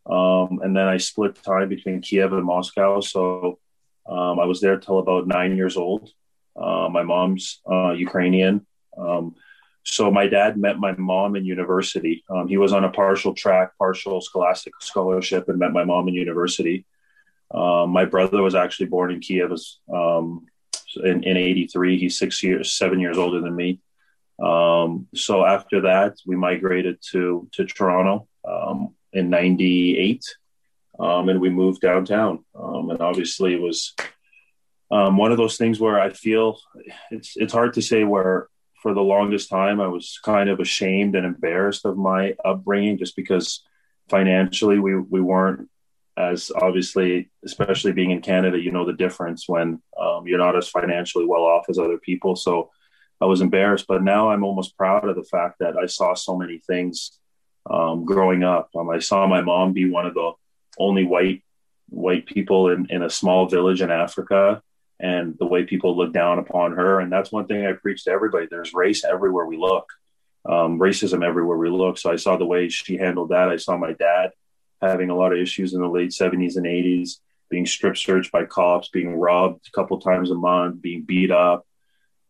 Um, 0.06 0.60
and 0.64 0.76
then 0.76 0.88
I 0.88 0.98
split 0.98 1.42
time 1.44 1.70
between 1.70 2.02
Kiev 2.02 2.34
and 2.34 2.46
Moscow. 2.46 3.02
So 3.02 3.60
um, 4.08 4.40
I 4.40 4.46
was 4.46 4.62
there 4.62 4.78
till 4.78 5.00
about 5.00 5.28
nine 5.28 5.56
years 5.58 5.78
old. 5.78 6.10
Uh, 6.56 6.88
my 6.90 7.04
mom's 7.04 7.62
uh, 7.70 7.92
Ukrainian. 7.92 8.66
Um, 8.98 9.36
so 9.84 10.10
my 10.10 10.28
dad 10.28 10.58
met 10.58 10.80
my 10.80 10.94
mom 10.94 11.36
in 11.36 11.46
university. 11.46 12.24
Um, 12.30 12.48
he 12.48 12.58
was 12.58 12.72
on 12.72 12.86
a 12.86 12.90
partial 12.90 13.34
track, 13.34 13.78
partial 13.78 14.22
scholastic 14.22 14.74
scholarship, 14.80 15.50
and 15.50 15.60
met 15.60 15.74
my 15.74 15.84
mom 15.84 16.08
in 16.08 16.14
university. 16.14 16.86
Um, 17.54 17.90
my 17.90 18.06
brother 18.06 18.42
was 18.42 18.56
actually 18.56 18.88
born 18.88 19.12
in 19.12 19.20
Kiev 19.20 19.52
um, 19.94 20.46
in, 21.04 21.24
in 21.24 21.38
83. 21.38 22.00
He's 22.00 22.18
six 22.18 22.42
years, 22.42 22.72
seven 22.72 23.00
years 23.00 23.18
older 23.18 23.42
than 23.42 23.56
me. 23.56 23.80
Um, 24.42 25.08
so 25.14 25.46
after 25.46 25.82
that, 25.82 26.16
we 26.26 26.36
migrated 26.36 27.00
to, 27.12 27.48
to 27.52 27.66
Toronto 27.66 28.28
um, 28.48 28.96
in 29.12 29.30
98 29.30 30.24
um, 31.00 31.30
and 31.30 31.42
we 31.42 31.50
moved 31.50 31.82
downtown. 31.82 32.44
and 32.56 33.02
obviously 33.02 33.54
it 33.54 33.62
was 33.62 33.94
one 34.88 35.32
of 35.32 35.38
those 35.38 35.58
things 35.58 35.80
where 35.80 36.00
I 36.00 36.10
feel 36.10 36.58
it's, 37.12 37.34
it's 37.36 37.54
hard 37.54 37.74
to 37.74 37.82
say 37.82 38.04
where 38.06 38.48
for 38.84 38.94
the 38.94 39.02
longest 39.02 39.50
time, 39.50 39.80
I 39.80 39.88
was 39.88 40.20
kind 40.24 40.50
of 40.50 40.60
ashamed 40.60 41.16
and 41.16 41.26
embarrassed 41.26 41.86
of 41.86 41.98
my 41.98 42.36
upbringing 42.44 42.98
just 42.98 43.16
because 43.16 43.64
financially 44.10 44.78
we, 44.78 45.00
we 45.00 45.22
weren't 45.22 45.70
as 46.18 46.52
obviously, 46.54 47.32
especially 47.46 47.94
being 47.94 48.12
in 48.12 48.22
Canada, 48.22 48.60
you 48.60 48.72
know 48.72 48.86
the 48.86 48.94
difference 48.94 49.48
when 49.48 49.82
um, 50.00 50.28
you're 50.28 50.38
not 50.38 50.58
as 50.58 50.68
financially 50.68 51.26
well 51.26 51.44
off 51.44 51.66
as 51.70 51.80
other 51.80 51.98
people. 51.98 52.36
So 52.36 52.72
I 53.22 53.26
was 53.26 53.40
embarrassed, 53.40 53.86
but 53.88 54.04
now 54.04 54.30
I'm 54.30 54.44
almost 54.44 54.78
proud 54.78 55.08
of 55.08 55.16
the 55.16 55.24
fact 55.24 55.60
that 55.60 55.78
I 55.78 55.86
saw 55.86 56.14
so 56.14 56.38
many 56.38 56.60
things 56.60 57.18
um, 57.72 58.04
growing 58.04 58.44
up. 58.44 58.70
Um, 58.78 58.90
I 58.90 59.00
saw 59.00 59.26
my 59.26 59.42
mom 59.42 59.72
be 59.72 59.90
one 59.90 60.06
of 60.06 60.14
the 60.14 60.34
only 60.78 61.06
white 61.06 61.42
white 61.90 62.26
people 62.26 62.70
in, 62.70 62.88
in 62.90 63.02
a 63.02 63.10
small 63.10 63.48
village 63.48 63.82
in 63.82 63.90
Africa 63.90 64.62
and 65.04 65.38
the 65.38 65.46
way 65.46 65.66
people 65.66 65.98
look 65.98 66.14
down 66.14 66.40
upon 66.40 66.72
her. 66.72 67.02
And 67.02 67.12
that's 67.12 67.32
one 67.32 67.46
thing 67.46 67.66
I 67.66 67.74
preach 67.74 68.06
to 68.06 68.12
everybody. 68.12 68.48
There's 68.50 68.74
race 68.74 69.04
everywhere 69.04 69.46
we 69.46 69.58
look, 69.58 69.86
um, 70.46 70.80
racism 70.80 71.28
everywhere 71.28 71.58
we 71.58 71.70
look. 71.70 71.98
So 71.98 72.10
I 72.10 72.16
saw 72.16 72.38
the 72.38 72.46
way 72.46 72.70
she 72.70 72.96
handled 72.96 73.30
that. 73.30 73.50
I 73.50 73.58
saw 73.58 73.78
my 73.78 73.92
dad 73.92 74.32
having 74.82 75.10
a 75.10 75.16
lot 75.16 75.34
of 75.34 75.40
issues 75.40 75.74
in 75.74 75.82
the 75.82 75.90
late 75.90 76.12
70s 76.12 76.56
and 76.56 76.66
80s, 76.66 77.18
being 77.50 77.66
strip 77.66 77.98
searched 77.98 78.32
by 78.32 78.46
cops, 78.46 78.88
being 78.88 79.14
robbed 79.14 79.68
a 79.68 79.72
couple 79.72 80.00
times 80.00 80.32
a 80.32 80.36
month, 80.36 80.82
being 80.82 81.04
beat 81.04 81.32
up. 81.32 81.68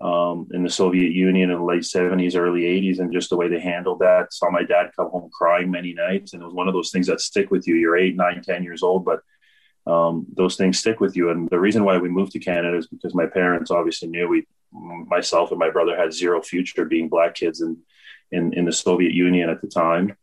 Um, 0.01 0.49
in 0.51 0.63
the 0.63 0.69
Soviet 0.69 1.13
Union 1.13 1.49
in 1.49 1.57
the 1.57 1.63
late 1.63 1.83
70s, 1.83 2.36
early 2.36 2.63
80s, 2.63 2.99
and 2.99 3.13
just 3.13 3.29
the 3.29 3.38
way 3.38 3.47
they 3.47 3.62
handled 3.62 3.99
that. 3.99 4.33
Saw 4.33 4.49
my 4.49 4.63
dad 4.63 4.91
come 4.97 5.09
home 5.09 5.29
crying 5.31 5.71
many 5.71 5.93
nights. 5.93 6.33
And 6.33 6.41
it 6.41 6.45
was 6.45 6.53
one 6.53 6.67
of 6.67 6.73
those 6.73 6.91
things 6.91 7.07
that 7.07 7.21
stick 7.21 7.51
with 7.51 7.67
you. 7.67 7.75
You're 7.75 7.95
eight, 7.95 8.17
nine, 8.17 8.41
ten 8.41 8.63
years 8.63 8.83
old, 8.83 9.05
but 9.05 9.21
um, 9.85 10.25
those 10.33 10.55
things 10.55 10.79
stick 10.79 10.99
with 10.99 11.15
you. 11.15 11.29
And 11.29 11.49
the 11.49 11.59
reason 11.59 11.83
why 11.83 11.97
we 11.97 12.09
moved 12.09 12.31
to 12.33 12.39
Canada 12.39 12.77
is 12.77 12.87
because 12.87 13.13
my 13.13 13.25
parents 13.25 13.71
obviously 13.71 14.07
knew 14.07 14.27
we, 14.27 14.47
myself 14.71 15.51
and 15.51 15.59
my 15.59 15.69
brother, 15.69 15.95
had 15.95 16.13
zero 16.13 16.41
future 16.41 16.85
being 16.85 17.09
black 17.09 17.35
kids 17.35 17.61
in 17.61 17.77
in, 18.33 18.53
in 18.53 18.65
the 18.65 18.71
Soviet 18.71 19.13
Union 19.13 19.49
at 19.49 19.61
the 19.61 19.67
time. 19.67 20.17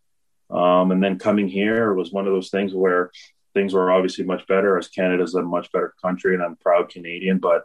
Um, 0.50 0.90
and 0.90 1.02
then 1.02 1.18
coming 1.18 1.48
here 1.48 1.94
was 1.94 2.10
one 2.10 2.26
of 2.26 2.32
those 2.32 2.50
things 2.50 2.74
where 2.74 3.10
things 3.54 3.72
were 3.72 3.92
obviously 3.92 4.24
much 4.24 4.46
better 4.46 4.76
as 4.76 4.88
Canada's 4.88 5.34
a 5.34 5.42
much 5.42 5.70
better 5.72 5.94
country 6.02 6.34
and 6.34 6.42
I'm 6.42 6.56
proud 6.56 6.88
Canadian, 6.88 7.38
but 7.38 7.64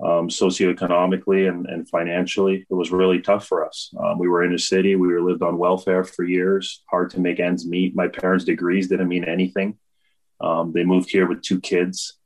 um, 0.00 0.28
socioeconomically 0.28 1.48
and, 1.48 1.66
and 1.66 1.88
financially. 1.88 2.66
It 2.68 2.74
was 2.74 2.92
really 2.92 3.20
tough 3.20 3.46
for 3.46 3.66
us. 3.66 3.92
Um, 3.98 4.18
we 4.18 4.28
were 4.28 4.44
in 4.44 4.54
a 4.54 4.58
city, 4.58 4.94
we 4.94 5.08
were 5.08 5.22
lived 5.22 5.42
on 5.42 5.58
welfare 5.58 6.04
for 6.04 6.22
years, 6.22 6.84
hard 6.88 7.10
to 7.10 7.20
make 7.20 7.40
ends 7.40 7.66
meet. 7.66 7.96
My 7.96 8.08
parents' 8.08 8.44
degrees 8.44 8.88
didn't 8.88 9.08
mean 9.08 9.24
anything. 9.24 9.76
Um, 10.40 10.72
they 10.72 10.84
moved 10.84 11.10
here 11.10 11.28
with 11.28 11.42
two 11.42 11.60
kids 11.60 12.18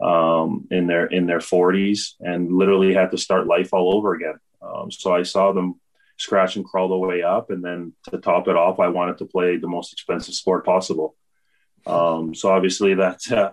um, 0.00 0.66
in 0.70 0.86
their 0.86 1.06
in 1.06 1.26
their 1.26 1.38
40s 1.38 2.14
and 2.20 2.52
literally 2.52 2.94
had 2.94 3.10
to 3.10 3.18
start 3.18 3.46
life 3.46 3.72
all 3.72 3.94
over 3.94 4.14
again. 4.14 4.38
Um, 4.62 4.90
so 4.90 5.14
I 5.14 5.22
saw 5.22 5.52
them 5.52 5.80
scratch 6.16 6.56
and 6.56 6.64
crawl 6.64 6.88
the 6.88 6.96
way 6.96 7.22
up, 7.22 7.50
and 7.50 7.64
then 7.64 7.92
to 8.10 8.18
top 8.18 8.48
it 8.48 8.56
off, 8.56 8.80
I 8.80 8.88
wanted 8.88 9.18
to 9.18 9.24
play 9.26 9.56
the 9.56 9.68
most 9.68 9.92
expensive 9.92 10.34
sport 10.34 10.64
possible. 10.64 11.16
Um, 11.86 12.34
so 12.34 12.50
obviously 12.50 12.94
that 12.94 13.20
uh, 13.32 13.52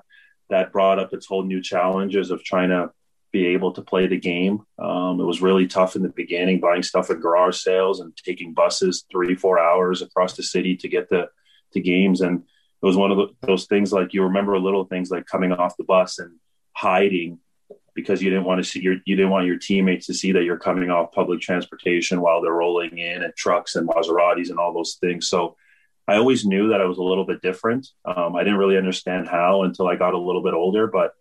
that 0.49 0.71
brought 0.71 0.99
up 0.99 1.13
its 1.13 1.25
whole 1.25 1.43
new 1.43 1.61
challenges 1.61 2.31
of 2.31 2.43
trying 2.43 2.69
to 2.69 2.91
be 3.31 3.47
able 3.47 3.73
to 3.73 3.81
play 3.81 4.07
the 4.07 4.19
game. 4.19 4.65
Um, 4.79 5.19
it 5.19 5.25
was 5.25 5.41
really 5.41 5.67
tough 5.67 5.95
in 5.95 6.01
the 6.01 6.09
beginning, 6.09 6.59
buying 6.59 6.83
stuff 6.83 7.09
at 7.09 7.19
garage 7.19 7.57
sales 7.57 7.99
and 7.99 8.15
taking 8.15 8.53
buses 8.53 9.05
three, 9.11 9.35
four 9.35 9.59
hours 9.59 10.01
across 10.01 10.35
the 10.35 10.43
city 10.43 10.77
to 10.77 10.87
get 10.87 11.09
to, 11.09 11.27
to 11.73 11.81
games. 11.81 12.21
And 12.21 12.43
it 12.81 12.85
was 12.85 12.95
one 12.95 13.11
of 13.11 13.17
the, 13.17 13.27
those 13.45 13.65
things 13.65 13.91
like 13.91 14.13
you 14.13 14.23
remember 14.23 14.57
little 14.59 14.85
things 14.85 15.09
like 15.09 15.25
coming 15.25 15.51
off 15.51 15.77
the 15.77 15.83
bus 15.83 16.19
and 16.19 16.35
hiding 16.73 17.39
because 17.95 18.21
you 18.21 18.29
didn't 18.29 18.45
want 18.45 18.63
to 18.63 18.69
see 18.69 18.79
your 18.79 18.97
you 19.05 19.15
didn't 19.15 19.31
want 19.31 19.47
your 19.47 19.57
teammates 19.57 20.05
to 20.05 20.13
see 20.13 20.31
that 20.31 20.43
you're 20.43 20.59
coming 20.59 20.91
off 20.91 21.11
public 21.11 21.41
transportation 21.41 22.21
while 22.21 22.41
they're 22.41 22.53
rolling 22.53 22.97
in 22.97 23.23
and 23.23 23.35
trucks 23.35 23.75
and 23.75 23.89
Maseratis 23.89 24.49
and 24.49 24.59
all 24.59 24.73
those 24.73 24.97
things. 25.01 25.27
So 25.27 25.55
I 26.07 26.15
always 26.15 26.45
knew 26.45 26.69
that 26.69 26.79
I 26.79 26.85
was 26.85 26.99
a 26.99 27.03
little 27.03 27.25
bit 27.25 27.41
different. 27.41 27.87
Um, 28.05 28.35
I 28.35 28.43
didn't 28.43 28.59
really 28.59 28.77
understand 28.77 29.27
how 29.27 29.63
until 29.63 29.87
I 29.87 29.95
got 29.95 30.13
a 30.13 30.19
little 30.19 30.43
bit 30.43 30.53
older, 30.53 30.87
but 30.87 31.13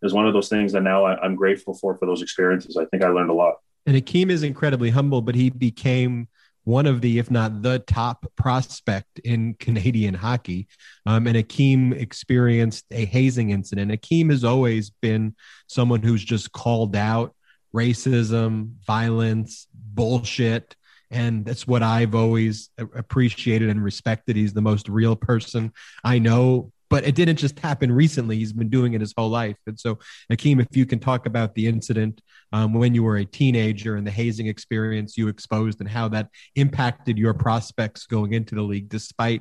it's 0.00 0.14
one 0.14 0.26
of 0.26 0.32
those 0.32 0.48
things 0.48 0.72
that 0.72 0.82
now 0.82 1.04
I, 1.04 1.24
am 1.24 1.34
grateful 1.34 1.74
for 1.74 1.96
for 1.96 2.06
those 2.06 2.22
experiences. 2.22 2.76
I 2.76 2.84
think 2.86 3.02
I 3.02 3.08
learned 3.08 3.30
a 3.30 3.34
lot. 3.34 3.56
And 3.84 3.96
Akim 3.96 4.30
is 4.30 4.42
incredibly 4.42 4.90
humble, 4.90 5.22
but 5.22 5.34
he 5.34 5.50
became 5.50 6.28
one 6.64 6.86
of 6.86 7.00
the, 7.00 7.18
if 7.18 7.30
not 7.30 7.62
the 7.62 7.80
top 7.80 8.24
prospect 8.36 9.18
in 9.24 9.54
Canadian 9.54 10.14
hockey. 10.14 10.68
Um, 11.06 11.26
and 11.26 11.36
Akim 11.36 11.92
experienced 11.92 12.84
a 12.90 13.04
hazing 13.04 13.50
incident. 13.50 13.90
Akim 13.90 14.30
has 14.30 14.44
always 14.44 14.90
been 14.90 15.34
someone 15.66 16.02
who's 16.02 16.24
just 16.24 16.52
called 16.52 16.94
out 16.94 17.34
racism, 17.74 18.74
violence, 18.86 19.66
bullshit. 19.74 20.76
And 21.10 21.44
that's 21.44 21.66
what 21.66 21.82
I've 21.82 22.14
always 22.14 22.70
appreciated 22.78 23.68
and 23.68 23.82
respected. 23.82 24.36
He's 24.36 24.54
the 24.54 24.62
most 24.62 24.88
real 24.88 25.16
person 25.16 25.72
I 26.02 26.18
know 26.18 26.72
but 26.92 27.06
it 27.06 27.14
didn't 27.14 27.36
just 27.36 27.58
happen 27.58 27.90
recently. 27.90 28.36
He's 28.36 28.52
been 28.52 28.68
doing 28.68 28.92
it 28.92 29.00
his 29.00 29.14
whole 29.16 29.30
life. 29.30 29.56
And 29.66 29.80
so, 29.80 29.98
Akim, 30.28 30.60
if 30.60 30.76
you 30.76 30.84
can 30.84 30.98
talk 30.98 31.24
about 31.24 31.54
the 31.54 31.66
incident 31.66 32.20
um, 32.52 32.74
when 32.74 32.94
you 32.94 33.02
were 33.02 33.16
a 33.16 33.24
teenager 33.24 33.96
and 33.96 34.06
the 34.06 34.10
hazing 34.10 34.46
experience 34.46 35.16
you 35.16 35.28
exposed 35.28 35.80
and 35.80 35.88
how 35.88 36.08
that 36.08 36.28
impacted 36.54 37.16
your 37.16 37.32
prospects 37.32 38.04
going 38.04 38.34
into 38.34 38.54
the 38.54 38.60
league, 38.60 38.90
despite 38.90 39.40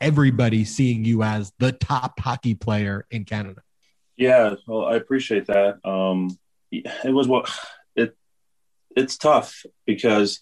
everybody 0.00 0.64
seeing 0.64 1.04
you 1.04 1.24
as 1.24 1.52
the 1.58 1.72
top 1.72 2.20
hockey 2.20 2.54
player 2.54 3.04
in 3.10 3.24
Canada. 3.24 3.62
Yeah, 4.16 4.54
well, 4.68 4.84
I 4.84 4.94
appreciate 4.94 5.46
that. 5.46 5.84
Um, 5.84 6.38
it 6.70 7.12
was 7.12 7.26
what 7.26 7.50
it 7.96 8.16
it's 8.94 9.16
tough 9.16 9.64
because 9.86 10.38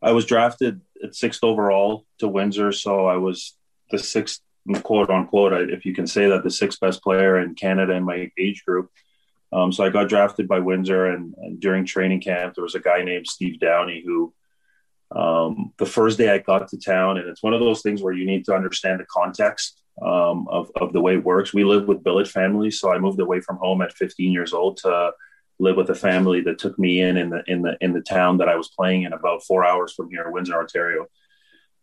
I 0.00 0.12
was 0.12 0.24
drafted 0.24 0.82
at 1.02 1.16
sixth 1.16 1.42
overall 1.42 2.06
to 2.18 2.28
Windsor, 2.28 2.70
so 2.70 3.06
I 3.06 3.16
was 3.16 3.56
the 3.90 3.98
sixth 3.98 4.40
quote 4.82 5.10
unquote, 5.10 5.70
if 5.70 5.84
you 5.84 5.94
can 5.94 6.06
say 6.06 6.28
that, 6.28 6.42
the 6.42 6.50
sixth 6.50 6.80
best 6.80 7.02
player 7.02 7.38
in 7.38 7.54
Canada 7.54 7.92
in 7.92 8.04
my 8.04 8.30
age 8.38 8.64
group. 8.64 8.90
Um, 9.52 9.72
so 9.72 9.84
I 9.84 9.90
got 9.90 10.08
drafted 10.08 10.48
by 10.48 10.58
Windsor, 10.58 11.06
and, 11.06 11.34
and, 11.38 11.60
during 11.60 11.84
training 11.84 12.20
camp, 12.20 12.54
there 12.54 12.64
was 12.64 12.74
a 12.74 12.80
guy 12.80 13.02
named 13.02 13.28
Steve 13.28 13.60
Downey 13.60 14.02
who, 14.04 14.34
um, 15.14 15.72
the 15.78 15.86
first 15.86 16.18
day 16.18 16.30
I 16.30 16.38
got 16.38 16.66
to 16.68 16.78
town, 16.78 17.18
and 17.18 17.28
it's 17.28 17.42
one 17.42 17.54
of 17.54 17.60
those 17.60 17.80
things 17.80 18.02
where 18.02 18.12
you 18.12 18.26
need 18.26 18.44
to 18.46 18.54
understand 18.54 18.98
the 18.98 19.06
context 19.06 19.80
um, 20.02 20.48
of, 20.48 20.72
of 20.74 20.92
the 20.92 21.00
way 21.00 21.14
it 21.14 21.24
works. 21.24 21.54
We 21.54 21.62
live 21.62 21.86
with 21.86 22.02
billet 22.02 22.26
families, 22.26 22.80
so 22.80 22.92
I 22.92 22.98
moved 22.98 23.20
away 23.20 23.40
from 23.40 23.58
home 23.58 23.80
at 23.80 23.92
15 23.92 24.32
years 24.32 24.52
old 24.52 24.78
to 24.78 25.12
live 25.60 25.76
with 25.76 25.90
a 25.90 25.94
family 25.94 26.40
that 26.40 26.58
took 26.58 26.76
me 26.78 27.00
in 27.00 27.16
in 27.16 27.30
the 27.30 27.44
in 27.46 27.62
the 27.62 27.76
in 27.80 27.92
the 27.92 28.00
town 28.00 28.38
that 28.38 28.48
I 28.48 28.56
was 28.56 28.68
playing 28.68 29.02
in, 29.04 29.12
about 29.12 29.44
four 29.44 29.64
hours 29.64 29.92
from 29.92 30.10
here, 30.10 30.28
Windsor, 30.30 30.58
Ontario. 30.58 31.06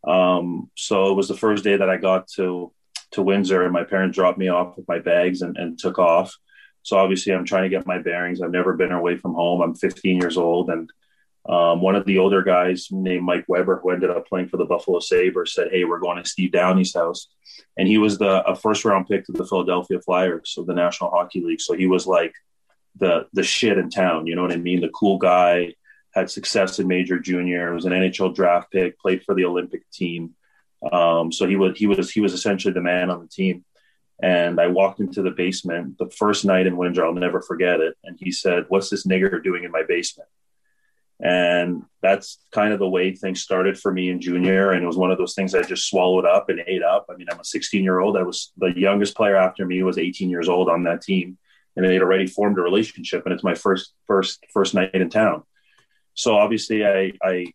Um, 0.05 0.69
so 0.75 1.11
it 1.11 1.15
was 1.15 1.27
the 1.27 1.37
first 1.37 1.63
day 1.63 1.77
that 1.77 1.89
I 1.89 1.97
got 1.97 2.27
to 2.35 2.71
to 3.11 3.21
Windsor, 3.21 3.63
and 3.63 3.73
my 3.73 3.83
parents 3.83 4.15
dropped 4.15 4.37
me 4.37 4.47
off 4.47 4.77
with 4.77 4.87
my 4.87 4.99
bags 4.99 5.41
and, 5.41 5.57
and 5.57 5.77
took 5.77 5.99
off. 5.99 6.33
So 6.83 6.97
obviously, 6.97 7.33
I'm 7.33 7.45
trying 7.45 7.63
to 7.63 7.69
get 7.69 7.85
my 7.85 7.99
bearings. 7.99 8.41
I've 8.41 8.51
never 8.51 8.73
been 8.73 8.91
away 8.91 9.17
from 9.17 9.33
home. 9.33 9.61
I'm 9.61 9.75
15 9.75 10.17
years 10.19 10.37
old, 10.37 10.69
and 10.69 10.89
um, 11.47 11.81
one 11.81 11.95
of 11.95 12.05
the 12.05 12.19
older 12.19 12.43
guys 12.43 12.87
named 12.91 13.23
Mike 13.23 13.45
Weber, 13.47 13.79
who 13.81 13.91
ended 13.91 14.11
up 14.11 14.27
playing 14.27 14.47
for 14.47 14.57
the 14.57 14.65
Buffalo 14.65 14.99
Sabres, 14.99 15.53
said, 15.53 15.69
"Hey, 15.71 15.83
we're 15.83 15.99
going 15.99 16.21
to 16.21 16.29
Steve 16.29 16.51
Downey's 16.51 16.93
house," 16.93 17.27
and 17.77 17.87
he 17.87 17.97
was 17.97 18.17
the 18.17 18.47
a 18.47 18.55
first 18.55 18.85
round 18.85 19.07
pick 19.07 19.25
to 19.25 19.31
the 19.31 19.45
Philadelphia 19.45 19.99
Flyers 19.99 20.55
of 20.57 20.67
the 20.67 20.73
National 20.73 21.09
Hockey 21.09 21.41
League. 21.41 21.61
So 21.61 21.73
he 21.73 21.87
was 21.87 22.07
like 22.07 22.33
the 22.97 23.27
the 23.33 23.43
shit 23.43 23.77
in 23.77 23.89
town. 23.89 24.27
You 24.27 24.35
know 24.35 24.43
what 24.43 24.51
I 24.51 24.57
mean? 24.57 24.81
The 24.81 24.89
cool 24.89 25.17
guy 25.17 25.73
had 26.11 26.29
success 26.29 26.79
in 26.79 26.87
major 26.87 27.19
junior, 27.19 27.73
was 27.73 27.85
an 27.85 27.93
NHL 27.93 28.35
draft 28.35 28.71
pick, 28.71 28.99
played 28.99 29.23
for 29.23 29.33
the 29.33 29.45
Olympic 29.45 29.89
team. 29.91 30.35
Um, 30.91 31.31
so 31.31 31.47
he 31.47 31.55
was 31.55 31.77
he 31.77 31.87
was 31.87 32.11
he 32.11 32.21
was 32.21 32.33
essentially 32.33 32.73
the 32.73 32.81
man 32.81 33.09
on 33.09 33.21
the 33.21 33.27
team. 33.27 33.65
And 34.23 34.59
I 34.59 34.67
walked 34.67 34.99
into 34.99 35.23
the 35.23 35.31
basement 35.31 35.97
the 35.97 36.09
first 36.09 36.45
night 36.45 36.67
in 36.67 36.77
Windsor. 36.77 37.03
I'll 37.03 37.13
never 37.13 37.41
forget 37.41 37.79
it. 37.79 37.95
And 38.03 38.17
he 38.19 38.31
said, 38.31 38.65
"What's 38.67 38.89
this 38.89 39.07
nigger 39.07 39.43
doing 39.43 39.63
in 39.63 39.71
my 39.71 39.83
basement?" 39.87 40.29
And 41.23 41.83
that's 42.01 42.39
kind 42.51 42.73
of 42.73 42.79
the 42.79 42.89
way 42.89 43.15
things 43.15 43.41
started 43.41 43.79
for 43.79 43.91
me 43.91 44.09
in 44.09 44.19
junior. 44.19 44.71
And 44.71 44.83
it 44.83 44.87
was 44.87 44.97
one 44.97 45.11
of 45.11 45.19
those 45.19 45.35
things 45.35 45.53
I 45.53 45.61
just 45.61 45.87
swallowed 45.87 46.25
up 46.25 46.49
and 46.49 46.63
ate 46.65 46.81
up. 46.81 47.05
I 47.09 47.15
mean, 47.15 47.27
I'm 47.31 47.39
a 47.39 47.43
16 47.43 47.83
year 47.83 47.99
old. 47.99 48.17
I 48.17 48.23
was 48.23 48.51
the 48.57 48.73
youngest 48.75 49.15
player 49.15 49.35
after 49.35 49.65
me 49.65 49.81
was 49.83 49.99
18 49.99 50.29
years 50.29 50.49
old 50.49 50.67
on 50.67 50.83
that 50.83 51.01
team, 51.01 51.37
and 51.75 51.85
they'd 51.85 52.01
already 52.01 52.27
formed 52.27 52.57
a 52.57 52.61
relationship. 52.61 53.23
And 53.25 53.33
it's 53.33 53.43
my 53.43 53.55
first 53.55 53.93
first 54.07 54.43
first 54.51 54.73
night 54.73 54.93
in 54.93 55.09
town 55.09 55.43
so 56.13 56.35
obviously 56.35 56.85
I, 56.85 57.13
I 57.21 57.45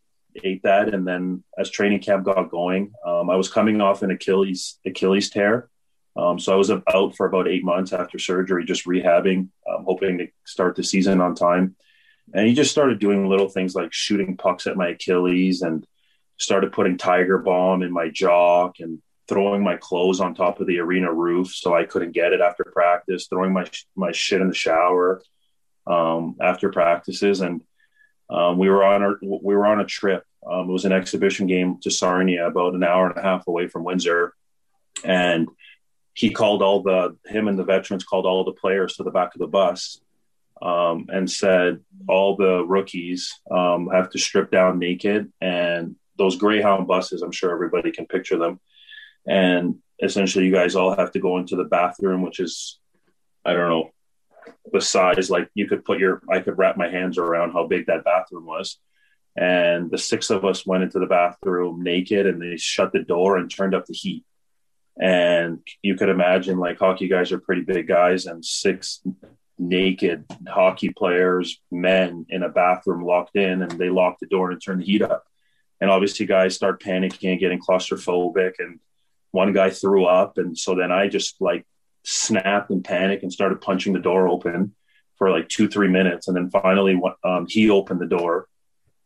ate 0.43 0.63
that. 0.63 0.93
And 0.93 1.07
then 1.07 1.43
as 1.57 1.69
training 1.69 2.01
camp 2.01 2.25
got 2.25 2.49
going, 2.49 2.91
um, 3.05 3.29
I 3.29 3.35
was 3.35 3.51
coming 3.51 3.81
off 3.81 4.01
an 4.03 4.11
Achilles 4.11 4.79
Achilles 4.85 5.29
tear. 5.29 5.69
Um, 6.15 6.39
so 6.39 6.51
I 6.51 6.55
was 6.55 6.71
out 6.71 7.15
for 7.15 7.27
about 7.27 7.47
eight 7.47 7.63
months 7.63 7.93
after 7.93 8.17
surgery, 8.17 8.65
just 8.65 8.85
rehabbing, 8.85 9.49
um, 9.69 9.85
hoping 9.85 10.17
to 10.17 10.27
start 10.45 10.75
the 10.75 10.83
season 10.83 11.21
on 11.21 11.35
time. 11.35 11.75
And 12.33 12.47
he 12.47 12.55
just 12.55 12.71
started 12.71 12.99
doing 12.99 13.29
little 13.29 13.49
things 13.49 13.75
like 13.75 13.93
shooting 13.93 14.35
pucks 14.35 14.65
at 14.65 14.75
my 14.75 14.89
Achilles 14.89 15.61
and 15.61 15.85
started 16.37 16.71
putting 16.71 16.97
Tiger 16.97 17.37
Balm 17.37 17.83
in 17.83 17.91
my 17.91 18.09
jaw 18.09 18.71
and 18.79 18.99
throwing 19.27 19.63
my 19.63 19.77
clothes 19.77 20.19
on 20.19 20.33
top 20.33 20.59
of 20.59 20.67
the 20.67 20.79
arena 20.79 21.13
roof 21.13 21.53
so 21.53 21.75
I 21.75 21.83
couldn't 21.83 22.13
get 22.13 22.33
it 22.33 22.41
after 22.41 22.63
practice, 22.63 23.27
throwing 23.27 23.53
my 23.53 23.69
my 23.95 24.11
shit 24.11 24.41
in 24.41 24.49
the 24.49 24.55
shower 24.55 25.21
um, 25.85 26.35
after 26.41 26.71
practices, 26.71 27.41
and 27.41 27.61
um, 28.29 28.57
we 28.57 28.69
were 28.69 28.83
on 28.83 29.03
a 29.03 29.13
we 29.21 29.55
were 29.55 29.65
on 29.65 29.79
a 29.79 29.85
trip. 29.85 30.23
Um, 30.45 30.69
it 30.69 30.73
was 30.73 30.85
an 30.85 30.91
exhibition 30.91 31.47
game 31.47 31.79
to 31.81 31.91
Sarnia, 31.91 32.47
about 32.47 32.75
an 32.75 32.83
hour 32.83 33.09
and 33.09 33.17
a 33.17 33.21
half 33.21 33.47
away 33.47 33.67
from 33.67 33.83
Windsor, 33.83 34.33
and 35.03 35.47
he 36.13 36.31
called 36.31 36.61
all 36.61 36.81
the 36.81 37.15
him 37.25 37.47
and 37.47 37.57
the 37.57 37.63
veterans 37.63 38.03
called 38.03 38.25
all 38.25 38.43
the 38.43 38.53
players 38.53 38.95
to 38.95 39.03
the 39.03 39.11
back 39.11 39.35
of 39.35 39.39
the 39.39 39.47
bus 39.47 39.99
um, 40.61 41.05
and 41.09 41.29
said 41.29 41.79
all 42.07 42.35
the 42.35 42.65
rookies 42.65 43.39
um, 43.51 43.89
have 43.91 44.09
to 44.09 44.19
strip 44.19 44.51
down 44.51 44.79
naked 44.79 45.31
and 45.41 45.95
those 46.17 46.35
Greyhound 46.35 46.87
buses. 46.87 47.21
I'm 47.21 47.31
sure 47.31 47.51
everybody 47.51 47.91
can 47.91 48.07
picture 48.07 48.37
them, 48.37 48.59
and 49.27 49.75
essentially 50.01 50.45
you 50.45 50.51
guys 50.51 50.75
all 50.75 50.95
have 50.95 51.11
to 51.11 51.19
go 51.19 51.37
into 51.37 51.55
the 51.55 51.63
bathroom, 51.63 52.21
which 52.21 52.39
is 52.39 52.79
I 53.45 53.53
don't 53.53 53.69
know 53.69 53.91
the 54.71 54.81
size 54.81 55.29
like 55.29 55.49
you 55.53 55.67
could 55.67 55.85
put 55.85 55.99
your 55.99 56.21
i 56.31 56.39
could 56.39 56.57
wrap 56.57 56.77
my 56.77 56.89
hands 56.89 57.17
around 57.17 57.51
how 57.51 57.65
big 57.67 57.85
that 57.87 58.03
bathroom 58.03 58.45
was. 58.45 58.79
And 59.37 59.91
the 59.91 59.99
six 59.99 60.31
of 60.31 60.43
us 60.43 60.65
went 60.65 60.83
into 60.83 60.97
the 60.97 61.05
bathroom 61.05 61.83
naked 61.83 62.25
and 62.25 62.41
they 62.41 62.57
shut 62.57 62.91
the 62.91 63.03
door 63.03 63.37
and 63.37 63.49
turned 63.49 63.75
up 63.75 63.85
the 63.85 63.93
heat. 63.93 64.25
And 64.99 65.59
you 65.83 65.95
could 65.95 66.09
imagine 66.09 66.57
like 66.57 66.79
hockey 66.79 67.07
guys 67.07 67.31
are 67.31 67.39
pretty 67.39 67.61
big 67.61 67.87
guys 67.87 68.25
and 68.25 68.43
six 68.43 68.99
naked 69.59 70.25
hockey 70.47 70.89
players 70.89 71.61
men 71.71 72.25
in 72.29 72.41
a 72.41 72.49
bathroom 72.49 73.03
locked 73.03 73.35
in 73.35 73.61
and 73.61 73.71
they 73.71 73.89
locked 73.89 74.21
the 74.21 74.27
door 74.27 74.49
and 74.49 74.61
turned 74.61 74.81
the 74.81 74.85
heat 74.85 75.03
up. 75.03 75.25
And 75.79 75.91
obviously 75.91 76.25
guys 76.25 76.55
start 76.55 76.81
panicking 76.81 77.31
and 77.31 77.39
getting 77.39 77.59
claustrophobic 77.59 78.53
and 78.57 78.79
one 79.31 79.53
guy 79.53 79.69
threw 79.69 80.05
up. 80.05 80.39
And 80.39 80.57
so 80.57 80.73
then 80.73 80.91
i 80.91 81.07
just 81.07 81.35
like 81.39 81.63
snapped 82.09 82.69
and 82.69 82.85
panicked 82.85 83.23
and 83.23 83.33
started 83.33 83.59
punching 83.59 83.91
the 83.91 83.99
door 83.99 84.29
open 84.29 84.73
for 85.17 85.29
like 85.29 85.49
two, 85.49 85.67
three 85.67 85.89
minutes. 85.89 86.29
And 86.29 86.37
then 86.37 86.49
finally, 86.49 86.97
um, 87.21 87.47
he 87.49 87.69
opened 87.69 87.99
the 87.99 88.05
door 88.05 88.47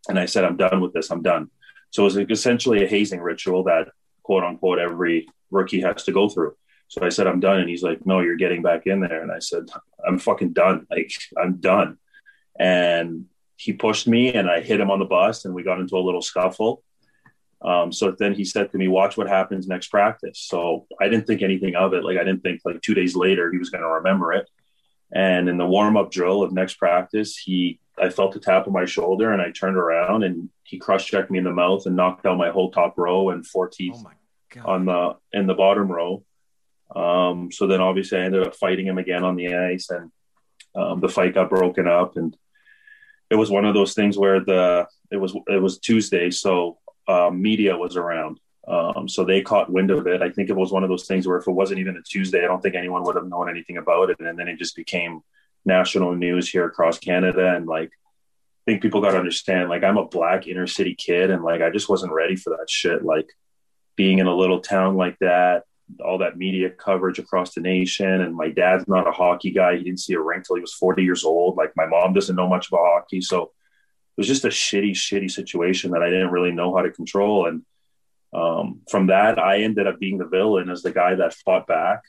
and 0.08 0.20
I 0.20 0.28
said, 0.28 0.46
I'm 0.46 0.56
done 0.56 0.82
with 0.82 0.94
this. 0.94 1.10
I'm 1.10 1.24
done. 1.24 1.50
So 1.90 2.04
it 2.04 2.06
was 2.06 2.18
essentially 2.18 2.84
a 2.84 2.88
hazing 2.88 3.20
ritual 3.20 3.64
that 3.64 3.88
quote 4.22 4.44
unquote 4.44 4.78
every 4.78 5.28
rookie 5.50 5.82
has 5.82 6.04
to 6.04 6.12
go 6.12 6.30
through. 6.30 6.56
So 6.90 7.04
I 7.04 7.10
said, 7.10 7.26
I'm 7.26 7.40
done. 7.40 7.60
And 7.60 7.70
he's 7.70 7.82
like, 7.82 8.06
no, 8.06 8.20
you're 8.20 8.36
getting 8.36 8.62
back 8.62 8.86
in 8.86 9.00
there. 9.00 9.24
And 9.24 9.32
I 9.32 9.40
said, 9.40 9.64
I'm 10.08 10.20
fucking 10.20 10.54
done. 10.54 10.86
Like, 10.92 11.12
I'm 11.42 11.56
done. 11.56 11.98
and 12.60 13.26
he 13.58 13.74
pushed 13.74 14.08
me 14.08 14.34
and 14.34 14.50
I 14.50 14.62
hit 14.62 14.80
him 14.80 14.90
on 14.90 15.00
the 15.00 15.06
bus 15.06 15.46
and 15.46 15.54
we 15.54 15.64
got 15.64 15.80
into 15.80 15.96
a 15.96 16.06
little 16.06 16.22
scuffle. 16.22 16.84
Um, 17.64 17.92
so 17.92 18.12
then 18.18 18.34
he 18.34 18.44
said 18.44 18.72
to 18.72 18.78
me, 18.78 18.88
watch 18.88 19.18
what 19.18 19.28
happens 19.28 19.68
next 19.68 19.90
practice. 19.90 20.40
So 20.40 20.88
I 21.00 21.08
didn't 21.08 21.28
think 21.28 21.42
anything 21.42 21.76
of 21.76 21.94
it. 21.94 22.04
Like 22.04 22.18
I 22.18 22.24
didn't 22.24 22.42
think 22.42 22.62
like 22.66 22.82
two 22.82 22.96
days 22.96 23.16
later 23.16 23.52
he 23.52 23.60
was 23.60 23.70
going 23.70 23.84
to 23.84 23.88
remember 23.88 24.34
it. 24.34 24.50
And 25.14 25.50
in 25.50 25.58
the 25.58 25.66
warm 25.66 25.98
up 25.98 26.10
drill 26.10 26.42
of 26.42 26.54
next 26.54 26.76
practice, 26.76 27.38
he, 27.38 27.80
I 28.02 28.10
felt 28.10 28.36
a 28.36 28.40
tap 28.40 28.66
on 28.66 28.74
my 28.74 28.86
shoulder 28.86 29.32
and 29.32 29.42
I 29.42 29.52
turned 29.52 29.78
around 29.78 30.24
and 30.24 30.50
he 30.64 30.80
cross 30.80 31.06
checked 31.06 31.30
me 31.30 31.38
in 31.38 31.44
the 31.44 31.52
mouth 31.52 31.86
and 31.86 31.96
knocked 31.96 32.26
out 32.26 32.38
my 32.38 32.50
whole 32.50 32.72
top 32.72 32.98
row 32.98 33.30
and 33.30 33.46
four 33.46 33.68
teeth 33.68 33.96
oh 33.96 34.62
on 34.66 34.86
the, 34.86 35.16
in 35.34 35.48
the 35.48 35.54
bottom 35.54 35.92
row. 35.92 36.24
Um, 36.96 37.52
so 37.52 37.68
then 37.68 37.82
obviously 37.82 38.18
I 38.18 38.24
ended 38.24 38.48
up 38.48 38.56
fighting 38.56 38.88
him 38.88 38.98
again 38.98 39.24
on 39.24 39.36
the 39.36 39.54
ice 39.54 39.90
and 39.90 40.12
um, 40.74 41.00
the 41.00 41.10
fight 41.10 41.36
got 41.36 41.50
broken 41.50 41.88
up 41.88 42.16
and 42.16 42.36
it 43.32 43.36
was 43.36 43.50
one 43.50 43.66
of 43.66 43.74
those 43.74 43.94
things 43.94 44.18
where 44.18 44.42
the 44.42 44.86
it 45.10 45.16
was 45.16 45.34
it 45.48 45.62
was 45.62 45.80
Tuesday, 45.80 46.30
so 46.30 46.78
uh, 47.08 47.30
media 47.30 47.78
was 47.78 47.98
around, 47.98 48.40
um, 48.68 49.10
so 49.10 49.24
they 49.24 49.42
caught 49.42 49.72
wind 49.72 49.92
of 49.92 50.08
it. 50.08 50.22
I 50.22 50.30
think 50.30 50.50
it 50.50 50.56
was 50.56 50.72
one 50.72 50.84
of 50.84 50.90
those 50.90 51.08
things 51.08 51.28
where 51.28 51.38
if 51.38 51.48
it 51.48 51.52
wasn't 51.52 51.80
even 51.80 51.98
a 51.98 52.02
Tuesday, 52.02 52.44
I 52.44 52.48
don't 52.48 52.62
think 52.62 52.76
anyone 52.76 53.04
would 53.04 53.16
have 53.16 53.28
known 53.28 53.50
anything 53.50 53.78
about 53.78 54.10
it, 54.10 54.20
and 54.20 54.38
then 54.38 54.48
it 54.48 54.60
just 54.60 54.76
became 54.76 55.22
national 55.66 56.16
news 56.16 56.50
here 56.50 56.66
across 56.66 57.00
Canada. 57.00 57.56
And 57.56 57.68
like, 57.68 57.90
I 57.90 58.72
think 58.72 58.82
people 58.82 59.02
got 59.02 59.12
to 59.12 59.18
understand, 59.18 59.70
like, 59.70 59.84
I'm 59.84 59.98
a 59.98 60.06
black 60.06 60.48
inner 60.48 60.68
city 60.68 60.96
kid, 60.96 61.32
and 61.32 61.44
like, 61.44 61.62
I 61.62 61.70
just 61.70 61.90
wasn't 61.90 62.14
ready 62.14 62.36
for 62.36 62.52
that 62.52 62.70
shit. 62.70 63.04
Like, 63.04 63.30
being 63.96 64.20
in 64.20 64.28
a 64.28 64.36
little 64.36 64.60
town 64.62 64.96
like 64.96 65.18
that, 65.20 65.64
all 66.04 66.20
that 66.20 66.38
media 66.38 66.70
coverage 66.70 67.20
across 67.20 67.54
the 67.54 67.62
nation. 67.62 68.22
And 68.22 68.36
my 68.36 68.50
dad's 68.50 68.88
not 68.88 69.08
a 69.08 69.12
hockey 69.12 69.52
guy. 69.52 69.78
He 69.78 69.84
didn't 69.84 70.00
see 70.00 70.14
a 70.14 70.20
rink 70.20 70.46
till 70.46 70.56
he 70.56 70.62
was 70.62 70.74
40 70.74 71.04
years 71.04 71.24
old. 71.24 71.58
Like 71.58 71.74
my 71.76 71.86
mom 71.86 72.14
doesn't 72.14 72.36
know 72.36 72.48
much 72.48 72.68
about 72.68 72.82
hockey. 72.84 73.22
So 73.22 73.52
was 74.18 74.28
just 74.28 74.46
a 74.46 74.50
shitty, 74.50 74.92
shitty 74.92 75.32
situation 75.32 75.92
that 75.92 76.04
I 76.04 76.10
didn't 76.10 76.32
really 76.32 76.52
know 76.52 76.76
how 76.76 76.82
to 76.82 76.92
control. 76.92 77.48
And 77.48 77.64
um, 78.34 78.82
from 78.90 79.08
that, 79.08 79.40
I 79.40 79.62
ended 79.62 79.88
up 79.88 80.00
being 80.00 80.18
the 80.18 80.28
villain 80.28 80.70
as 80.70 80.82
the 80.82 80.92
guy 80.92 81.16
that 81.16 81.34
fought 81.34 81.68
back. 81.68 82.04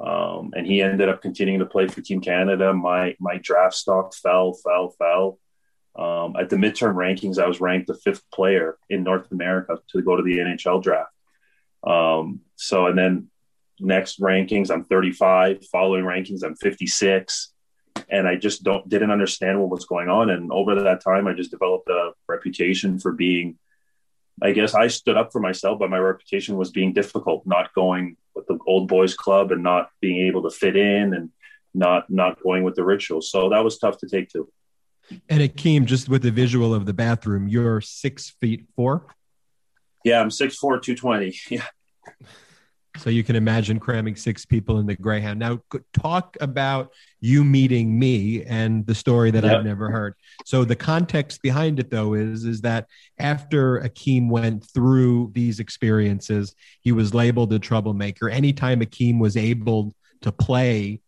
Um, 0.00 0.52
and 0.56 0.66
he 0.66 0.80
ended 0.80 1.08
up 1.08 1.22
continuing 1.22 1.58
to 1.58 1.66
play 1.66 1.88
for 1.88 2.00
Team 2.00 2.20
Canada. 2.20 2.72
My 2.72 3.16
my 3.18 3.38
draft 3.38 3.74
stock 3.74 4.14
fell, 4.14 4.52
fell, 4.52 4.90
fell. 4.90 5.38
Um, 5.98 6.36
at 6.38 6.48
the 6.48 6.56
midterm 6.56 6.94
rankings, 6.94 7.42
I 7.42 7.48
was 7.48 7.60
ranked 7.60 7.88
the 7.88 7.94
fifth 7.94 8.22
player 8.32 8.78
in 8.88 9.02
North 9.02 9.32
America 9.32 9.78
to 9.90 10.02
go 10.02 10.16
to 10.16 10.22
the 10.22 10.38
NHL 10.38 10.80
draft. 10.80 11.10
Um, 11.84 12.40
so, 12.54 12.86
and 12.86 12.96
then 12.96 13.30
next 13.80 14.20
rankings, 14.20 14.70
I'm 14.70 14.84
35. 14.84 15.66
Following 15.66 16.04
rankings, 16.04 16.44
I'm 16.44 16.54
56. 16.54 17.52
And 18.10 18.26
I 18.26 18.36
just 18.36 18.62
don't 18.62 18.88
didn't 18.88 19.10
understand 19.10 19.60
what 19.60 19.70
was 19.70 19.84
going 19.84 20.08
on. 20.08 20.30
And 20.30 20.50
over 20.50 20.74
that 20.82 21.02
time, 21.02 21.26
I 21.26 21.34
just 21.34 21.50
developed 21.50 21.88
a 21.88 22.12
reputation 22.28 22.98
for 22.98 23.12
being. 23.12 23.58
I 24.40 24.52
guess 24.52 24.72
I 24.72 24.86
stood 24.86 25.16
up 25.16 25.32
for 25.32 25.40
myself, 25.40 25.80
but 25.80 25.90
my 25.90 25.98
reputation 25.98 26.56
was 26.56 26.70
being 26.70 26.92
difficult, 26.92 27.44
not 27.44 27.74
going 27.74 28.16
with 28.36 28.46
the 28.46 28.56
old 28.68 28.86
boys 28.86 29.14
club 29.14 29.50
and 29.50 29.64
not 29.64 29.90
being 30.00 30.28
able 30.28 30.48
to 30.48 30.50
fit 30.50 30.76
in 30.76 31.12
and 31.12 31.30
not 31.74 32.08
not 32.08 32.40
going 32.42 32.62
with 32.62 32.76
the 32.76 32.84
rituals. 32.84 33.30
So 33.30 33.48
that 33.50 33.64
was 33.64 33.78
tough 33.78 33.98
to 33.98 34.08
take 34.08 34.30
too. 34.30 34.48
And 35.28 35.42
it 35.42 35.56
came 35.56 35.86
just 35.86 36.08
with 36.08 36.22
the 36.22 36.30
visual 36.30 36.72
of 36.74 36.86
the 36.86 36.92
bathroom, 36.92 37.48
you're 37.48 37.80
six 37.80 38.30
feet 38.40 38.66
four. 38.76 39.06
Yeah, 40.04 40.20
I'm 40.20 40.30
6'4", 40.30 40.82
220. 40.82 41.38
Yeah. 41.50 41.64
So 42.98 43.10
you 43.10 43.22
can 43.22 43.36
imagine 43.36 43.78
cramming 43.78 44.16
six 44.16 44.44
people 44.44 44.78
in 44.78 44.86
the 44.86 44.96
Greyhound. 44.96 45.38
Now, 45.38 45.60
talk 45.92 46.36
about 46.40 46.92
you 47.20 47.44
meeting 47.44 47.98
me 47.98 48.44
and 48.44 48.86
the 48.86 48.94
story 48.94 49.30
that 49.30 49.44
yep. 49.44 49.58
I've 49.58 49.64
never 49.64 49.90
heard. 49.90 50.14
So 50.44 50.64
the 50.64 50.76
context 50.76 51.42
behind 51.42 51.78
it, 51.78 51.90
though, 51.90 52.14
is 52.14 52.44
is 52.44 52.60
that 52.62 52.86
after 53.18 53.78
Akim 53.78 54.28
went 54.28 54.64
through 54.72 55.30
these 55.34 55.60
experiences, 55.60 56.54
he 56.80 56.92
was 56.92 57.14
labeled 57.14 57.52
a 57.52 57.58
troublemaker. 57.58 58.28
Anytime 58.28 58.82
Akim 58.82 59.18
was 59.18 59.36
able 59.36 59.94
to 60.22 60.32
play, 60.32 61.00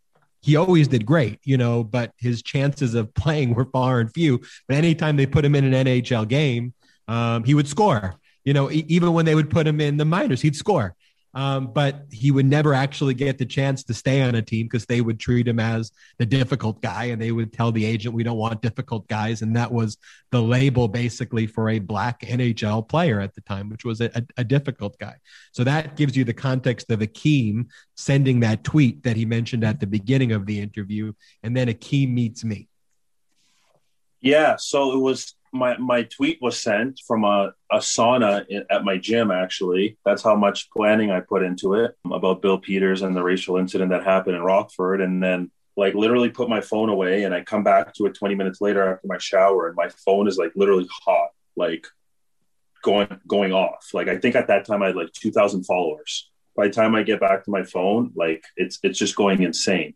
he 0.42 0.56
always 0.56 0.88
did 0.88 1.04
great, 1.04 1.38
you 1.44 1.58
know, 1.58 1.84
but 1.84 2.12
his 2.16 2.42
chances 2.42 2.94
of 2.94 3.12
playing 3.14 3.54
were 3.54 3.66
far 3.66 4.00
and 4.00 4.12
few. 4.12 4.40
But 4.68 4.76
anytime 4.76 5.16
they 5.16 5.26
put 5.26 5.44
him 5.44 5.54
in 5.54 5.72
an 5.72 5.86
NHL 5.86 6.26
game, 6.28 6.72
um, 7.08 7.44
he 7.44 7.54
would 7.54 7.68
score. 7.68 8.16
You 8.44 8.54
know, 8.54 8.70
even 8.70 9.12
when 9.12 9.26
they 9.26 9.34
would 9.34 9.50
put 9.50 9.66
him 9.66 9.80
in 9.80 9.98
the 9.98 10.06
minors, 10.06 10.40
he'd 10.40 10.56
score. 10.56 10.96
Um, 11.32 11.72
but 11.72 12.06
he 12.10 12.30
would 12.30 12.46
never 12.46 12.74
actually 12.74 13.14
get 13.14 13.38
the 13.38 13.46
chance 13.46 13.84
to 13.84 13.94
stay 13.94 14.22
on 14.22 14.34
a 14.34 14.42
team 14.42 14.66
because 14.66 14.86
they 14.86 15.00
would 15.00 15.20
treat 15.20 15.46
him 15.46 15.60
as 15.60 15.92
the 16.18 16.26
difficult 16.26 16.82
guy 16.82 17.04
and 17.04 17.22
they 17.22 17.30
would 17.30 17.52
tell 17.52 17.70
the 17.70 17.84
agent, 17.84 18.14
we 18.14 18.24
don't 18.24 18.36
want 18.36 18.62
difficult 18.62 19.06
guys. 19.06 19.40
And 19.42 19.54
that 19.54 19.70
was 19.70 19.96
the 20.32 20.42
label 20.42 20.88
basically 20.88 21.46
for 21.46 21.68
a 21.68 21.78
black 21.78 22.22
NHL 22.22 22.88
player 22.88 23.20
at 23.20 23.34
the 23.34 23.42
time, 23.42 23.68
which 23.68 23.84
was 23.84 24.00
a, 24.00 24.10
a, 24.36 24.44
difficult 24.44 24.98
guy. 24.98 25.14
So 25.52 25.62
that 25.62 25.96
gives 25.96 26.16
you 26.16 26.24
the 26.24 26.34
context 26.34 26.90
of 26.90 27.00
Akim 27.00 27.68
sending 27.94 28.40
that 28.40 28.64
tweet 28.64 29.04
that 29.04 29.16
he 29.16 29.24
mentioned 29.24 29.62
at 29.62 29.78
the 29.78 29.86
beginning 29.86 30.32
of 30.32 30.46
the 30.46 30.58
interview. 30.58 31.12
And 31.44 31.56
then 31.56 31.68
Akim 31.68 32.12
meets 32.12 32.42
me. 32.42 32.68
Yeah. 34.20 34.56
So 34.56 34.92
it 34.92 34.98
was 34.98 35.34
my 35.52 35.76
my 35.78 36.04
tweet 36.04 36.38
was 36.40 36.60
sent 36.60 37.00
from 37.06 37.24
a, 37.24 37.52
a 37.70 37.78
sauna 37.78 38.44
at 38.70 38.84
my 38.84 38.96
gym 38.96 39.30
actually. 39.30 39.98
That's 40.04 40.22
how 40.22 40.36
much 40.36 40.70
planning 40.70 41.10
i 41.10 41.20
put 41.20 41.42
into 41.42 41.74
it 41.74 41.96
about 42.04 42.42
bill 42.42 42.58
peters 42.58 43.02
and 43.02 43.16
the 43.16 43.22
racial 43.22 43.56
incident 43.56 43.90
that 43.90 44.04
happened 44.04 44.36
in 44.36 44.42
rockford. 44.42 45.00
And 45.00 45.22
then 45.22 45.50
like 45.76 45.94
literally 45.94 46.30
put 46.30 46.48
my 46.48 46.60
phone 46.60 46.88
away 46.88 47.24
and 47.24 47.34
i 47.34 47.40
come 47.42 47.62
back 47.62 47.94
to 47.94 48.06
it 48.06 48.14
20 48.14 48.34
minutes 48.34 48.60
later 48.60 48.92
after 48.92 49.06
my 49.06 49.18
shower 49.18 49.68
and 49.68 49.76
my 49.76 49.88
phone 50.04 50.26
is 50.28 50.36
like 50.36 50.52
literally 50.56 50.86
hot 51.04 51.28
like 51.56 51.86
going 52.82 53.08
going 53.26 53.52
off. 53.52 53.90
Like 53.92 54.08
i 54.08 54.18
think 54.18 54.36
at 54.36 54.48
that 54.48 54.64
time 54.64 54.82
i 54.82 54.86
had 54.86 54.96
like 54.96 55.12
2000 55.12 55.64
followers. 55.64 56.30
By 56.56 56.68
the 56.68 56.72
time 56.72 56.94
i 56.94 57.02
get 57.02 57.20
back 57.20 57.44
to 57.44 57.50
my 57.50 57.62
phone 57.62 58.12
like 58.14 58.44
it's 58.56 58.78
it's 58.82 58.98
just 58.98 59.16
going 59.16 59.42
insane. 59.42 59.94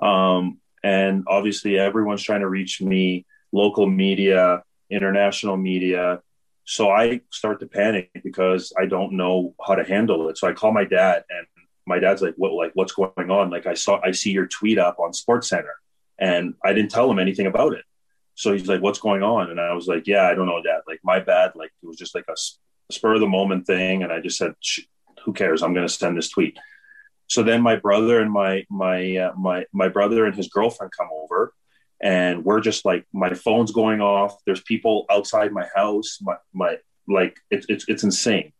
Um 0.00 0.58
and 0.84 1.24
obviously 1.28 1.78
everyone's 1.78 2.22
trying 2.22 2.40
to 2.40 2.48
reach 2.48 2.80
me 2.80 3.26
local 3.52 3.86
media 3.86 4.62
international 4.92 5.56
media. 5.56 6.20
So 6.64 6.90
I 6.90 7.22
start 7.30 7.60
to 7.60 7.66
panic 7.66 8.10
because 8.22 8.72
I 8.78 8.86
don't 8.86 9.12
know 9.12 9.54
how 9.64 9.74
to 9.74 9.84
handle 9.84 10.28
it. 10.28 10.38
So 10.38 10.48
I 10.48 10.52
call 10.52 10.72
my 10.72 10.84
dad 10.84 11.24
and 11.28 11.46
my 11.86 11.98
dad's 11.98 12.22
like, 12.22 12.34
what, 12.36 12.52
like, 12.52 12.72
what's 12.74 12.92
going 12.92 13.30
on? 13.30 13.50
Like 13.50 13.66
I 13.66 13.74
saw, 13.74 14.00
I 14.02 14.12
see 14.12 14.30
your 14.30 14.46
tweet 14.46 14.78
up 14.78 14.98
on 15.00 15.12
Sports 15.12 15.48
Center 15.48 15.74
and 16.18 16.54
I 16.64 16.72
didn't 16.72 16.92
tell 16.92 17.10
him 17.10 17.18
anything 17.18 17.46
about 17.46 17.72
it. 17.72 17.84
So 18.34 18.52
he's 18.52 18.68
like, 18.68 18.80
what's 18.80 19.00
going 19.00 19.22
on? 19.22 19.50
And 19.50 19.60
I 19.60 19.74
was 19.74 19.88
like, 19.88 20.06
yeah, 20.06 20.26
I 20.26 20.34
don't 20.34 20.46
know, 20.46 20.62
dad. 20.62 20.82
Like 20.86 21.00
my 21.02 21.20
bad. 21.20 21.52
Like 21.54 21.70
it 21.82 21.86
was 21.86 21.96
just 21.96 22.14
like 22.14 22.24
a 22.28 22.92
spur 22.92 23.14
of 23.14 23.20
the 23.20 23.26
moment 23.26 23.66
thing. 23.66 24.02
And 24.02 24.12
I 24.12 24.20
just 24.20 24.38
said, 24.38 24.54
who 25.24 25.32
cares? 25.32 25.62
I'm 25.62 25.74
going 25.74 25.86
to 25.86 25.92
send 25.92 26.16
this 26.16 26.30
tweet. 26.30 26.56
So 27.26 27.42
then 27.42 27.62
my 27.62 27.76
brother 27.76 28.20
and 28.20 28.30
my, 28.30 28.64
my, 28.70 29.16
uh, 29.16 29.32
my, 29.36 29.64
my 29.72 29.88
brother 29.88 30.26
and 30.26 30.34
his 30.34 30.48
girlfriend 30.48 30.92
come 30.96 31.08
over 31.12 31.52
and 32.02 32.44
we're 32.44 32.60
just 32.60 32.84
like 32.84 33.06
my 33.12 33.32
phone's 33.32 33.70
going 33.70 34.00
off. 34.00 34.36
There's 34.44 34.60
people 34.62 35.06
outside 35.10 35.52
my 35.52 35.66
house 35.74 36.18
my, 36.20 36.36
my 36.52 36.78
like 37.08 37.38
it's, 37.50 37.66
it's 37.68 37.84
it's 37.88 38.02
insane. 38.02 38.52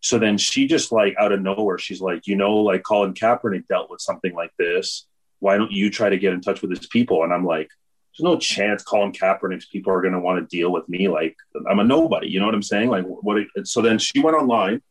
So 0.00 0.18
then 0.18 0.36
she 0.36 0.66
just 0.66 0.92
like 0.92 1.14
out 1.18 1.32
of 1.32 1.40
nowhere 1.40 1.78
she's 1.78 2.00
like 2.00 2.26
you 2.26 2.36
know 2.36 2.56
like 2.56 2.82
colin 2.82 3.14
kaepernick 3.14 3.66
dealt 3.66 3.90
with 3.90 4.00
something 4.00 4.34
like 4.34 4.52
this. 4.58 5.06
Why 5.38 5.56
don't 5.56 5.72
you 5.72 5.90
try 5.90 6.10
to 6.10 6.18
get 6.18 6.34
in 6.34 6.40
touch 6.42 6.60
with 6.60 6.70
his 6.70 6.86
people? 6.86 7.24
And 7.24 7.32
i'm 7.32 7.46
like 7.46 7.68
there's 8.12 8.24
no 8.24 8.38
chance 8.38 8.82
colin 8.82 9.12
kaepernick's 9.12 9.66
people 9.66 9.92
are 9.92 10.02
going 10.02 10.12
to 10.12 10.20
want 10.20 10.38
to 10.38 10.56
deal 10.56 10.70
with 10.70 10.86
me. 10.88 11.08
Like 11.08 11.36
i'm 11.70 11.78
a 11.78 11.84
nobody. 11.84 12.28
You 12.28 12.40
know 12.40 12.46
what 12.46 12.54
i'm 12.54 12.62
saying? 12.62 12.90
Like 12.90 13.04
what 13.06 13.42
so 13.64 13.80
then 13.80 13.98
she 13.98 14.20
went 14.20 14.36
online 14.36 14.82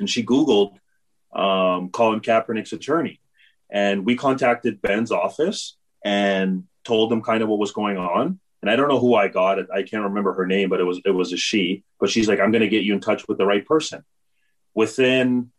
and 0.00 0.10
she 0.10 0.24
googled 0.24 0.72
um, 1.32 1.90
colin 1.90 2.20
kaepernick's 2.20 2.72
attorney. 2.72 3.20
And 3.70 4.06
we 4.06 4.16
contacted 4.16 4.80
ben's 4.80 5.12
office 5.12 5.76
and 6.02 6.64
told 6.88 7.10
them 7.10 7.22
kind 7.22 7.42
of 7.42 7.48
what 7.48 7.58
was 7.58 7.72
going 7.72 7.98
on. 7.98 8.40
And 8.60 8.70
I 8.70 8.74
don't 8.74 8.88
know 8.88 8.98
who 8.98 9.14
I 9.14 9.28
got. 9.28 9.58
I 9.70 9.84
can't 9.84 10.02
remember 10.04 10.32
her 10.32 10.46
name, 10.46 10.68
but 10.68 10.80
it 10.80 10.84
was 10.84 11.00
it 11.04 11.10
was 11.10 11.32
a 11.32 11.36
she. 11.36 11.84
But 12.00 12.10
she's 12.10 12.28
like, 12.28 12.40
I'm 12.40 12.50
going 12.50 12.62
to 12.62 12.68
get 12.68 12.82
you 12.82 12.94
in 12.94 13.00
touch 13.00 13.28
with 13.28 13.38
the 13.38 13.46
right 13.46 13.64
person. 13.64 14.04
Within, 14.74 15.52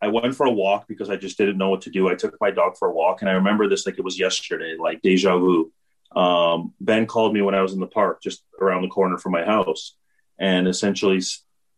I 0.00 0.08
went 0.08 0.36
for 0.36 0.46
a 0.46 0.52
walk 0.52 0.86
because 0.86 1.10
I 1.10 1.16
just 1.16 1.36
didn't 1.36 1.58
know 1.58 1.70
what 1.70 1.82
to 1.82 1.90
do. 1.90 2.08
I 2.08 2.14
took 2.14 2.36
my 2.40 2.52
dog 2.52 2.76
for 2.78 2.86
a 2.86 2.92
walk, 2.92 3.22
and 3.22 3.28
I 3.28 3.34
remember 3.34 3.68
this 3.68 3.86
like 3.86 3.98
it 3.98 4.04
was 4.04 4.20
yesterday, 4.20 4.76
like 4.78 5.02
deja 5.02 5.36
vu. 5.36 5.72
Um, 6.14 6.74
ben 6.80 7.06
called 7.06 7.34
me 7.34 7.42
when 7.42 7.56
I 7.56 7.62
was 7.62 7.72
in 7.72 7.80
the 7.80 7.86
park, 7.86 8.22
just 8.22 8.44
around 8.60 8.82
the 8.82 8.88
corner 8.88 9.18
from 9.18 9.32
my 9.32 9.44
house, 9.44 9.96
and 10.38 10.68
essentially 10.68 11.20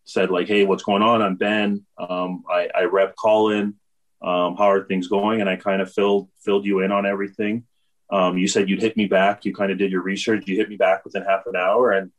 said 0.05 0.31
like, 0.31 0.47
"Hey, 0.47 0.65
what's 0.65 0.83
going 0.83 1.03
on? 1.03 1.23
I'm 1.23 1.37
Ben. 1.37 1.87
Um, 1.97 2.45
I, 2.51 2.69
I 2.75 2.83
rep 2.85 3.15
Colin. 3.17 3.77
Um, 4.23 4.57
how 4.57 4.71
are 4.71 4.85
things 4.85 5.09
going?" 5.09 5.41
And 5.41 5.49
I 5.49 5.57
kind 5.57 5.81
of 5.81 5.91
filled 5.91 6.29
filled 6.45 6.67
you 6.67 6.81
in 6.81 6.93
on 6.93 7.07
everything. 7.07 7.65
Um, 8.13 8.37
you 8.39 8.49
said 8.49 8.69
you'd 8.69 8.83
hit 8.83 8.97
me 8.97 9.07
back. 9.07 9.45
You 9.45 9.55
kind 9.55 9.71
of 9.71 9.79
did 9.79 9.93
your 9.93 10.03
research. 10.03 10.45
You 10.47 10.57
hit 10.57 10.69
me 10.69 10.77
back 10.77 11.05
within 11.05 11.23
half 11.23 11.47
an 11.47 11.57
hour, 11.57 11.93
and 11.93 12.11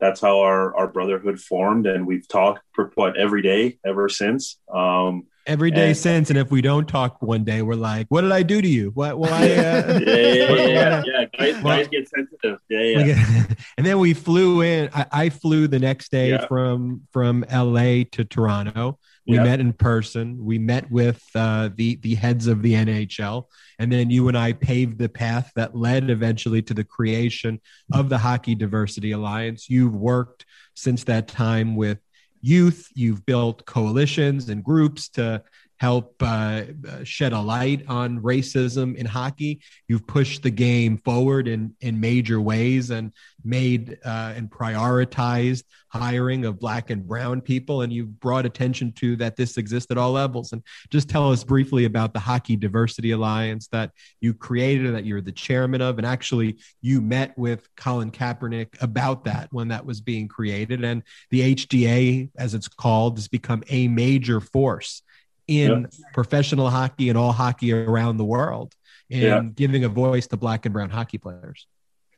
that's 0.00 0.20
how 0.20 0.40
our, 0.40 0.76
our 0.76 0.88
brotherhood 0.88 1.40
formed. 1.40 1.86
And 1.86 2.06
we've 2.06 2.26
talked 2.26 2.62
for 2.72 2.90
what 2.94 3.16
every 3.16 3.42
day 3.42 3.78
ever 3.84 4.08
since. 4.08 4.58
Um, 4.72 5.26
every 5.46 5.70
day 5.70 5.88
and, 5.88 5.96
since. 5.96 6.30
And 6.30 6.38
if 6.38 6.50
we 6.50 6.60
don't 6.60 6.86
talk 6.86 7.20
one 7.22 7.42
day, 7.44 7.62
we're 7.62 7.74
like, 7.74 8.06
"What 8.08 8.20
did 8.20 8.32
I 8.32 8.42
do 8.42 8.60
to 8.60 8.68
you? 8.68 8.90
What? 8.94 9.18
Why?" 9.18 9.28
Uh, 9.28 10.00
yeah, 10.06 10.16
yeah, 10.16 10.52
yeah, 10.52 11.02
yeah. 11.06 11.24
Guys, 11.38 11.62
Well- 11.62 11.76
guys 11.76 11.88
get 11.88 12.08
sensitive. 12.08 12.58
Yeah, 12.68 12.80
yeah. 12.80 13.44
and 13.78 13.86
then 13.86 13.98
we 13.98 14.14
flew 14.14 14.62
in. 14.62 14.90
I, 14.94 15.06
I 15.10 15.28
flew 15.30 15.66
the 15.68 15.78
next 15.78 16.10
day 16.10 16.30
Yeah. 16.30 16.46
from 16.46 17.02
from 17.12 17.44
LA 17.52 18.04
to 18.12 18.24
Toronto. 18.24 18.98
We 19.28 19.36
Yeah. 19.36 19.44
met 19.44 19.60
in 19.60 19.74
person. 19.74 20.42
We 20.42 20.58
met 20.58 20.90
with 20.90 21.22
uh, 21.34 21.68
the 21.76 21.96
the 21.96 22.14
heads 22.14 22.46
of 22.46 22.62
the 22.62 22.72
NHL, 22.72 23.44
and 23.78 23.92
then 23.92 24.08
you 24.10 24.28
and 24.28 24.38
I 24.38 24.54
paved 24.54 24.98
the 24.98 25.08
path 25.10 25.52
that 25.54 25.76
led 25.76 26.08
eventually 26.08 26.62
to 26.62 26.72
the 26.74 26.82
creation 26.84 27.60
of 27.92 28.08
the 28.08 28.16
Hockey 28.18 28.54
Diversity 28.54 29.12
Alliance. 29.12 29.68
You've 29.68 29.94
worked 29.94 30.46
since 30.74 31.04
that 31.04 31.28
time 31.28 31.76
with 31.76 31.98
youth. 32.40 32.88
You've 32.94 33.26
built 33.26 33.66
coalitions 33.66 34.48
and 34.48 34.64
groups 34.64 35.10
to 35.10 35.42
help 35.78 36.16
uh, 36.22 36.62
uh, 36.88 37.04
shed 37.04 37.32
a 37.32 37.40
light 37.40 37.84
on 37.88 38.20
racism 38.20 38.96
in 38.96 39.06
hockey. 39.06 39.60
You've 39.86 40.06
pushed 40.06 40.42
the 40.42 40.50
game 40.50 40.98
forward 40.98 41.48
in 41.48 41.74
in 41.80 42.00
major 42.00 42.40
ways 42.40 42.90
and 42.90 43.12
made 43.44 43.98
uh, 44.04 44.32
and 44.36 44.50
prioritized 44.50 45.62
hiring 45.88 46.44
of 46.44 46.58
black 46.58 46.90
and 46.90 47.06
brown 47.06 47.40
people, 47.40 47.82
and 47.82 47.92
you've 47.92 48.20
brought 48.20 48.44
attention 48.44 48.92
to 48.92 49.16
that 49.16 49.36
this 49.36 49.56
exists 49.56 49.90
at 49.90 49.98
all 49.98 50.12
levels. 50.12 50.52
And 50.52 50.62
just 50.90 51.08
tell 51.08 51.30
us 51.32 51.44
briefly 51.44 51.84
about 51.84 52.12
the 52.12 52.20
Hockey 52.20 52.56
Diversity 52.56 53.12
Alliance 53.12 53.68
that 53.68 53.92
you 54.20 54.34
created, 54.34 54.94
that 54.94 55.06
you're 55.06 55.20
the 55.20 55.32
chairman 55.32 55.80
of, 55.80 55.98
and 55.98 56.06
actually 56.06 56.58
you 56.82 57.00
met 57.00 57.36
with 57.38 57.68
Colin 57.76 58.10
Kaepernick 58.10 58.82
about 58.82 59.24
that 59.24 59.48
when 59.52 59.68
that 59.68 59.86
was 59.86 60.00
being 60.00 60.28
created, 60.28 60.84
and 60.84 61.02
the 61.30 61.54
HDA, 61.54 62.30
as 62.36 62.54
it's 62.54 62.68
called, 62.68 63.16
has 63.16 63.28
become 63.28 63.62
a 63.68 63.88
major 63.88 64.40
force 64.40 65.02
in 65.48 65.88
professional 66.12 66.70
hockey 66.70 67.08
and 67.08 67.18
all 67.18 67.32
hockey 67.32 67.72
around 67.72 68.18
the 68.18 68.24
world 68.24 68.74
in 69.10 69.22
Yeah. 69.22 69.42
giving 69.54 69.84
a 69.84 69.88
voice 69.88 70.26
to 70.28 70.36
black 70.36 70.66
and 70.66 70.72
brown 70.72 70.90
hockey 70.90 71.18
players. 71.18 71.66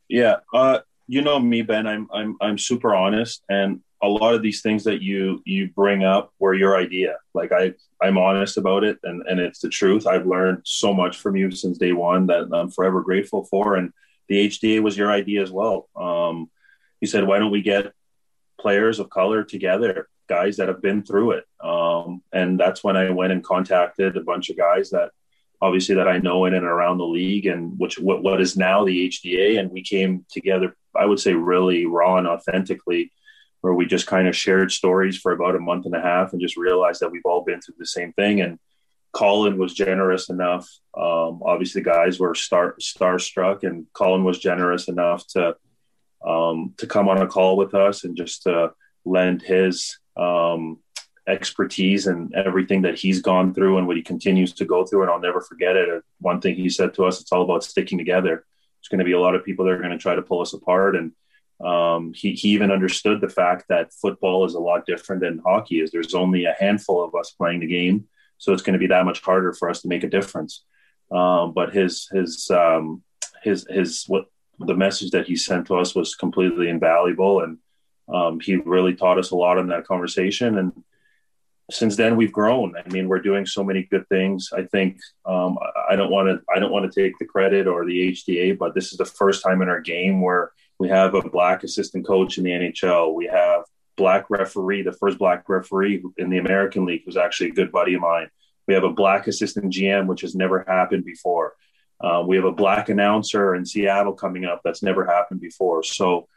Yeah, 0.09 0.37
uh, 0.53 0.81
you 1.07 1.23
know 1.23 1.39
me, 1.39 1.63
Ben. 1.63 1.87
I'm 1.87 2.09
I'm 2.13 2.37
I'm 2.41 2.59
super 2.59 2.95
honest, 2.95 3.43
and 3.49 3.81
a 4.03 4.09
lot 4.09 4.35
of 4.35 4.43
these 4.43 4.61
things 4.63 4.85
that 4.85 5.01
you 5.03 5.41
you 5.45 5.69
bring 5.69 6.03
up 6.05 6.33
were 6.41 6.55
your 6.55 6.77
idea. 6.77 7.17
Like 7.33 7.53
I 7.53 7.75
I'm 8.03 8.19
honest 8.19 8.57
about 8.57 8.83
it, 8.83 8.99
and 9.05 9.23
and 9.29 9.39
it's 9.39 9.61
the 9.61 9.69
truth. 9.69 10.07
I've 10.07 10.27
learned 10.27 10.63
so 10.65 10.93
much 10.93 11.17
from 11.19 11.37
you 11.37 11.51
since 11.53 11.79
day 11.79 11.93
one 11.93 12.27
that 12.27 12.49
I'm 12.53 12.71
forever 12.71 13.03
grateful 13.03 13.45
for. 13.45 13.77
And 13.77 13.93
the 14.29 14.49
HDA 14.49 14.83
was 14.83 14.97
your 14.97 15.13
idea 15.13 15.43
as 15.43 15.51
well. 15.53 15.89
Um, 15.95 16.51
you 17.01 17.07
said, 17.09 17.27
why 17.27 17.39
don't 17.39 17.51
we 17.51 17.63
get 17.63 17.93
players 18.61 18.99
of 18.99 19.11
color 19.11 19.43
together, 19.45 20.09
guys 20.31 20.57
that 20.57 20.69
have 20.69 20.81
been 20.81 21.03
through 21.03 21.33
it? 21.33 21.45
Um, 21.63 22.23
and 22.33 22.59
that's 22.59 22.83
when 22.83 22.97
I 22.97 23.11
went 23.11 23.33
and 23.33 23.45
contacted 23.45 24.17
a 24.17 24.23
bunch 24.23 24.49
of 24.49 24.57
guys 24.57 24.91
that 24.91 25.11
obviously 25.61 25.97
that 25.97 26.09
I 26.09 26.19
know 26.19 26.47
in 26.47 26.55
and 26.55 26.65
around 26.65 26.99
the 26.99 27.05
league 27.05 27.47
and 27.47 27.79
which 27.79 27.99
what, 27.99 28.23
what 28.23 28.41
is 28.41 28.57
now 28.57 28.85
the 28.85 29.09
HDA. 29.09 29.59
And 29.59 29.71
we 29.71 29.83
came 29.83 30.25
together, 30.31 30.75
I 30.97 31.05
would 31.05 31.21
say 31.21 31.35
really 31.35 31.85
raw 31.85 32.17
and 32.17 32.27
authentically, 32.27 33.13
where 33.61 33.75
we 33.75 33.85
just 33.85 34.07
kind 34.07 34.27
of 34.27 34.35
shared 34.35 34.73
stories 34.73 35.19
for 35.19 35.33
about 35.33 35.57
a 35.57 35.61
month 35.61 35.85
and 35.85 35.95
a 35.95 36.01
half 36.01 36.33
and 36.33 36.41
just 36.41 36.57
realized 36.57 37.01
that 37.01 37.11
we've 37.11 37.27
all 37.27 37.45
been 37.45 37.61
through 37.61 37.75
the 37.79 37.87
same 37.87 38.15
thing. 38.15 38.41
And 38.41 38.59
Colin 39.13 39.59
was 39.59 39.75
generous 39.75 40.31
enough. 40.31 40.69
Um, 40.97 41.43
obviously, 41.45 41.83
guys 41.83 42.19
were 42.19 42.35
star 42.35 42.77
starstruck, 42.81 43.65
and 43.65 43.87
Colin 43.93 44.25
was 44.25 44.39
generous 44.39 44.89
enough 44.89 45.27
to 45.29 45.57
um, 46.27 46.75
to 46.79 46.87
come 46.87 47.09
on 47.09 47.21
a 47.21 47.27
call 47.27 47.57
with 47.57 47.75
us 47.75 48.05
and 48.05 48.17
just 48.17 48.43
to 48.45 48.73
lend 49.05 49.43
his 49.43 49.99
um, 50.21 50.79
expertise 51.27 52.07
and 52.07 52.35
everything 52.35 52.83
that 52.83 52.99
he's 52.99 53.23
gone 53.23 53.55
through 53.55 53.79
and 53.79 53.87
what 53.87 53.97
he 53.97 54.03
continues 54.03 54.53
to 54.55 54.65
go 54.65 54.85
through. 54.85 55.03
And 55.03 55.11
I'll 55.11 55.21
never 55.21 55.41
forget 55.41 55.77
it. 55.77 56.03
One 56.21 56.41
thing 56.41 56.55
he 56.55 56.69
said 56.69 56.95
to 56.95 57.05
us: 57.05 57.21
"It's 57.21 57.33
all 57.33 57.43
about 57.43 57.65
sticking 57.65 57.99
together." 57.99 58.45
There's 58.81 58.89
going 58.89 59.01
to 59.01 59.05
be 59.05 59.13
a 59.13 59.21
lot 59.21 59.35
of 59.35 59.45
people 59.45 59.65
that 59.65 59.73
are 59.73 59.79
going 59.79 59.91
to 59.91 59.99
try 59.99 60.15
to 60.15 60.23
pull 60.23 60.41
us 60.41 60.53
apart, 60.53 60.97
and 60.97 61.13
um, 61.65 62.15
he, 62.15 62.33
he 62.33 62.51
even 62.51 62.71
understood 62.71 63.21
the 63.21 63.29
fact 63.29 63.67
that 63.69 63.93
football 63.93 64.47
is 64.47 64.55
a 64.55 64.61
lot 64.61 64.87
different 64.87 65.21
than 65.21 65.43
hockey 65.45 65.81
is. 65.81 65.91
There's 65.91 66.15
only 66.15 66.47
a 66.47 66.57
handful 66.59 67.05
of 67.05 67.15
us 67.15 67.31
playing 67.31 67.61
the 67.61 67.67
game, 67.67 68.09
so 68.39 68.53
it's 68.53 68.63
going 68.63 68.75
to 68.75 68.79
be 68.79 68.87
that 68.87 69.05
much 69.05 69.21
harder 69.21 69.53
for 69.53 69.69
us 69.69 69.83
to 69.83 69.89
make 69.89 70.03
a 70.03 70.09
difference. 70.09 70.65
Um, 71.11 71.53
but 71.53 71.75
his 71.75 72.09
his 72.13 72.51
um, 72.51 73.03
his 73.43 73.67
his 73.69 74.05
what 74.07 74.27
the 74.59 74.75
message 74.75 75.11
that 75.11 75.27
he 75.27 75.37
sent 75.37 75.67
to 75.67 75.77
us 75.77 75.95
was 75.95 76.15
completely 76.15 76.69
invaluable, 76.69 77.43
and 77.43 77.59
um, 78.13 78.41
he 78.41 78.57
really 78.57 78.95
taught 78.95 79.19
us 79.19 79.31
a 79.31 79.37
lot 79.37 79.59
in 79.59 79.69
that 79.69 79.87
conversation. 79.87 80.59
And 80.59 80.73
since 81.71 81.97
then, 81.97 82.17
we've 82.17 82.33
grown. 82.33 82.75
I 82.77 82.89
mean, 82.89 83.09
we're 83.09 83.21
doing 83.21 83.47
so 83.47 83.63
many 83.63 83.85
good 83.85 84.09
things. 84.09 84.51
I 84.53 84.65
think 84.65 84.99
um, 85.25 85.59
I 85.89 85.97
don't 85.97 86.11
want 86.11 86.29
to 86.29 86.43
I 86.55 86.59
don't 86.59 86.73
want 86.73 86.91
to 86.91 87.01
take 87.01 87.19
the 87.19 87.27
credit 87.27 87.67
or 87.67 87.85
the 87.85 88.13
HDA, 88.13 88.59
but 88.59 88.75
this 88.75 88.93
is 88.93 88.99
the 88.99 89.05
first 89.05 89.43
time 89.43 89.63
in 89.63 89.69
our 89.69 89.81
game 89.81 90.21
where 90.21 90.53
we 90.79 90.89
have 90.89 91.15
a 91.15 91.23
black 91.23 91.63
assistant 91.63 92.07
coach 92.07 92.39
in 92.39 92.45
the 92.45 92.51
NHL. 92.51 93.15
We 93.15 93.27
have 93.27 93.65
black 93.97 94.31
referee, 94.31 94.83
the 94.83 94.93
first 94.93 95.19
black 95.19 95.49
referee 95.49 96.03
in 96.17 96.31
the 96.31 96.39
American 96.39 96.87
League, 96.87 97.03
who's 97.05 97.19
actually 97.19 97.51
a 97.51 97.55
good 97.55 97.71
buddy 97.71 97.95
of 97.95 98.01
mine. 98.01 98.31
We 98.67 98.75
have 98.75 98.85
a 98.85 98.93
black 98.93 99.27
assistant 99.27 99.73
GM, 99.73 100.07
which 100.07 100.23
has 100.23 100.35
never 100.35 100.65
happened 100.67 101.05
before. 101.05 101.55
Uh, 102.01 102.25
we 102.27 102.37
have 102.37 102.47
a 102.47 102.53
black 102.53 102.89
announcer 102.89 103.55
in 103.55 103.67
Seattle 103.67 104.15
coming 104.15 104.47
up 104.47 104.63
that's 104.65 104.83
never 104.83 105.05
happened 105.05 105.41
before. 105.41 105.83
So, 105.83 106.29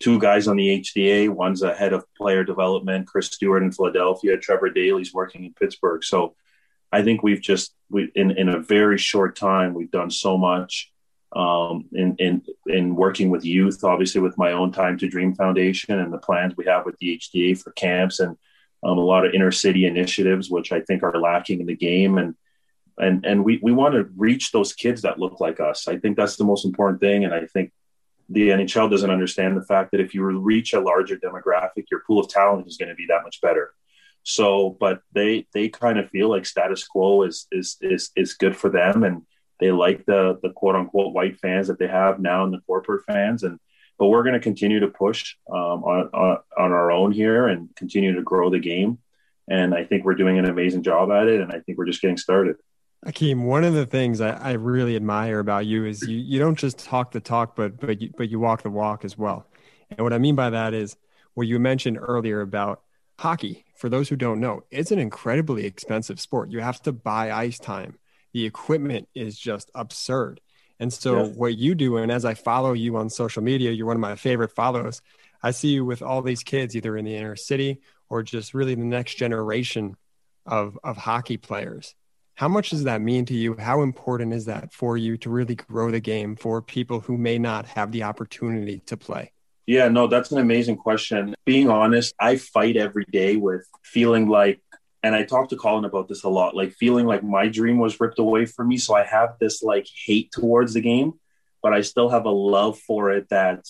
two 0.00 0.18
guys 0.18 0.48
on 0.48 0.56
the 0.56 0.80
HDA. 0.80 1.28
One's 1.28 1.62
a 1.62 1.74
head 1.74 1.92
of 1.92 2.04
player 2.16 2.44
development, 2.44 3.06
Chris 3.06 3.26
Stewart 3.26 3.62
in 3.62 3.72
Philadelphia. 3.72 4.36
Trevor 4.36 4.70
Daley's 4.70 5.12
working 5.12 5.44
in 5.44 5.54
Pittsburgh. 5.54 6.04
So, 6.04 6.34
I 6.90 7.02
think 7.02 7.22
we've 7.22 7.40
just 7.40 7.74
we 7.90 8.10
in 8.14 8.30
in 8.32 8.48
a 8.48 8.60
very 8.60 8.98
short 8.98 9.36
time 9.36 9.74
we've 9.74 9.90
done 9.90 10.10
so 10.10 10.38
much 10.38 10.90
um, 11.34 11.86
in 11.92 12.16
in 12.16 12.42
in 12.66 12.94
working 12.96 13.30
with 13.30 13.44
youth. 13.44 13.84
Obviously, 13.84 14.20
with 14.20 14.38
my 14.38 14.52
own 14.52 14.72
Time 14.72 14.96
to 14.98 15.08
Dream 15.08 15.34
Foundation 15.34 15.98
and 15.98 16.12
the 16.12 16.18
plans 16.18 16.54
we 16.56 16.64
have 16.64 16.86
with 16.86 16.96
the 16.98 17.18
HDA 17.18 17.62
for 17.62 17.72
camps 17.72 18.20
and 18.20 18.36
um, 18.82 18.96
a 18.96 19.04
lot 19.04 19.26
of 19.26 19.34
inner 19.34 19.50
city 19.50 19.86
initiatives, 19.86 20.50
which 20.50 20.72
I 20.72 20.80
think 20.80 21.02
are 21.02 21.18
lacking 21.18 21.60
in 21.60 21.66
the 21.66 21.76
game 21.76 22.18
and 22.18 22.34
and 22.98 23.24
and 23.24 23.44
we 23.44 23.58
we 23.62 23.72
want 23.72 23.94
to 23.94 24.08
reach 24.16 24.50
those 24.52 24.72
kids 24.72 25.02
that 25.02 25.18
look 25.18 25.40
like 25.40 25.60
us. 25.60 25.88
I 25.88 25.98
think 25.98 26.16
that's 26.16 26.36
the 26.36 26.44
most 26.44 26.64
important 26.64 27.00
thing, 27.00 27.24
and 27.24 27.32
I 27.32 27.46
think 27.46 27.72
the 28.28 28.48
NHL 28.50 28.90
doesn't 28.90 29.10
understand 29.10 29.56
the 29.56 29.64
fact 29.64 29.90
that 29.92 30.00
if 30.00 30.14
you 30.14 30.22
reach 30.24 30.74
a 30.74 30.80
larger 30.80 31.16
demographic, 31.16 31.84
your 31.90 32.02
pool 32.06 32.20
of 32.20 32.28
talent 32.28 32.66
is 32.66 32.76
going 32.76 32.90
to 32.90 32.94
be 32.94 33.06
that 33.08 33.22
much 33.22 33.40
better. 33.40 33.72
So, 34.22 34.76
but 34.78 35.00
they 35.12 35.46
they 35.54 35.68
kind 35.68 35.98
of 35.98 36.10
feel 36.10 36.28
like 36.28 36.44
status 36.44 36.86
quo 36.86 37.22
is 37.22 37.46
is 37.50 37.78
is 37.80 38.10
is 38.14 38.34
good 38.34 38.54
for 38.56 38.68
them, 38.68 39.02
and 39.02 39.22
they 39.58 39.70
like 39.70 40.04
the 40.04 40.38
the 40.42 40.50
quote 40.50 40.76
unquote 40.76 41.14
white 41.14 41.38
fans 41.38 41.68
that 41.68 41.78
they 41.78 41.88
have 41.88 42.20
now 42.20 42.44
and 42.44 42.52
the 42.52 42.60
corporate 42.66 43.04
fans, 43.06 43.42
and 43.42 43.58
but 43.98 44.08
we're 44.08 44.22
going 44.22 44.34
to 44.34 44.40
continue 44.40 44.80
to 44.80 44.88
push 44.88 45.36
um, 45.50 45.82
on, 45.82 46.10
on 46.12 46.38
on 46.58 46.72
our 46.72 46.92
own 46.92 47.12
here 47.12 47.48
and 47.48 47.74
continue 47.76 48.14
to 48.14 48.22
grow 48.22 48.50
the 48.50 48.58
game. 48.58 48.98
And 49.50 49.74
I 49.74 49.84
think 49.84 50.04
we're 50.04 50.14
doing 50.14 50.38
an 50.38 50.44
amazing 50.44 50.82
job 50.82 51.10
at 51.10 51.28
it, 51.28 51.40
and 51.40 51.50
I 51.50 51.60
think 51.60 51.78
we're 51.78 51.86
just 51.86 52.02
getting 52.02 52.18
started. 52.18 52.56
Akim, 53.08 53.44
one 53.44 53.64
of 53.64 53.72
the 53.72 53.86
things 53.86 54.20
I, 54.20 54.32
I 54.32 54.52
really 54.52 54.94
admire 54.94 55.38
about 55.38 55.64
you 55.64 55.86
is 55.86 56.06
you, 56.06 56.18
you 56.18 56.38
don't 56.38 56.58
just 56.58 56.78
talk 56.78 57.10
the 57.12 57.20
talk, 57.20 57.56
but 57.56 57.80
but 57.80 58.02
you, 58.02 58.10
but 58.14 58.28
you 58.28 58.38
walk 58.38 58.62
the 58.62 58.70
walk 58.70 59.02
as 59.02 59.16
well. 59.16 59.46
And 59.88 60.00
what 60.00 60.12
I 60.12 60.18
mean 60.18 60.34
by 60.34 60.50
that 60.50 60.74
is 60.74 60.94
what 61.32 61.46
you 61.46 61.58
mentioned 61.58 61.98
earlier 61.98 62.42
about 62.42 62.82
hockey. 63.18 63.64
For 63.76 63.88
those 63.88 64.10
who 64.10 64.16
don't 64.16 64.40
know, 64.40 64.62
it's 64.70 64.90
an 64.90 64.98
incredibly 64.98 65.64
expensive 65.64 66.20
sport. 66.20 66.50
You 66.50 66.60
have 66.60 66.82
to 66.82 66.92
buy 66.92 67.32
ice 67.32 67.58
time. 67.58 67.98
The 68.34 68.44
equipment 68.44 69.08
is 69.14 69.38
just 69.38 69.70
absurd. 69.74 70.42
And 70.78 70.92
so 70.92 71.24
Yeah. 71.24 71.32
what 71.32 71.56
you 71.56 71.74
do, 71.74 71.96
and 71.96 72.12
as 72.12 72.26
I 72.26 72.34
follow 72.34 72.74
you 72.74 72.98
on 72.98 73.08
social 73.08 73.42
media, 73.42 73.70
you're 73.70 73.86
one 73.86 73.96
of 73.96 74.00
my 74.00 74.16
favorite 74.16 74.54
follows. 74.54 75.00
I 75.42 75.52
see 75.52 75.68
you 75.68 75.84
with 75.86 76.02
all 76.02 76.20
these 76.20 76.42
kids, 76.42 76.76
either 76.76 76.94
in 76.94 77.06
the 77.06 77.16
inner 77.16 77.36
city 77.36 77.80
or 78.10 78.22
just 78.22 78.52
really 78.52 78.74
the 78.74 78.84
next 78.84 79.14
generation 79.14 79.96
of 80.44 80.78
of 80.84 80.98
hockey 80.98 81.38
players. 81.38 81.94
How 82.38 82.46
much 82.46 82.70
does 82.70 82.84
that 82.84 83.00
mean 83.00 83.24
to 83.24 83.34
you? 83.34 83.56
How 83.56 83.82
important 83.82 84.32
is 84.32 84.44
that 84.44 84.72
for 84.72 84.96
you 84.96 85.16
to 85.16 85.28
really 85.28 85.56
grow 85.56 85.90
the 85.90 85.98
game 85.98 86.36
for 86.36 86.62
people 86.62 87.00
who 87.00 87.18
may 87.18 87.36
not 87.36 87.66
have 87.66 87.90
the 87.90 88.04
opportunity 88.04 88.78
to 88.86 88.96
play? 88.96 89.32
Yeah, 89.66 89.88
no, 89.88 90.06
that's 90.06 90.30
an 90.30 90.38
amazing 90.38 90.76
question. 90.76 91.34
Being 91.44 91.68
honest, 91.68 92.14
I 92.20 92.36
fight 92.36 92.76
every 92.76 93.06
day 93.10 93.34
with 93.34 93.66
feeling 93.82 94.28
like, 94.28 94.60
and 95.02 95.16
I 95.16 95.24
talk 95.24 95.48
to 95.48 95.56
Colin 95.56 95.84
about 95.84 96.06
this 96.06 96.22
a 96.22 96.28
lot, 96.28 96.54
like 96.54 96.74
feeling 96.74 97.06
like 97.06 97.24
my 97.24 97.48
dream 97.48 97.80
was 97.80 97.98
ripped 97.98 98.20
away 98.20 98.46
from 98.46 98.68
me. 98.68 98.76
So 98.76 98.94
I 98.94 99.02
have 99.02 99.30
this 99.40 99.64
like 99.64 99.88
hate 100.06 100.30
towards 100.30 100.74
the 100.74 100.80
game, 100.80 101.14
but 101.60 101.72
I 101.72 101.80
still 101.80 102.08
have 102.08 102.24
a 102.24 102.30
love 102.30 102.78
for 102.78 103.10
it 103.10 103.28
that 103.30 103.64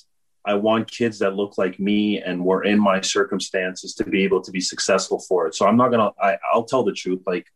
I 0.44 0.56
want 0.56 0.90
kids 0.90 1.20
that 1.20 1.36
look 1.36 1.56
like 1.56 1.80
me 1.80 2.20
and 2.20 2.44
were 2.44 2.64
in 2.64 2.78
my 2.78 3.00
circumstances 3.00 3.94
to 3.94 4.04
be 4.04 4.24
able 4.24 4.42
to 4.42 4.50
be 4.50 4.60
successful 4.60 5.20
for 5.26 5.46
it. 5.46 5.54
So 5.54 5.66
I'm 5.66 5.78
not 5.78 5.88
gonna, 5.88 6.10
I, 6.22 6.36
I'll 6.52 6.64
tell 6.64 6.84
the 6.84 6.92
truth. 6.92 7.22
Like 7.26 7.46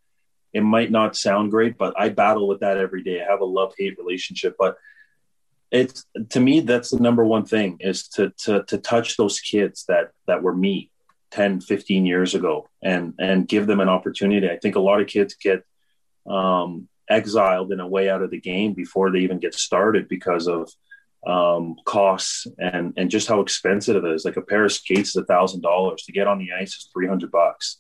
it 0.53 0.63
might 0.63 0.91
not 0.91 1.17
sound 1.17 1.51
great, 1.51 1.79
but 1.79 1.95
I 1.99 2.11
battle 2.11 2.47
with 2.47 2.61
that 2.61 2.77
every 2.77 3.03
day. 3.03 3.23
I 3.23 3.31
have 3.31 3.41
a 3.41 3.47
love 3.47 3.75
hate 3.79 3.99
relationship, 3.99 4.57
but 4.59 4.77
it's 5.71 6.05
to 6.29 6.41
me 6.41 6.61
that's 6.61 6.91
the 6.91 7.01
number 7.01 7.25
one 7.25 7.47
thing 7.47 7.79
is 7.81 8.07
to 8.09 8.31
to 8.39 8.63
to 8.65 8.79
touch 8.79 9.17
those 9.17 9.41
kids 9.41 9.87
that 9.89 10.11
that 10.27 10.43
were 10.43 10.55
me 10.55 10.91
10 11.31 11.63
15 11.63 12.05
years 12.05 12.35
ago 12.35 12.69
and 12.83 13.15
and 13.19 13.49
give 13.49 13.67
them 13.67 13.81
an 13.81 13.89
opportunity. 13.89 14.51
I 14.51 14.59
think 14.59 14.77
a 14.77 14.81
lot 14.81 15.01
of 15.01 15.07
kids 15.07 15.35
get 15.35 15.65
um, 16.27 16.89
exiled 17.09 17.73
in 17.73 17.81
a 17.81 17.89
way 17.89 18.11
out 18.11 18.23
of 18.23 18.31
the 18.31 18.41
game 18.41 18.75
before 18.75 19.11
they 19.11 19.21
even 19.21 19.39
get 19.39 19.55
started 19.55 20.09
because 20.09 20.47
of 20.47 20.71
um, 21.27 21.77
costs 21.87 22.47
and 22.59 22.93
and 22.99 23.11
just 23.11 23.29
how 23.29 23.41
expensive 23.41 24.05
it 24.05 24.13
is. 24.13 24.27
Like 24.27 24.37
a 24.37 24.43
pair 24.43 24.67
of 24.67 24.73
skates 24.73 25.11
is 25.11 25.17
a 25.17 25.25
thousand 25.25 25.63
dollars. 25.63 26.03
To 26.03 26.13
get 26.13 26.27
on 26.27 26.39
the 26.39 26.53
ice 26.53 26.75
is 26.75 26.91
300 26.93 27.31
bucks 27.31 27.79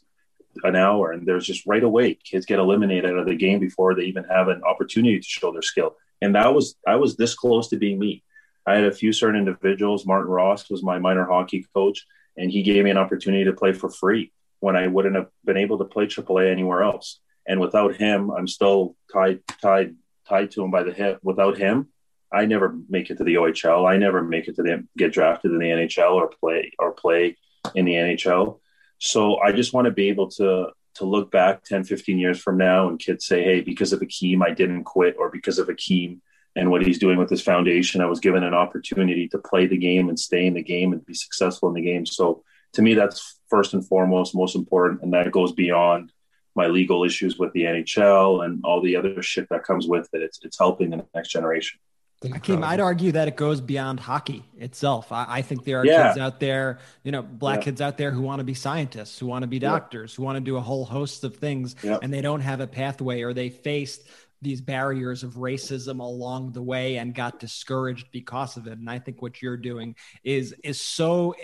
an 0.64 0.76
hour 0.76 1.12
and 1.12 1.26
there's 1.26 1.46
just 1.46 1.66
right 1.66 1.82
away 1.82 2.14
kids 2.14 2.46
get 2.46 2.58
eliminated 2.58 3.06
out 3.06 3.18
of 3.18 3.26
the 3.26 3.34
game 3.34 3.58
before 3.58 3.94
they 3.94 4.02
even 4.02 4.24
have 4.24 4.48
an 4.48 4.62
opportunity 4.64 5.18
to 5.18 5.24
show 5.24 5.52
their 5.52 5.62
skill 5.62 5.96
and 6.22 6.36
that 6.36 6.54
was 6.54 6.76
I 6.86 6.96
was 6.96 7.16
this 7.16 7.34
close 7.34 7.68
to 7.68 7.76
being 7.76 7.98
me. 7.98 8.22
I 8.64 8.76
had 8.76 8.84
a 8.84 8.92
few 8.92 9.12
certain 9.12 9.40
individuals. 9.40 10.06
Martin 10.06 10.30
Ross 10.30 10.70
was 10.70 10.82
my 10.82 10.98
minor 10.98 11.26
hockey 11.26 11.66
coach, 11.74 12.06
and 12.36 12.50
he 12.50 12.62
gave 12.62 12.84
me 12.84 12.90
an 12.90 12.96
opportunity 12.96 13.44
to 13.44 13.52
play 13.52 13.72
for 13.72 13.90
free 13.90 14.32
when 14.60 14.76
I 14.76 14.86
wouldn't 14.86 15.16
have 15.16 15.26
been 15.44 15.56
able 15.56 15.78
to 15.78 15.84
play 15.84 16.06
AAA 16.06 16.50
anywhere 16.50 16.84
else. 16.84 17.18
And 17.46 17.60
without 17.60 17.96
him, 17.96 18.30
I'm 18.30 18.46
still 18.46 18.96
tied 19.12 19.40
tied 19.60 19.96
tied 20.28 20.52
to 20.52 20.62
him 20.62 20.70
by 20.70 20.84
the 20.84 20.92
hip. 20.92 21.18
Without 21.24 21.58
him, 21.58 21.88
I 22.32 22.46
never 22.46 22.78
make 22.88 23.10
it 23.10 23.18
to 23.18 23.24
the 23.24 23.34
OHL. 23.34 23.90
I 23.90 23.96
never 23.96 24.22
make 24.22 24.46
it 24.46 24.54
to 24.56 24.62
the, 24.62 24.86
get 24.96 25.12
drafted 25.12 25.50
in 25.50 25.58
the 25.58 25.66
NHL 25.66 26.12
or 26.12 26.28
play 26.28 26.72
or 26.78 26.92
play 26.92 27.36
in 27.74 27.84
the 27.84 27.94
NHL. 27.94 28.60
So 29.04 29.40
I 29.40 29.50
just 29.50 29.74
want 29.74 29.86
to 29.86 29.90
be 29.90 30.10
able 30.10 30.28
to 30.32 30.68
to 30.94 31.04
look 31.04 31.32
back 31.32 31.64
10, 31.64 31.84
15 31.84 32.18
years 32.18 32.38
from 32.38 32.56
now 32.56 32.88
and 32.88 33.00
kids 33.00 33.26
say, 33.26 33.42
hey, 33.42 33.62
because 33.62 33.92
of 33.92 34.00
Akim, 34.00 34.42
I 34.42 34.50
didn't 34.50 34.84
quit, 34.84 35.16
or 35.18 35.28
because 35.28 35.58
of 35.58 35.68
Akim 35.68 36.22
and 36.54 36.70
what 36.70 36.86
he's 36.86 36.98
doing 36.98 37.18
with 37.18 37.30
his 37.30 37.42
foundation, 37.42 38.00
I 38.00 38.06
was 38.06 38.20
given 38.20 38.44
an 38.44 38.54
opportunity 38.54 39.26
to 39.28 39.38
play 39.38 39.66
the 39.66 39.76
game 39.76 40.08
and 40.08 40.20
stay 40.20 40.46
in 40.46 40.54
the 40.54 40.62
game 40.62 40.92
and 40.92 41.04
be 41.04 41.14
successful 41.14 41.68
in 41.68 41.74
the 41.74 41.80
game. 41.80 42.06
So 42.06 42.44
to 42.74 42.82
me, 42.82 42.94
that's 42.94 43.40
first 43.48 43.74
and 43.74 43.84
foremost, 43.84 44.36
most 44.36 44.54
important. 44.54 45.02
And 45.02 45.12
that 45.14 45.32
goes 45.32 45.50
beyond 45.52 46.12
my 46.54 46.68
legal 46.68 47.02
issues 47.02 47.38
with 47.38 47.52
the 47.54 47.62
NHL 47.62 48.44
and 48.44 48.60
all 48.62 48.82
the 48.82 48.94
other 48.94 49.20
shit 49.20 49.48
that 49.48 49.64
comes 49.64 49.88
with 49.88 50.10
it. 50.12 50.22
It's, 50.22 50.38
it's 50.42 50.58
helping 50.58 50.90
the 50.90 51.04
next 51.12 51.30
generation. 51.30 51.80
Akim, 52.24 52.62
I'd 52.62 52.80
argue 52.80 53.12
that 53.12 53.28
it 53.28 53.36
goes 53.36 53.60
beyond 53.60 54.00
hockey 54.00 54.44
itself. 54.58 55.10
I, 55.12 55.26
I 55.28 55.42
think 55.42 55.64
there 55.64 55.80
are 55.80 55.86
yeah. 55.86 56.08
kids 56.08 56.18
out 56.18 56.40
there, 56.40 56.78
you 57.02 57.12
know, 57.12 57.22
black 57.22 57.58
yeah. 57.58 57.64
kids 57.64 57.80
out 57.80 57.98
there 57.98 58.10
who 58.10 58.22
want 58.22 58.40
to 58.40 58.44
be 58.44 58.54
scientists, 58.54 59.18
who 59.18 59.26
want 59.26 59.42
to 59.42 59.46
be 59.46 59.58
doctors, 59.58 60.12
yeah. 60.12 60.16
who 60.16 60.22
want 60.22 60.36
to 60.36 60.40
do 60.40 60.56
a 60.56 60.60
whole 60.60 60.84
host 60.84 61.24
of 61.24 61.36
things, 61.36 61.74
and 61.82 62.12
they 62.12 62.20
don't 62.20 62.40
have 62.40 62.60
a 62.60 62.66
pathway 62.66 63.22
or 63.22 63.32
they 63.32 63.50
faced 63.50 64.02
these 64.42 64.60
barriers 64.60 65.22
of 65.22 65.34
racism 65.34 66.00
along 66.00 66.52
the 66.52 66.62
way 66.62 66.96
and 66.96 67.14
got 67.14 67.38
discouraged 67.38 68.08
because 68.10 68.56
of 68.56 68.66
it. 68.66 68.78
And 68.78 68.90
I 68.90 68.98
think 68.98 69.22
what 69.22 69.40
you're 69.40 69.56
doing 69.56 69.94
is 70.24 70.54
is 70.64 70.80
so 70.80 71.34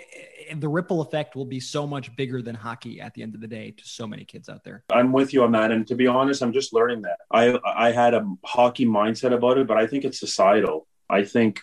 the 0.53 0.67
ripple 0.67 1.01
effect 1.01 1.35
will 1.35 1.45
be 1.45 1.59
so 1.59 1.87
much 1.87 2.15
bigger 2.15 2.41
than 2.41 2.55
hockey 2.55 2.99
at 2.99 3.13
the 3.13 3.23
end 3.23 3.35
of 3.35 3.41
the 3.41 3.47
day 3.47 3.71
to 3.71 3.87
so 3.87 4.05
many 4.05 4.25
kids 4.25 4.49
out 4.49 4.63
there. 4.63 4.83
I'm 4.91 5.13
with 5.13 5.33
you 5.33 5.43
on 5.43 5.53
that. 5.53 5.71
And 5.71 5.87
to 5.87 5.95
be 5.95 6.07
honest, 6.07 6.43
I'm 6.43 6.53
just 6.53 6.73
learning 6.73 7.03
that. 7.03 7.19
I 7.31 7.57
I 7.65 7.91
had 7.91 8.13
a 8.13 8.27
hockey 8.45 8.85
mindset 8.85 9.33
about 9.33 9.57
it, 9.57 9.67
but 9.67 9.77
I 9.77 9.87
think 9.87 10.03
it's 10.03 10.19
societal. 10.19 10.85
I 11.09 11.23
think 11.23 11.61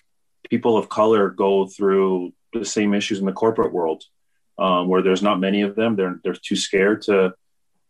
people 0.49 0.77
of 0.77 0.89
color 0.89 1.31
go 1.31 1.67
through 1.67 2.33
the 2.53 2.65
same 2.65 2.95
issues 2.95 3.19
in 3.19 3.27
the 3.27 3.33
corporate 3.33 3.73
world, 3.73 4.05
um, 4.59 4.89
where 4.89 5.03
there's 5.03 5.23
not 5.23 5.39
many 5.39 5.63
of 5.63 5.77
them. 5.77 5.97
They're 5.97 6.19
they're 6.25 6.35
too 6.35 6.57
scared 6.57 7.03
to 7.03 7.35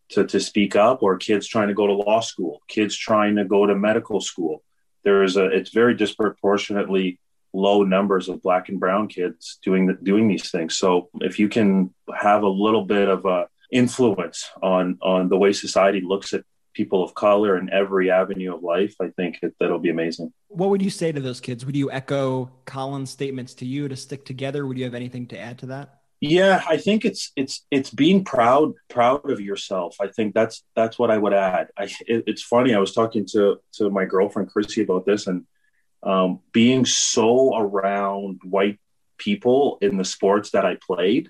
to, 0.09 0.25
to 0.25 0.39
speak 0.39 0.75
up 0.75 1.03
or 1.03 1.17
kids 1.17 1.47
trying 1.47 1.67
to 1.67 1.73
go 1.73 1.87
to 1.87 1.93
law 1.93 2.21
school, 2.21 2.61
kids 2.67 2.95
trying 2.95 3.35
to 3.35 3.45
go 3.45 3.65
to 3.65 3.75
medical 3.75 4.21
school. 4.21 4.63
There 5.03 5.23
is 5.23 5.37
a, 5.37 5.45
it's 5.45 5.71
very 5.71 5.95
disproportionately 5.95 7.19
low 7.53 7.83
numbers 7.83 8.29
of 8.29 8.41
black 8.41 8.69
and 8.69 8.79
brown 8.79 9.07
kids 9.07 9.59
doing 9.63 9.87
the, 9.87 9.93
doing 9.93 10.27
these 10.27 10.51
things. 10.51 10.77
So 10.77 11.09
if 11.21 11.39
you 11.39 11.49
can 11.49 11.93
have 12.15 12.43
a 12.43 12.49
little 12.49 12.85
bit 12.85 13.07
of 13.09 13.25
a 13.25 13.47
influence 13.71 14.49
on, 14.61 14.97
on 15.01 15.29
the 15.29 15.37
way 15.37 15.53
society 15.53 16.01
looks 16.01 16.33
at 16.33 16.43
people 16.73 17.03
of 17.03 17.13
color 17.15 17.57
in 17.57 17.69
every 17.71 18.11
avenue 18.11 18.55
of 18.55 18.63
life, 18.63 18.95
I 19.01 19.09
think 19.09 19.39
it, 19.41 19.55
that'll 19.59 19.79
be 19.79 19.89
amazing. 19.89 20.31
What 20.49 20.69
would 20.69 20.81
you 20.81 20.89
say 20.89 21.11
to 21.11 21.19
those 21.19 21.39
kids? 21.39 21.65
Would 21.65 21.75
you 21.75 21.91
echo 21.91 22.51
Colin's 22.65 23.09
statements 23.09 23.55
to 23.55 23.65
you 23.65 23.87
to 23.87 23.95
stick 23.95 24.25
together? 24.25 24.65
Would 24.65 24.77
you 24.77 24.83
have 24.83 24.93
anything 24.93 25.27
to 25.27 25.39
add 25.39 25.57
to 25.59 25.65
that? 25.67 26.01
Yeah, 26.19 26.63
I 26.67 26.77
think 26.77 27.05
it's 27.05 27.31
it's 27.35 27.65
it's 27.69 27.91
being 27.91 28.23
proud 28.23 28.73
proud 28.89 29.29
of 29.29 29.39
yourself. 29.39 29.97
I 30.01 30.07
think 30.07 30.33
that's 30.33 30.63
that's 30.75 30.97
what 30.97 31.11
I 31.11 31.17
would 31.17 31.33
add. 31.33 31.69
I 31.77 31.83
it, 32.07 32.23
it's 32.25 32.41
funny. 32.41 32.73
I 32.73 32.79
was 32.79 32.93
talking 32.93 33.25
to 33.33 33.59
to 33.73 33.89
my 33.91 34.05
girlfriend 34.05 34.49
Chrissy 34.49 34.81
about 34.81 35.05
this, 35.05 35.27
and 35.27 35.45
um, 36.01 36.39
being 36.51 36.85
so 36.85 37.55
around 37.55 38.39
white 38.43 38.79
people 39.19 39.77
in 39.81 39.97
the 39.97 40.05
sports 40.05 40.51
that 40.51 40.65
I 40.65 40.77
played, 40.81 41.29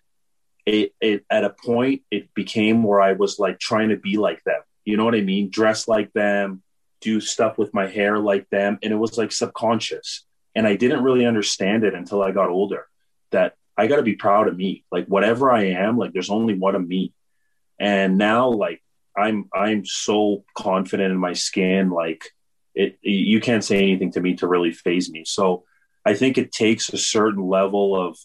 it, 0.65 0.93
it 1.01 1.25
at 1.29 1.43
a 1.43 1.49
point 1.49 2.03
it 2.09 2.33
became 2.33 2.83
where 2.83 3.01
I 3.01 3.11
was 3.13 3.39
like 3.39 3.59
trying 3.59 3.89
to 3.89 3.97
be 3.97 4.15
like 4.15 4.41
them. 4.45 4.61
You 4.85 4.95
know 4.95 5.03
what 5.03 5.15
I 5.15 5.21
mean? 5.21 5.49
Dress 5.49 5.89
like 5.89 6.13
them, 6.13 6.63
do 7.01 7.19
stuff 7.19 7.57
with 7.57 7.73
my 7.73 7.88
hair 7.88 8.19
like 8.19 8.49
them, 8.51 8.79
and 8.81 8.93
it 8.93 8.97
was 8.97 9.17
like 9.17 9.33
subconscious. 9.33 10.23
And 10.55 10.65
I 10.65 10.77
didn't 10.77 11.03
really 11.03 11.25
understand 11.25 11.83
it 11.83 11.93
until 11.93 12.23
I 12.23 12.31
got 12.31 12.49
older. 12.49 12.88
That 13.31 13.57
I 13.78 13.88
got 13.88 13.97
to 13.97 14.03
be 14.03 14.15
proud 14.15 14.47
of 14.47 14.57
me. 14.57 14.84
Like 14.91 15.05
whatever 15.07 15.51
I 15.51 15.65
am, 15.65 15.97
like 15.97 16.13
there's 16.13 16.30
only 16.30 16.55
one 16.55 16.75
of 16.75 16.86
me. 16.86 17.13
And 17.80 18.17
now, 18.17 18.49
like 18.49 18.82
I'm, 19.15 19.49
I'm 19.53 19.86
so 19.86 20.43
confident 20.55 21.11
in 21.11 21.19
my 21.19 21.34
skin. 21.34 21.91
Like 21.91 22.23
it, 22.73 22.97
you 23.01 23.39
can't 23.39 23.63
say 23.63 23.78
anything 23.78 24.11
to 24.13 24.21
me 24.21 24.36
to 24.36 24.47
really 24.47 24.71
phase 24.71 25.11
me. 25.11 25.23
So 25.25 25.63
I 26.05 26.15
think 26.15 26.38
it 26.38 26.51
takes 26.51 26.91
a 26.91 26.97
certain 26.97 27.47
level 27.47 27.95
of 27.95 28.17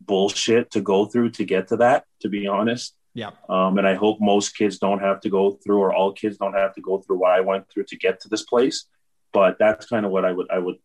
bullshit 0.00 0.72
to 0.72 0.80
go 0.80 1.06
through 1.06 1.30
to 1.30 1.44
get 1.44 1.68
to 1.68 1.76
that. 1.78 2.04
To 2.22 2.28
be 2.28 2.46
honest. 2.46 2.94
Yeah. 3.14 3.30
Um, 3.48 3.78
and 3.78 3.86
I 3.86 3.94
hope 3.94 4.18
most 4.20 4.56
kids 4.56 4.78
don't 4.78 5.00
have 5.00 5.20
to 5.22 5.30
go 5.30 5.52
through, 5.52 5.78
or 5.78 5.92
all 5.92 6.12
kids 6.12 6.36
don't 6.36 6.54
have 6.54 6.74
to 6.74 6.80
go 6.80 6.98
through 6.98 7.18
what 7.18 7.32
I 7.32 7.40
went 7.40 7.68
through 7.68 7.84
to 7.84 7.96
get 7.96 8.20
to 8.20 8.28
this 8.28 8.42
place. 8.42 8.84
But 9.32 9.56
that's 9.58 9.86
kind 9.86 10.06
of 10.06 10.12
what 10.12 10.24
I 10.24 10.32
would 10.32 10.50
I 10.50 10.58
would 10.58 10.76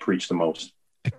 preach 0.00 0.28
the 0.28 0.34
most. 0.34 0.72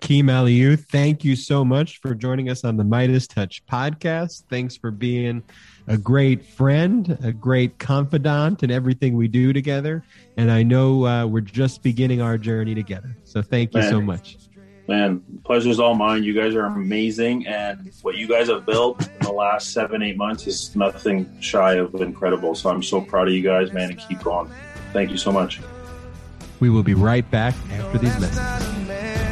Akim 0.04 0.28
Aliu, 0.28 0.80
thank 0.80 1.24
you 1.24 1.36
so 1.36 1.64
much 1.64 2.00
for 2.00 2.16
joining 2.16 2.50
us 2.50 2.64
on 2.64 2.76
the 2.76 2.84
MeidasTouch 2.84 3.62
podcast. 3.72 4.46
Thanks 4.50 4.76
for 4.76 4.90
being 4.90 5.44
a 5.88 5.96
great 5.96 6.44
friend, 6.44 7.20
a 7.24 7.32
great 7.32 7.78
confidant 7.78 8.64
in 8.64 8.72
everything 8.72 9.16
we 9.16 9.28
do 9.28 9.54
together. 9.54 10.04
And 10.38 10.50
I 10.52 10.64
know 10.64 11.06
uh, 11.06 11.28
we're 11.28 11.42
just 11.42 11.84
beginning 11.84 12.20
our 12.20 12.40
journey 12.40 12.74
together. 12.74 13.16
So 13.26 13.44
thank 13.44 13.76
you 13.76 13.82
man, 13.82 13.92
so 13.92 14.02
much. 14.02 14.38
Man, 14.88 15.22
pleasure's 15.46 15.80
all 15.80 15.94
mine. 15.94 16.24
You 16.24 16.34
guys 16.34 16.56
are 16.56 16.66
amazing. 16.66 17.46
And 17.46 17.92
what 18.02 18.16
you 18.16 18.28
guys 18.28 18.48
have 18.48 18.66
built 18.66 19.08
in 19.08 19.20
the 19.20 19.32
last 19.32 19.72
seven, 19.72 20.02
eight 20.02 20.18
months 20.18 20.48
is 20.48 20.76
nothing 20.76 21.30
shy 21.42 21.74
of 21.74 21.94
incredible. 21.94 22.56
So 22.56 22.72
I'm 22.72 22.82
so 22.82 23.02
proud 23.02 23.28
of 23.28 23.36
you 23.36 23.44
guys, 23.44 23.72
man, 23.72 23.92
and 23.92 24.00
keep 24.00 24.24
going. 24.24 24.52
Thank 24.94 25.12
you 25.12 25.18
so 25.18 25.32
much. 25.32 25.62
We 26.60 26.72
will 26.72 26.84
be 26.84 26.96
right 26.96 27.30
back 27.30 27.54
after 27.72 28.00
these 28.00 28.20
messages. 28.20 29.31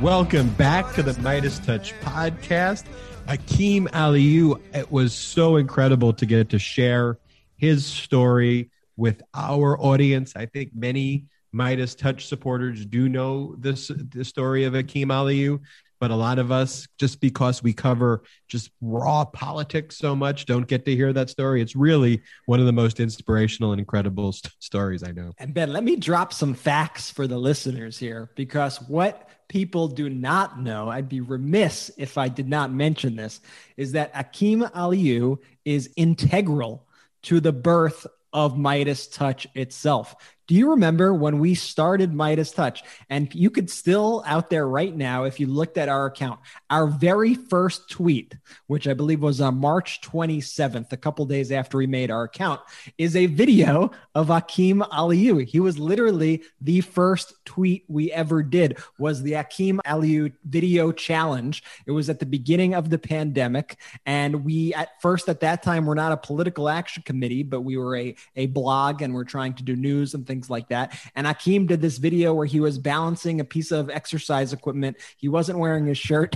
Welcome 0.00 0.48
back 0.54 0.94
to 0.94 1.02
the 1.02 1.12
MeidasTouch 1.12 1.92
podcast. 2.00 2.84
Akim 3.28 3.86
Aliu, 3.88 4.58
it 4.74 4.90
was 4.90 5.12
so 5.12 5.56
incredible 5.56 6.14
to 6.14 6.24
get 6.24 6.48
to 6.48 6.58
share 6.58 7.18
his 7.58 7.84
story 7.84 8.70
with 8.96 9.20
our 9.34 9.78
audience. 9.78 10.32
I 10.34 10.46
think 10.46 10.70
many 10.74 11.26
MeidasTouch 11.54 12.22
supporters 12.22 12.86
do 12.86 13.10
know 13.10 13.54
this 13.58 13.88
the 13.88 14.24
story 14.24 14.64
of 14.64 14.74
Akim 14.74 15.10
Aliu, 15.10 15.60
but 15.98 16.10
a 16.10 16.16
lot 16.16 16.38
of 16.38 16.50
us, 16.50 16.88
just 16.98 17.20
because 17.20 17.62
we 17.62 17.74
cover 17.74 18.22
just 18.48 18.70
raw 18.80 19.26
politics 19.26 19.98
so 19.98 20.16
much, 20.16 20.46
don't 20.46 20.66
get 20.66 20.86
to 20.86 20.96
hear 20.96 21.12
that 21.12 21.28
story. 21.28 21.60
It's 21.60 21.76
really 21.76 22.22
one 22.46 22.58
of 22.58 22.64
the 22.64 22.72
most 22.72 23.00
inspirational 23.00 23.72
and 23.72 23.78
incredible 23.78 24.32
st- 24.32 24.54
stories 24.60 25.02
I 25.02 25.10
know. 25.12 25.34
And 25.36 25.52
Ben, 25.52 25.74
let 25.74 25.84
me 25.84 25.96
drop 25.96 26.32
some 26.32 26.54
facts 26.54 27.10
for 27.10 27.26
the 27.26 27.36
listeners 27.36 27.98
here 27.98 28.30
because 28.34 28.80
what 28.88 29.28
people 29.50 29.88
do 29.88 30.08
not 30.08 30.60
know, 30.60 30.88
I'd 30.88 31.08
be 31.08 31.20
remiss 31.20 31.90
if 31.98 32.16
I 32.16 32.28
did 32.28 32.48
not 32.48 32.72
mention 32.72 33.16
this, 33.16 33.40
is 33.76 33.92
that 33.92 34.12
Akim 34.14 34.60
Aliu 34.60 35.38
is 35.64 35.90
integral 35.96 36.86
to 37.22 37.40
the 37.40 37.52
birth 37.52 38.06
of 38.32 38.54
MeidasTouch 38.54 39.46
itself. 39.56 40.14
Do 40.50 40.56
you 40.56 40.70
remember 40.70 41.14
when 41.14 41.38
we 41.38 41.54
started 41.54 42.10
MeidasTouch? 42.10 42.80
And 43.08 43.32
you 43.32 43.50
could 43.50 43.70
still 43.70 44.24
out 44.26 44.50
there 44.50 44.66
right 44.66 44.92
now, 44.92 45.22
if 45.22 45.38
you 45.38 45.46
looked 45.46 45.78
at 45.78 45.88
our 45.88 46.06
account, 46.06 46.40
our 46.68 46.88
very 46.88 47.36
first 47.36 47.88
tweet, 47.88 48.34
which 48.66 48.88
I 48.88 48.94
believe 48.94 49.22
was 49.22 49.40
on 49.40 49.60
March 49.60 50.00
27th, 50.00 50.92
a 50.92 50.96
couple 50.96 51.24
days 51.24 51.52
after 51.52 51.78
we 51.78 51.86
made 51.86 52.10
our 52.10 52.24
account, 52.24 52.60
is 52.98 53.14
a 53.14 53.26
video 53.26 53.92
of 54.16 54.26
Hakeem 54.26 54.80
Aliu. 54.80 55.46
He 55.46 55.60
was 55.60 55.78
literally 55.78 56.42
the 56.60 56.80
first 56.80 57.32
tweet 57.44 57.84
we 57.86 58.10
ever 58.10 58.42
did 58.42 58.76
was 58.98 59.22
the 59.22 59.34
Hakeem 59.34 59.80
Aliu 59.86 60.32
video 60.44 60.90
challenge. 60.90 61.62
It 61.86 61.92
was 61.92 62.10
at 62.10 62.18
the 62.18 62.26
beginning 62.26 62.74
of 62.74 62.90
the 62.90 62.98
pandemic. 62.98 63.76
And 64.04 64.44
we 64.44 64.74
at 64.74 65.00
first 65.00 65.28
at 65.28 65.38
that 65.40 65.62
time 65.62 65.86
were 65.86 65.94
not 65.94 66.10
a 66.10 66.16
political 66.16 66.68
action 66.68 67.04
committee, 67.06 67.44
but 67.44 67.60
we 67.60 67.76
were 67.76 67.96
a, 67.96 68.16
a 68.34 68.46
blog 68.46 69.00
and 69.00 69.14
we're 69.14 69.22
trying 69.22 69.54
to 69.54 69.62
do 69.62 69.76
news 69.76 70.12
and 70.14 70.26
things 70.26 70.39
like 70.48 70.68
that. 70.68 70.98
And 71.14 71.26
Hakeem 71.26 71.66
did 71.66 71.80
this 71.82 71.98
video 71.98 72.32
where 72.32 72.46
he 72.46 72.60
was 72.60 72.78
balancing 72.78 73.40
a 73.40 73.44
piece 73.44 73.72
of 73.72 73.90
exercise 73.90 74.52
equipment. 74.52 74.96
He 75.18 75.28
wasn't 75.28 75.58
wearing 75.58 75.86
his 75.86 75.98
shirt 75.98 76.34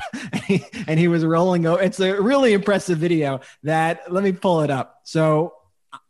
and 0.87 0.99
he 0.99 1.09
was 1.09 1.25
rolling. 1.25 1.67
Over. 1.67 1.81
It's 1.81 2.01
a 2.01 2.21
really 2.21 2.53
impressive 2.53 2.99
video 2.99 3.41
that 3.63 4.13
let 4.13 4.25
me 4.25 4.33
pull 4.33 4.63
it 4.63 4.71
up. 4.71 5.01
So 5.05 5.55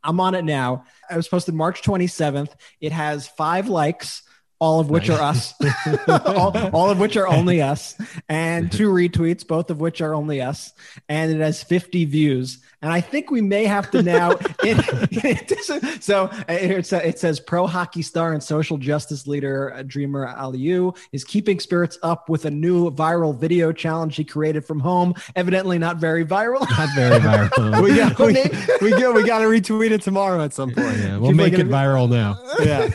I'm 0.03 0.19
on 0.21 0.35
it 0.35 0.45
now. 0.45 0.85
It 1.11 1.17
was 1.17 1.29
posted 1.29 1.55
March 1.55 1.83
27th. 1.83 2.53
It 2.81 2.93
has 2.93 3.29
five 3.29 3.69
likes 3.69 4.23
all 4.65 4.81
of 4.81 4.89
which 4.89 5.11
are 5.11 5.21
us, 5.21 5.53
all, 6.09 6.57
all, 6.75 6.91
of 6.91 6.99
which 6.99 7.17
are 7.17 7.27
only 7.27 7.61
us, 7.61 7.97
and 8.29 8.73
two 8.73 8.89
retweets, 8.89 9.47
both 9.47 9.71
of 9.71 9.81
which 9.81 10.01
are 10.01 10.15
only 10.15 10.41
us, 10.41 10.73
and 11.09 11.31
it 11.31 11.41
has 11.41 11.63
50 11.63 12.07
views. 12.07 12.59
And 12.85 12.93
I 12.93 13.01
think 13.01 13.31
we 13.31 13.41
may 13.41 13.65
have 13.65 13.91
to 13.93 14.03
now. 14.03 14.35
It, 14.65 14.79
it, 15.25 16.03
so 16.03 16.31
it, 16.49 16.93
it 16.93 17.19
says 17.19 17.41
pro 17.41 17.67
hockey 17.67 18.03
star 18.03 18.33
and 18.33 18.43
social 18.43 18.79
justice 18.79 19.27
leader 19.27 19.75
uh, 19.75 19.83
Dreamer 19.83 20.27
Aliu 20.27 20.97
is 21.13 21.23
keeping 21.23 21.61
spirits 21.61 21.99
up 22.03 22.29
with 22.29 22.45
a 22.47 22.51
new 22.51 22.91
viral 22.91 23.37
video 23.37 23.73
challenge 23.73 24.17
he 24.17 24.25
created 24.25 24.65
from 24.65 24.81
home. 24.81 25.15
Evidently 25.37 25.79
not 25.79 25.99
very 25.99 26.25
viral. 26.25 26.61
Not 26.71 26.95
very 26.95 27.19
viral. 27.21 27.83
we 27.83 27.97
got 27.97 28.19
we, 28.81 28.91
we, 28.91 29.01
got, 29.01 29.15
we 29.15 29.25
got 29.25 29.41
to 29.41 29.47
retweet 29.47 29.91
it 29.91 30.03
tomorrow 30.03 30.43
at 30.43 30.55
some 30.55 30.71
point. 30.71 30.97
Yeah, 30.99 31.19
we'll 31.19 31.33
People 31.33 31.45
make 31.45 31.59
it 31.59 31.69
viral 31.69 32.09
now. 32.09 32.39
Yeah. 32.61 32.91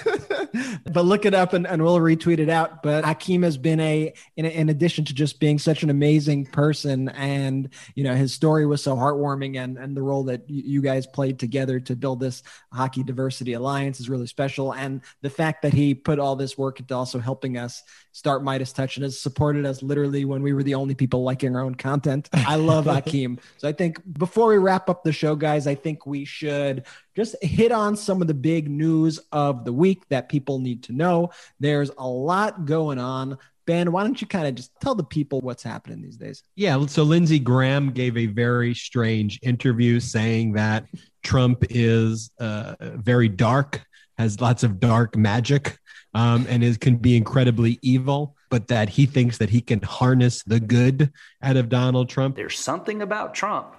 but 0.92 1.06
look 1.06 1.26
it 1.26 1.34
up 1.34 1.54
and, 1.54 1.68
and 1.68 1.84
we'll 1.84 2.00
retweet 2.00 2.40
it 2.40 2.50
out. 2.50 2.84
But 2.84 3.06
Hakeem 3.06 3.44
has 3.44 3.58
been 3.58 3.80
a 3.80 4.14
in, 4.36 4.46
in 4.46 4.70
addition 4.70 5.06
to 5.06 5.14
just 5.14 5.40
being 5.40 5.60
such 5.60 5.84
an 5.84 5.90
amazing 5.90 6.46
person, 6.46 7.10
and 7.10 7.70
you 7.96 8.04
know 8.04 8.16
his 8.16 8.34
story 8.34 8.66
was 8.66 8.84
so 8.84 8.96
heartwarming, 8.96 9.58
and 9.58 9.78
and 9.78 9.96
the 9.96 10.02
role 10.02 10.24
that 10.26 10.50
you 10.50 10.82
guys 10.82 11.08
played 11.08 11.40
together 11.40 11.80
to 11.82 11.96
build 11.96 12.20
this 12.20 12.44
hockey 12.72 13.04
diversity 13.04 13.54
alliance 13.54 14.00
is 14.00 14.10
really 14.10 14.28
special. 14.28 14.74
And 14.74 15.02
the 15.22 15.30
fact 15.30 15.62
that 15.62 15.74
he 15.74 15.94
put 15.94 16.20
all 16.20 16.36
this 16.36 16.58
work 16.58 16.80
into 16.80 16.96
also 16.96 17.20
helping 17.20 17.58
us 17.58 17.84
start 18.12 18.44
MeidasTouch 18.44 18.98
and 18.98 19.04
has 19.04 19.20
supported 19.20 19.66
us 19.66 19.82
literally 19.82 20.26
when 20.26 20.42
we 20.42 20.54
were 20.54 20.64
the 20.64 20.76
only 20.76 20.96
people 20.96 21.24
liking 21.24 21.56
our 21.56 21.62
own 21.62 21.76
content. 21.76 22.30
I 22.34 22.56
love 22.56 22.86
Hakeem. 22.86 23.40
So 23.58 23.68
I 23.68 23.72
think 23.72 24.02
before 24.18 24.48
we 24.48 24.58
wrap 24.58 24.90
up 24.90 25.04
the 25.04 25.14
show, 25.14 25.36
guys, 25.36 25.68
I 25.68 25.76
think 25.76 26.06
we 26.06 26.26
should 26.26 26.86
just 27.16 27.36
hit 27.44 27.72
on 27.72 27.96
some 27.96 28.22
of 28.22 28.28
the 28.28 28.34
big 28.34 28.70
news 28.70 29.20
of 29.32 29.66
the 29.66 29.74
week 29.74 30.08
that 30.10 30.30
people 30.30 30.60
need 30.60 30.84
to 30.84 30.94
know. 30.94 31.32
There's 31.60 31.92
a 31.98 32.08
lot 32.08 32.66
going 32.66 33.00
on. 33.00 33.38
Ben, 33.66 33.92
why 33.92 34.04
don't 34.04 34.20
you 34.20 34.26
kind 34.26 34.48
of 34.48 34.56
just 34.56 34.72
tell 34.82 34.96
the 34.96 35.04
people 35.04 35.42
what's 35.42 35.62
happening 35.62 36.02
these 36.02 36.18
days? 36.18 36.44
Yeah. 36.56 36.86
So 36.88 37.04
Lindsey 37.04 37.38
Graham 37.38 37.92
gave 37.92 38.18
a 38.18 38.26
very 38.26 38.74
strange 38.74 39.40
interview 39.44 40.00
saying 40.00 40.54
that 40.54 40.86
Trump 41.22 41.64
is 41.70 42.32
uh, 42.40 42.76
very 42.80 43.30
dark, 43.30 43.86
has 44.18 44.42
lots 44.42 44.64
of 44.64 44.80
dark 44.80 45.16
magic, 45.16 45.78
um, 46.16 46.48
and 46.50 46.64
is 46.64 46.78
can 46.78 46.98
be 46.98 47.16
incredibly 47.16 47.78
evil. 47.82 48.36
But 48.50 48.70
that 48.70 48.90
he 48.90 49.06
thinks 49.06 49.38
that 49.38 49.52
he 49.52 49.62
can 49.62 49.82
harness 49.84 50.42
the 50.44 50.60
good 50.60 51.12
out 51.44 51.56
of 51.56 51.70
Donald 51.70 52.10
Trump. 52.10 52.36
There's 52.36 52.58
something 52.58 53.04
about 53.04 53.36
Trump. 53.36 53.76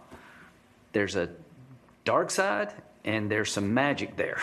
There's 0.93 1.16
a 1.16 1.31
dark 2.05 2.31
side 2.31 2.72
and 3.05 3.31
there's 3.31 3.53
some 3.53 3.75
magic 3.75 4.17
there. 4.17 4.41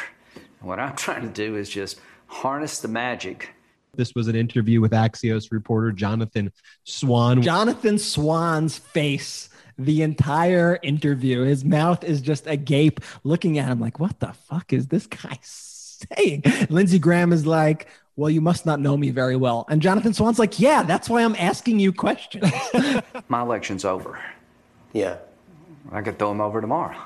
What 0.62 0.80
I'm 0.80 0.95
trying 0.97 1.22
to 1.22 1.34
do 1.34 1.55
is 1.55 1.70
just 1.70 1.99
harness 2.28 2.80
the 2.80 2.88
magic 2.88 3.53
this 3.97 4.14
was 4.14 4.28
an 4.28 4.36
interview 4.36 4.80
with 4.80 4.91
Axios 4.91 5.51
reporter 5.51 5.91
Jonathan 5.91 6.53
Swan. 6.84 7.41
Jonathan 7.41 7.97
Swan's 7.97 8.78
face 8.78 9.49
the 9.78 10.01
entire 10.03 10.80
interview. 10.82 11.43
His 11.43 11.66
mouth 11.66 12.03
is 12.03 12.22
just 12.22 12.47
agape 12.47 13.01
looking 13.24 13.58
at 13.58 13.68
him 13.68 13.80
like, 13.80 13.99
what 13.99 14.20
the 14.20 14.34
fuck 14.34 14.72
is 14.72 14.88
this 14.88 15.08
guy 15.08 15.38
saying? 15.41 16.43
Lindsey 16.70 16.99
Graham 16.99 17.34
is 17.34 17.45
like, 17.45 17.88
well, 18.16 18.30
you 18.30 18.41
must 18.41 18.66
not 18.66 18.80
know 18.80 18.97
me 18.97 19.12
very 19.12 19.36
well. 19.36 19.66
And 19.70 19.82
Jonathan 19.82 20.14
Swan's 20.14 20.39
like, 20.39 20.60
yeah, 20.60 20.84
that's 20.84 21.10
why 21.10 21.24
I'm 21.24 21.36
asking 21.36 21.80
you 21.80 21.93
questions. 21.93 22.51
My 23.28 23.41
election's 23.41 23.86
over. 23.86 24.20
Yeah. 24.93 25.18
I 25.91 26.01
could 26.01 26.18
throw 26.18 26.32
him 26.32 26.41
over 26.41 26.60
tomorrow. 26.60 26.97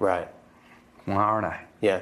Right. 0.00 0.28
Why 1.06 1.14
aren't 1.14 1.46
I? 1.46 1.64
Yeah. 1.80 2.00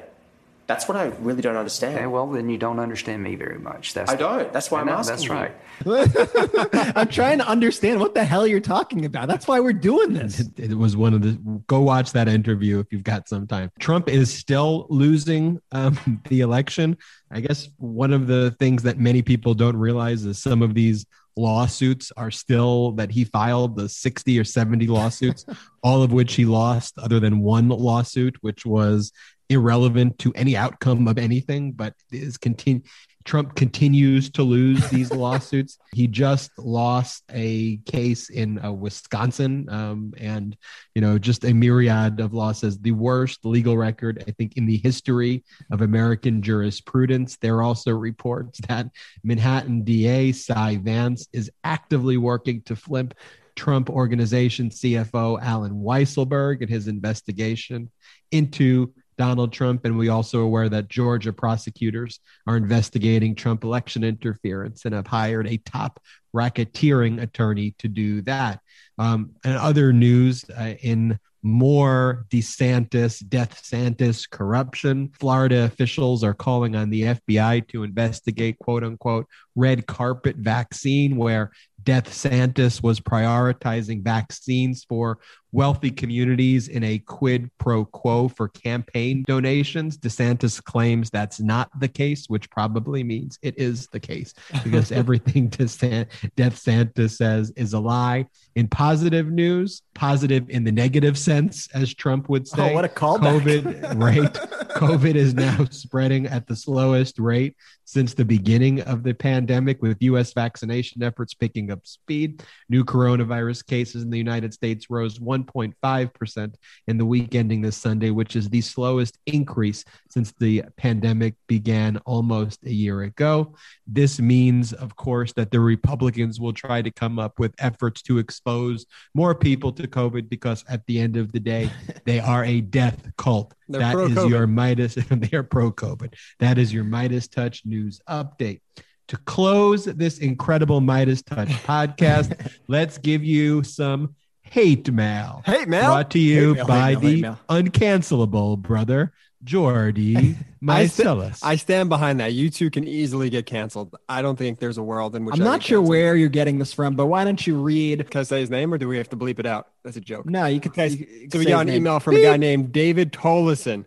That's 0.67 0.89
what 0.89 0.97
I 0.97 1.05
really 1.21 1.43
don't 1.43 1.57
understand. 1.57 1.97
Okay, 1.97 2.07
well, 2.07 2.27
then 2.31 2.49
you 2.49 2.57
don't 2.57 2.79
understand 2.79 3.23
me 3.23 3.35
very 3.35 3.59
much. 3.59 3.93
That's 3.93 4.11
I 4.11 4.17
don't. 4.17 4.51
That's 4.51 4.71
why 4.71 4.81
I'm 4.81 4.89
asking. 4.89 5.29
That's 5.29 5.29
right. 5.29 5.53
I'm 6.97 7.09
trying 7.09 7.37
to 7.39 7.47
understand 7.47 8.01
what 8.01 8.15
the 8.15 8.25
hell 8.25 8.47
you're 8.47 8.61
talking 8.61 9.05
about. 9.05 9.29
That's 9.29 9.47
why 9.47 9.61
we're 9.61 9.75
doing 9.75 10.15
this. 10.15 10.41
It, 10.41 10.59
it, 10.59 10.75
was 10.75 10.97
one 10.97 11.13
of 11.13 11.21
the. 11.21 11.33
Go 11.67 11.83
watch 11.83 12.13
that 12.13 12.29
interview 12.29 12.79
if 12.79 12.87
you've 12.93 13.03
got 13.03 13.29
some 13.29 13.47
time. 13.47 13.73
Trump 13.79 14.09
is 14.09 14.33
still 14.33 14.87
losing 14.89 15.61
um, 15.73 16.23
the 16.31 16.41
election. 16.41 16.97
I 17.31 17.41
guess 17.41 17.69
one 17.77 18.15
of 18.15 18.27
the 18.27 18.53
things 18.53 18.85
that 18.85 18.97
many 18.97 19.21
people 19.21 19.53
don't 19.53 19.77
realize 19.77 20.25
is 20.25 20.39
some 20.39 20.63
of 20.63 20.73
these 20.73 21.05
lawsuits 21.37 22.13
are 22.17 22.31
still 22.31 22.93
that 22.93 23.11
he 23.11 23.25
filed 23.25 23.77
the 23.77 23.89
60 23.89 24.39
or 24.39 24.45
70 24.45 24.87
lawsuits 24.87 25.45
all 25.83 26.03
of 26.03 26.13
which 26.13 26.35
he 26.35 26.45
lost 26.45 26.97
other 26.99 27.19
than 27.19 27.41
one 27.41 27.69
lawsuit 27.69 28.37
which 28.41 28.65
was 28.65 29.13
irrelevant 29.49 30.19
to 30.19 30.33
any 30.35 30.57
outcome 30.57 31.09
of 31.09 31.19
anything, 31.19 31.73
but 31.73 31.95
is 32.11 32.37
continue. 32.37 32.83
Trump 33.25 33.55
continues 33.55 34.31
to 34.31 34.43
lose 34.43 34.89
these 34.91 35.11
lawsuits. 35.13 35.79
He 35.93 36.07
just 36.07 36.51
lost 36.59 37.25
a 37.31 37.79
case 37.87 38.31
in 38.31 38.63
uh, 38.63 38.73
Wisconsin, 38.73 39.67
um, 39.71 40.13
and 40.19 40.57
you 40.95 41.01
know, 41.01 41.19
just 41.19 41.45
a 41.45 41.53
myriad 41.53 42.21
of 42.21 42.35
losses. 42.35 42.79
The 42.79 42.93
worst 42.93 43.45
legal 43.45 43.77
record, 43.77 44.23
I 44.29 44.31
think, 44.33 44.57
in 44.57 44.67
the 44.67 44.77
history 44.77 45.45
of 45.71 45.81
American 45.81 46.43
jurisprudence. 46.43 47.37
There 47.37 47.57
are 47.57 47.63
also 47.63 47.93
reports 47.93 48.61
that 48.69 48.91
Manhattan 49.23 49.85
DA 49.85 50.33
Cy 50.33 50.77
Vance 50.77 51.29
is 51.33 51.51
actively 51.65 52.17
working 52.17 52.63
to 52.63 52.77
flip 52.77 53.15
Trump 53.57 53.89
Organization 53.89 54.69
CFO 54.69 55.41
Allen 55.41 55.75
Weisselberg 55.75 56.61
in 56.61 56.69
his 56.69 56.89
investigation 56.89 57.91
into 58.33 58.93
Donald 59.17 59.53
Trump. 59.53 59.85
And 59.85 59.99
we 59.99 60.09
also 60.09 60.41
aware 60.41 60.69
that 60.69 60.89
Georgia 60.89 61.33
prosecutors 61.33 62.21
are 62.47 62.57
investigating 62.57 63.35
Trump 63.35 63.65
election 63.65 64.05
interference 64.05 64.85
and 64.85 64.95
have 64.95 65.07
hired 65.07 65.47
a 65.47 65.59
top 65.59 66.01
racketeering 66.35 67.23
attorney 67.23 67.75
to 67.79 67.89
do 67.89 68.23
that. 68.23 68.61
Um, 68.99 69.31
and 69.45 69.57
other 69.57 69.93
news 69.93 70.45
uh, 70.51 70.75
in 70.83 71.19
more 71.45 72.25
DeSantis, 72.31 73.27
Death 73.29 73.63
Santis 73.63 74.29
corruption. 74.29 75.11
Florida 75.21 75.65
officials 75.65 76.25
are 76.25 76.33
calling 76.33 76.75
on 76.75 76.89
the 76.89 77.03
FBI 77.03 77.69
to 77.69 77.83
investigate 77.83 78.59
quote 78.59 78.83
unquote 78.83 79.27
red 79.55 79.87
carpet 79.87 80.37
vaccine, 80.37 81.17
where 81.17 81.53
Death 81.83 82.09
Santis 82.09 82.83
was 82.83 82.99
prioritizing 82.99 84.03
vaccines 84.03 84.85
for 84.89 85.19
wealthy 85.55 85.91
communities 85.91 86.67
in 86.67 86.83
a 86.83 86.99
quid 86.99 87.49
pro 87.59 87.85
quo 87.85 88.27
for 88.27 88.49
campaign 88.49 89.23
donations. 89.27 89.97
DeSantis 89.97 90.63
claims 90.63 91.11
that's 91.11 91.39
not 91.39 91.71
the 91.79 91.87
case, 91.87 92.29
which 92.29 92.51
probably 92.51 93.05
means 93.05 93.39
it 93.41 93.57
is 93.57 93.87
the 93.87 94.01
case 94.01 94.35
because 94.65 94.91
everything 94.91 95.49
DeSantis, 95.49 97.11
says 97.11 97.53
is 97.57 97.73
a 97.73 97.79
lie. 97.79 98.27
In 98.57 98.67
positive 98.67 99.31
news, 99.31 99.83
positive 99.95 100.51
in 100.51 100.65
the 100.65 100.73
negative 100.73 101.17
sense, 101.17 101.69
as 101.73 101.95
Trump 101.95 102.29
would 102.29 102.49
oh, 102.53 102.57
say. 102.57 102.71
Oh, 102.73 102.75
what 102.75 102.85
a 102.85 102.89
callback. 102.89 103.41
COVID, 103.41 103.95
right? 104.03 104.33
COVID 104.75 105.15
is 105.15 105.35
now 105.35 105.65
spreading 105.71 106.27
at 106.27 106.49
the 106.49 106.57
slowest 106.57 107.21
rate 107.21 107.55
since 107.85 108.15
the 108.15 108.25
beginning 108.25 108.81
of 108.83 109.03
the 109.03 109.15
pandemic, 109.15 109.81
with 109.83 110.03
U.S. 110.03 110.33
vaccination 110.33 111.03
efforts 111.03 111.35
picking 111.35 111.71
up 111.71 111.87
speed. 111.87 112.43
New 112.69 112.85
coronavirus 112.85 113.65
cases 113.67 114.03
in 114.03 114.11
the 114.11 114.19
United 114.19 114.53
States 114.53 114.91
rose 114.91 115.21
1 115.21 115.44
1.5% 115.47 116.55
in 116.87 116.99
the 116.99 117.05
week 117.05 117.35
ending 117.35 117.63
this 117.63 117.77
Sunday, 117.77 118.11
which 118.11 118.37
is 118.37 118.49
the 118.49 118.61
slowest 118.61 119.19
increase 119.27 119.85
since 120.11 120.33
the 120.39 120.63
pandemic 120.77 121.35
began 121.47 121.99
almost 121.99 122.65
a 122.65 122.73
year 122.73 123.03
ago. 123.03 123.55
This 123.87 124.21
means, 124.21 124.73
of 124.73 124.97
course, 124.97 125.33
that 125.35 125.51
the 125.51 125.61
Republicans 125.61 126.41
will 126.41 126.53
try 126.53 126.83
to 126.83 126.91
come 126.91 127.19
up 127.19 127.39
with 127.39 127.55
efforts 127.59 128.03
to 128.03 128.19
expose 128.19 128.87
more 129.15 129.35
people 129.35 129.73
to 129.73 129.87
COVID 129.87 130.29
because 130.29 130.65
at 130.69 130.85
the 130.87 130.99
end 130.99 131.17
of 131.17 131.33
the 131.33 131.41
day, 131.41 131.71
they 132.05 132.21
are 132.21 132.45
a 132.45 132.61
death 132.61 133.11
cult. 133.17 133.55
They're 133.69 133.81
That 133.81 134.11
is 134.11 134.17
your 134.29 134.47
Meidas. 134.47 135.11
And 135.11 135.23
they 135.25 135.37
are 135.37 135.43
pro 135.43 135.71
COVID. 135.73 136.15
That 136.39 136.59
is 136.59 136.73
your 136.73 136.85
MeidasTouch 136.85 137.67
news 137.67 138.01
update. 138.09 138.61
To 139.09 139.17
close 139.19 139.85
this 139.85 140.19
incredible 140.19 140.81
MeidasTouch 140.81 141.49
podcast, 141.65 142.51
let's 142.69 142.99
give 142.99 143.23
you 143.23 143.63
some 143.63 144.15
hate 144.55 144.91
mail. 144.93 145.43
Hate 145.45 145.69
mail? 145.69 145.87
Brought 145.87 146.11
to 146.13 146.19
you 146.19 146.55
mail, 146.55 146.67
by 146.67 146.91
mail, 146.93 147.01
the 147.01 147.21
mail. 147.23 147.39
uncancelable 147.49 148.59
brother, 148.59 149.13
Jordy 149.43 150.37
I, 150.69 150.87
sta- 150.87 151.05
Meiselas. 151.05 151.41
I 151.43 151.57
stand 151.57 151.89
behind 151.89 152.21
that. 152.21 152.33
You 152.33 152.49
two 152.51 152.71
can 152.71 152.87
easily 152.87 153.29
get 153.31 153.47
canceled. 153.47 153.95
I 154.09 154.23
don't 154.23 154.37
think 154.37 154.61
there's 154.61 154.79
a 154.79 154.83
world 154.83 155.15
in 155.17 155.25
which 155.25 155.35
I'm 155.35 155.43
I 155.43 155.45
not 155.45 155.63
sure 155.63 155.79
canceled. 155.79 155.89
where 155.89 156.17
you're 156.17 156.29
getting 156.31 156.59
this 156.59 156.73
from, 156.73 156.95
but 156.97 157.07
why 157.07 157.25
don't 157.25 157.45
you 157.47 157.57
read? 157.61 158.09
Can 158.11 158.21
I 158.21 158.25
say 158.25 158.41
his 158.41 158.49
name 158.51 158.73
or 158.73 158.79
do 158.79 158.89
we 158.89 158.97
have 158.97 159.09
to 159.11 159.17
bleep 159.17 159.39
it 159.39 159.47
out? 159.47 159.69
That's 159.83 159.97
a 159.97 160.01
joke. 160.01 160.27
No, 160.27 160.47
you 160.47 160.61
could. 160.61 160.73
Okay, 160.73 160.89
you- 160.89 161.29
so 161.31 161.39
we 161.39 161.45
got 161.47 161.61
an 161.63 161.67
name. 161.67 161.77
email 161.77 162.01
from 162.01 162.17
a 162.17 162.23
guy 162.23 162.37
named 162.37 162.73
David 162.73 163.13
Tolleson. 163.13 163.85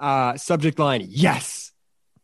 Uh, 0.00 0.36
subject 0.36 0.78
line: 0.78 1.06
Yes! 1.08 1.72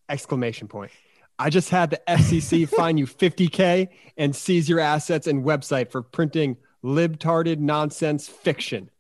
Exclamation 0.08 0.66
point. 0.68 0.90
I 1.38 1.48
just 1.48 1.70
had 1.70 1.90
the 1.90 2.00
FCC 2.08 2.68
fine 2.76 2.98
you 2.98 3.06
50k 3.06 3.88
and 4.18 4.34
seize 4.36 4.68
your 4.68 4.80
assets 4.80 5.26
and 5.26 5.44
website 5.44 5.90
for 5.90 6.02
printing 6.02 6.58
libtarded 6.84 7.58
nonsense 7.58 8.28
fiction. 8.28 8.90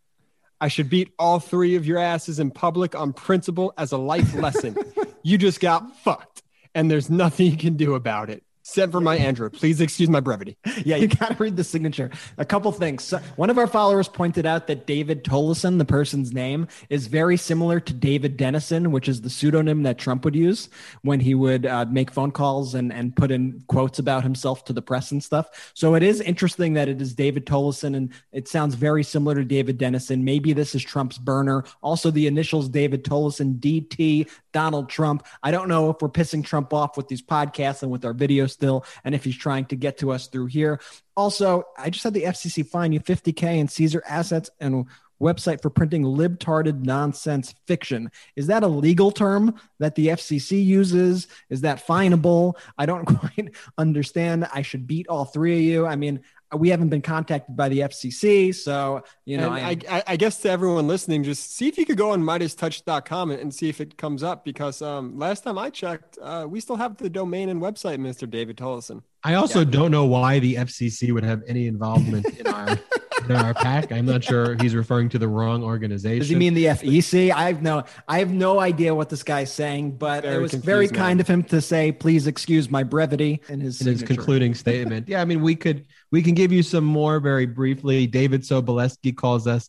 I 0.60 0.68
should 0.68 0.90
beat 0.90 1.12
all 1.18 1.40
three 1.40 1.76
of 1.76 1.86
your 1.86 1.98
asses 1.98 2.38
in 2.38 2.50
public 2.50 2.94
on 2.94 3.12
principle 3.12 3.72
as 3.78 3.92
a 3.92 3.96
life 3.96 4.34
lesson. 4.34 4.76
you 5.22 5.38
just 5.38 5.60
got 5.60 5.96
fucked, 6.00 6.42
and 6.74 6.90
there's 6.90 7.08
nothing 7.08 7.46
you 7.46 7.56
can 7.56 7.76
do 7.76 7.94
about 7.94 8.28
it. 8.28 8.44
Sent 8.70 8.92
for 8.92 9.00
my 9.00 9.16
Android. 9.16 9.52
Please 9.52 9.80
excuse 9.80 10.08
my 10.08 10.20
brevity. 10.20 10.56
Yeah, 10.82 10.96
you 10.96 11.08
got 11.08 11.36
to 11.36 11.42
read 11.42 11.56
the 11.56 11.64
signature. 11.64 12.10
A 12.38 12.44
couple 12.44 12.72
things. 12.72 13.04
So, 13.04 13.18
one 13.36 13.50
of 13.50 13.58
our 13.58 13.66
followers 13.66 14.08
pointed 14.08 14.46
out 14.46 14.66
that 14.68 14.86
David 14.86 15.24
Tolleson, 15.24 15.76
the 15.76 15.84
person's 15.84 16.32
name, 16.32 16.68
is 16.88 17.06
very 17.06 17.36
similar 17.36 17.80
to 17.80 17.92
David 17.92 18.36
Dennison, 18.36 18.90
which 18.90 19.08
is 19.08 19.20
the 19.20 19.28
pseudonym 19.28 19.82
that 19.82 19.98
Trump 19.98 20.24
would 20.24 20.34
use 20.34 20.70
when 21.02 21.20
he 21.20 21.34
would 21.34 21.66
uh, 21.66 21.84
make 21.90 22.10
phone 22.12 22.30
calls 22.30 22.74
and, 22.74 22.92
and 22.92 23.14
put 23.14 23.30
in 23.30 23.62
quotes 23.66 23.98
about 23.98 24.22
himself 24.22 24.64
to 24.64 24.72
the 24.72 24.80
press 24.80 25.10
and 25.10 25.22
stuff. 25.22 25.72
So 25.74 25.94
it 25.96 26.02
is 26.02 26.20
interesting 26.22 26.74
that 26.74 26.88
it 26.88 27.02
is 27.02 27.14
David 27.14 27.44
Tolleson, 27.44 27.94
and 27.94 28.12
it 28.32 28.48
sounds 28.48 28.74
very 28.74 29.02
similar 29.02 29.34
to 29.34 29.44
David 29.44 29.76
Dennison. 29.76 30.24
Maybe 30.24 30.54
this 30.54 30.74
is 30.74 30.82
Trump's 30.82 31.18
burner. 31.18 31.64
Also, 31.82 32.10
the 32.10 32.26
initials 32.26 32.68
David 32.68 33.04
Tolleson, 33.04 33.60
DT, 33.60 34.30
Donald 34.52 34.88
Trump. 34.88 35.26
I 35.42 35.50
don't 35.50 35.68
know 35.68 35.90
if 35.90 36.00
we're 36.00 36.08
pissing 36.08 36.44
Trump 36.44 36.72
off 36.72 36.96
with 36.96 37.08
these 37.08 37.22
podcasts 37.22 37.82
and 37.82 37.90
with 37.90 38.04
our 38.04 38.14
videos 38.14 38.56
still, 38.60 38.84
and 39.04 39.14
if 39.14 39.24
he's 39.24 39.38
trying 39.38 39.64
to 39.64 39.76
get 39.76 39.96
to 39.98 40.12
us 40.12 40.26
through 40.26 40.46
here. 40.46 40.80
Also, 41.16 41.64
I 41.78 41.88
just 41.88 42.04
had 42.04 42.12
the 42.12 42.24
FCC 42.24 42.66
fine 42.66 42.92
you 42.92 43.00
50K 43.00 43.42
and 43.42 43.70
Caesar 43.70 44.02
assets 44.06 44.50
and 44.60 44.84
website 45.20 45.62
for 45.62 45.70
printing 45.70 46.02
libtarded 46.02 46.84
nonsense 46.84 47.54
fiction. 47.66 48.10
Is 48.36 48.48
that 48.48 48.62
a 48.62 48.68
legal 48.68 49.10
term 49.10 49.54
that 49.78 49.94
the 49.94 50.08
FCC 50.08 50.62
uses? 50.64 51.26
Is 51.48 51.62
that 51.62 51.86
finable? 51.86 52.58
I 52.76 52.84
don't 52.84 53.04
quite 53.18 53.54
understand. 53.78 54.46
I 54.52 54.60
should 54.60 54.86
beat 54.86 55.08
all 55.08 55.24
three 55.24 55.54
of 55.54 55.60
you. 55.62 55.86
I 55.86 55.96
mean, 55.96 56.20
we 56.56 56.68
haven't 56.68 56.88
been 56.88 57.02
contacted 57.02 57.56
by 57.56 57.68
the 57.68 57.80
FCC, 57.80 58.54
so 58.54 59.02
you 59.24 59.36
know, 59.36 59.50
I, 59.50 59.58
I, 59.60 59.78
I, 59.88 60.02
I 60.08 60.16
guess 60.16 60.38
to 60.42 60.50
everyone 60.50 60.88
listening, 60.88 61.22
just 61.22 61.54
see 61.54 61.68
if 61.68 61.78
you 61.78 61.86
could 61.86 61.96
go 61.96 62.10
on 62.10 62.22
MeidasTouch.com 62.22 63.30
and, 63.30 63.40
and 63.40 63.54
see 63.54 63.68
if 63.68 63.80
it 63.80 63.96
comes 63.96 64.22
up 64.22 64.44
because 64.44 64.82
um, 64.82 65.18
last 65.18 65.44
time 65.44 65.58
I 65.58 65.70
checked, 65.70 66.18
uh, 66.20 66.46
we 66.48 66.60
still 66.60 66.76
have 66.76 66.96
the 66.96 67.10
domain 67.10 67.48
and 67.48 67.60
website, 67.60 67.98
Mr. 67.98 68.28
David 68.28 68.56
Tolleson. 68.56 69.02
I 69.22 69.34
also 69.34 69.64
don't 69.64 69.90
know 69.90 70.06
why 70.06 70.38
the 70.38 70.54
FCC 70.54 71.12
would 71.12 71.24
have 71.24 71.42
any 71.46 71.66
involvement 71.66 72.26
in 72.38 72.46
our 72.46 72.78
in 73.28 73.32
our 73.32 73.54
pack. 73.54 73.92
I'm 73.92 74.06
not 74.06 74.24
sure 74.24 74.56
he's 74.60 74.74
referring 74.74 75.08
to 75.10 75.18
the 75.18 75.28
wrong 75.28 75.62
organization. 75.62 76.20
Does 76.20 76.28
he 76.28 76.36
mean 76.36 76.54
the 76.54 76.66
FEC? 76.66 77.30
I 77.30 77.44
have 77.48 77.62
no, 77.62 77.84
I 78.08 78.18
have 78.18 78.32
no 78.32 78.60
idea 78.60 78.94
what 78.94 79.08
this 79.08 79.22
guy's 79.22 79.52
saying, 79.52 79.92
but 79.92 80.22
Very 80.22 80.36
it 80.36 80.40
was 80.40 80.50
confused, 80.52 80.66
very 80.66 80.86
man. 80.86 80.94
kind 80.94 81.20
of 81.20 81.28
him 81.28 81.42
to 81.44 81.60
say, 81.60 81.92
"Please 81.92 82.26
excuse 82.26 82.70
my 82.70 82.82
brevity" 82.82 83.40
in 83.48 83.60
his, 83.60 83.80
in 83.80 83.88
his 83.88 84.02
concluding 84.02 84.54
statement. 84.54 85.08
Yeah, 85.08 85.20
I 85.20 85.24
mean, 85.24 85.42
we 85.42 85.54
could 85.54 85.86
we 86.10 86.22
can 86.22 86.34
give 86.34 86.52
you 86.52 86.62
some 86.62 86.84
more 86.84 87.20
very 87.20 87.46
briefly. 87.46 88.06
David 88.06 88.42
Soboleski 88.42 89.16
calls 89.16 89.46
us 89.46 89.68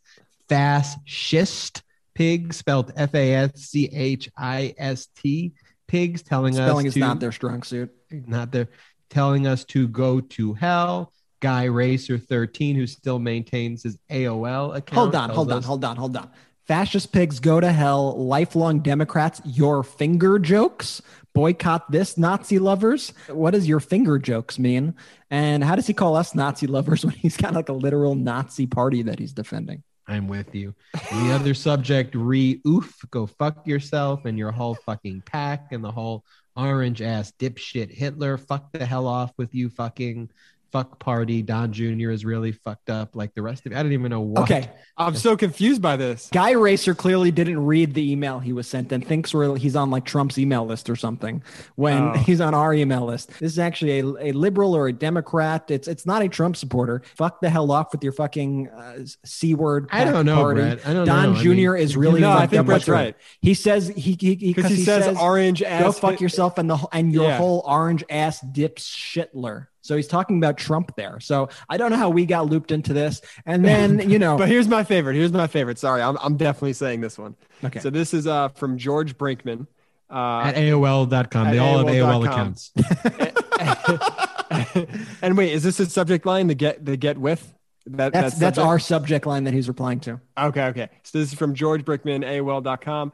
fascist 0.49 1.83
pig, 2.13 2.53
spelled 2.53 2.91
F 2.95 3.13
A 3.15 3.33
S 3.33 3.61
C 3.61 3.89
H 3.91 4.29
I 4.37 4.73
S 4.77 5.07
T 5.15 5.53
pigs, 5.87 6.21
telling 6.21 6.53
Spelling 6.53 6.87
us 6.87 6.89
is 6.89 6.93
to, 6.95 6.99
not 6.99 7.19
their 7.19 7.31
strong 7.31 7.63
suit. 7.63 7.91
not 8.11 8.51
their 8.51 8.67
telling 9.09 9.47
us 9.47 9.65
to 9.65 9.87
go 9.87 10.21
to 10.21 10.53
hell. 10.53 11.13
Guy 11.41 11.63
Racer 11.65 12.19
13, 12.19 12.75
who 12.75 12.85
still 12.85 13.17
maintains 13.17 13.81
his 13.83 13.97
AOL 14.11 14.75
account. 14.75 14.93
Hold 14.95 15.15
on, 15.15 15.29
hold 15.31 15.51
on, 15.51 15.57
us- 15.57 15.65
hold 15.65 15.83
on, 15.83 15.95
hold 15.97 16.15
on. 16.17 16.29
Fascist 16.67 17.11
pigs 17.11 17.39
go 17.39 17.59
to 17.59 17.71
hell. 17.71 18.15
Lifelong 18.23 18.79
Democrats, 18.79 19.41
your 19.43 19.83
finger 19.83 20.37
jokes. 20.37 21.01
Boycott 21.33 21.91
this, 21.91 22.17
Nazi 22.17 22.59
lovers. 22.59 23.13
What 23.27 23.51
does 23.51 23.67
your 23.67 23.79
finger 23.79 24.19
jokes 24.19 24.59
mean? 24.59 24.95
And 25.29 25.63
how 25.63 25.75
does 25.75 25.87
he 25.87 25.93
call 25.93 26.15
us 26.15 26.35
Nazi 26.35 26.67
lovers 26.67 27.05
when 27.05 27.15
he's 27.15 27.37
got 27.37 27.53
like 27.53 27.69
a 27.69 27.73
literal 27.73 28.15
Nazi 28.15 28.67
party 28.67 29.01
that 29.03 29.19
he's 29.19 29.33
defending? 29.33 29.83
I'm 30.07 30.27
with 30.27 30.53
you. 30.53 30.75
The 30.93 31.31
other 31.31 31.53
subject, 31.53 32.15
re 32.15 32.59
oof, 32.67 32.93
go 33.11 33.27
fuck 33.27 33.65
yourself 33.65 34.25
and 34.25 34.37
your 34.37 34.51
whole 34.51 34.75
fucking 34.75 35.23
pack 35.25 35.71
and 35.71 35.83
the 35.83 35.91
whole 35.91 36.25
orange 36.55 37.01
ass 37.01 37.31
dipshit 37.39 37.91
Hitler. 37.91 38.37
Fuck 38.37 38.73
the 38.73 38.85
hell 38.85 39.07
off 39.07 39.31
with 39.37 39.55
you 39.55 39.69
fucking 39.69 40.29
fuck 40.71 40.99
party. 40.99 41.41
Don 41.41 41.73
Jr. 41.73 42.11
is 42.11 42.23
really 42.25 42.51
fucked 42.51 42.89
up 42.89 43.15
like 43.15 43.33
the 43.35 43.41
rest 43.41 43.65
of 43.65 43.71
it. 43.71 43.75
I 43.77 43.83
don't 43.83 43.91
even 43.91 44.09
know 44.09 44.21
what. 44.21 44.43
Okay, 44.43 44.69
I'm 44.97 45.15
so 45.15 45.35
confused 45.35 45.81
by 45.81 45.97
this. 45.97 46.29
Guy 46.31 46.51
Racer 46.51 46.95
clearly 46.95 47.31
didn't 47.31 47.65
read 47.65 47.93
the 47.93 48.11
email 48.11 48.39
he 48.39 48.53
was 48.53 48.67
sent 48.67 48.91
and 48.91 49.05
thinks 49.05 49.33
we're, 49.33 49.55
he's 49.57 49.75
on 49.75 49.89
like 49.91 50.05
Trump's 50.05 50.37
email 50.37 50.65
list 50.65 50.89
or 50.89 50.95
something 50.95 51.43
when 51.75 52.01
Oh. 52.01 52.13
he's 52.25 52.41
on 52.41 52.53
our 52.53 52.73
email 52.73 53.05
list. 53.05 53.29
This 53.39 53.51
is 53.53 53.59
actually 53.59 53.99
a, 53.99 54.05
a 54.05 54.31
liberal 54.31 54.73
or 54.75 54.87
a 54.87 54.93
Democrat. 54.93 55.69
It's 55.69 55.87
it's 55.87 56.05
not 56.05 56.21
a 56.21 56.29
Trump 56.29 56.55
supporter. 56.55 57.01
Fuck 57.15 57.41
the 57.41 57.49
hell 57.49 57.71
off 57.71 57.91
with 57.91 58.03
your 58.03 58.13
fucking 58.13 58.69
uh, 58.69 58.99
c 59.25 59.53
word. 59.55 59.87
I 59.91 60.03
don't 60.05 60.25
know, 60.25 60.35
party. 60.35 60.61
Brett. 60.61 60.87
I 60.87 60.93
don't 60.93 61.05
Don 61.05 61.33
know. 61.33 61.39
I 61.39 61.43
Jr. 61.43 61.49
mean, 61.49 61.75
is 61.77 61.97
really 61.97 62.21
No, 62.21 62.31
I 62.31 62.47
think 62.47 62.65
Brett's 62.65 62.87
right. 62.87 63.15
He 63.41 63.53
says 63.53 63.87
he 63.89 64.17
he 64.19 64.35
Because 64.53 64.71
he, 64.71 64.83
says, 64.83 65.17
orange 65.17 65.61
ass. 65.63 65.83
go 65.83 65.91
fuck 65.91 66.21
yourself 66.21 66.57
and 66.57 66.69
the 66.69 66.77
and 66.91 67.11
your 67.13 67.25
Yeah. 67.25 67.37
whole 67.37 67.63
orange 67.65 68.03
ass 68.09 68.39
dip 68.41 68.77
shitler. 68.77 69.67
So 69.81 69.95
he's 69.95 70.07
talking 70.07 70.37
about 70.37 70.57
Trump 70.57 70.95
there. 70.95 71.19
So 71.19 71.49
I 71.69 71.77
don't 71.77 71.91
know 71.91 71.97
how 71.97 72.09
we 72.09 72.25
got 72.25 72.47
looped 72.47 72.71
into 72.71 72.93
this. 72.93 73.21
And 73.45 73.65
then 73.65 74.09
you 74.09 74.19
know, 74.19 74.37
But 74.37 74.47
here's 74.47 74.67
my 74.67 74.83
favorite. 74.83 75.15
Here's 75.15 75.31
my 75.31 75.47
favorite. 75.47 75.79
Sorry, 75.79 76.01
I'm, 76.01 76.17
I'm 76.21 76.37
definitely 76.37 76.73
saying 76.73 77.01
this 77.01 77.17
one. 77.17 77.35
Okay. 77.63 77.79
So 77.79 77.89
this 77.89 78.13
is 78.13 78.27
uh, 78.27 78.49
from 78.49 78.77
George 78.77 79.17
Brinkman. 79.17 79.67
Uh, 80.09 80.43
At 80.45 80.55
AOL.com. 80.55 81.51
They 81.51 81.57
At 81.57 81.59
all 81.59 81.77
have 81.79 81.87
AOL 81.87 82.25
accounts. 82.25 82.71
and 85.21 85.37
wait, 85.37 85.53
is 85.53 85.63
this 85.63 85.79
a 85.79 85.85
subject 85.85 86.25
line? 86.25 86.47
The 86.47 86.55
get 86.55 86.85
the 86.85 86.97
get 86.97 87.17
with 87.17 87.53
that 87.85 88.13
that's 88.13 88.37
that's 88.37 88.57
subject? 88.57 88.67
our 88.67 88.79
subject 88.79 89.25
line 89.25 89.45
that 89.45 89.53
he's 89.53 89.67
replying 89.67 89.99
to. 90.01 90.19
Okay, 90.37 90.65
okay. 90.65 90.89
So 91.03 91.17
this 91.17 91.31
is 91.31 91.37
from 91.37 91.55
George 91.55 91.83
Brickman, 91.83 92.25
AOL.com. 92.25 93.13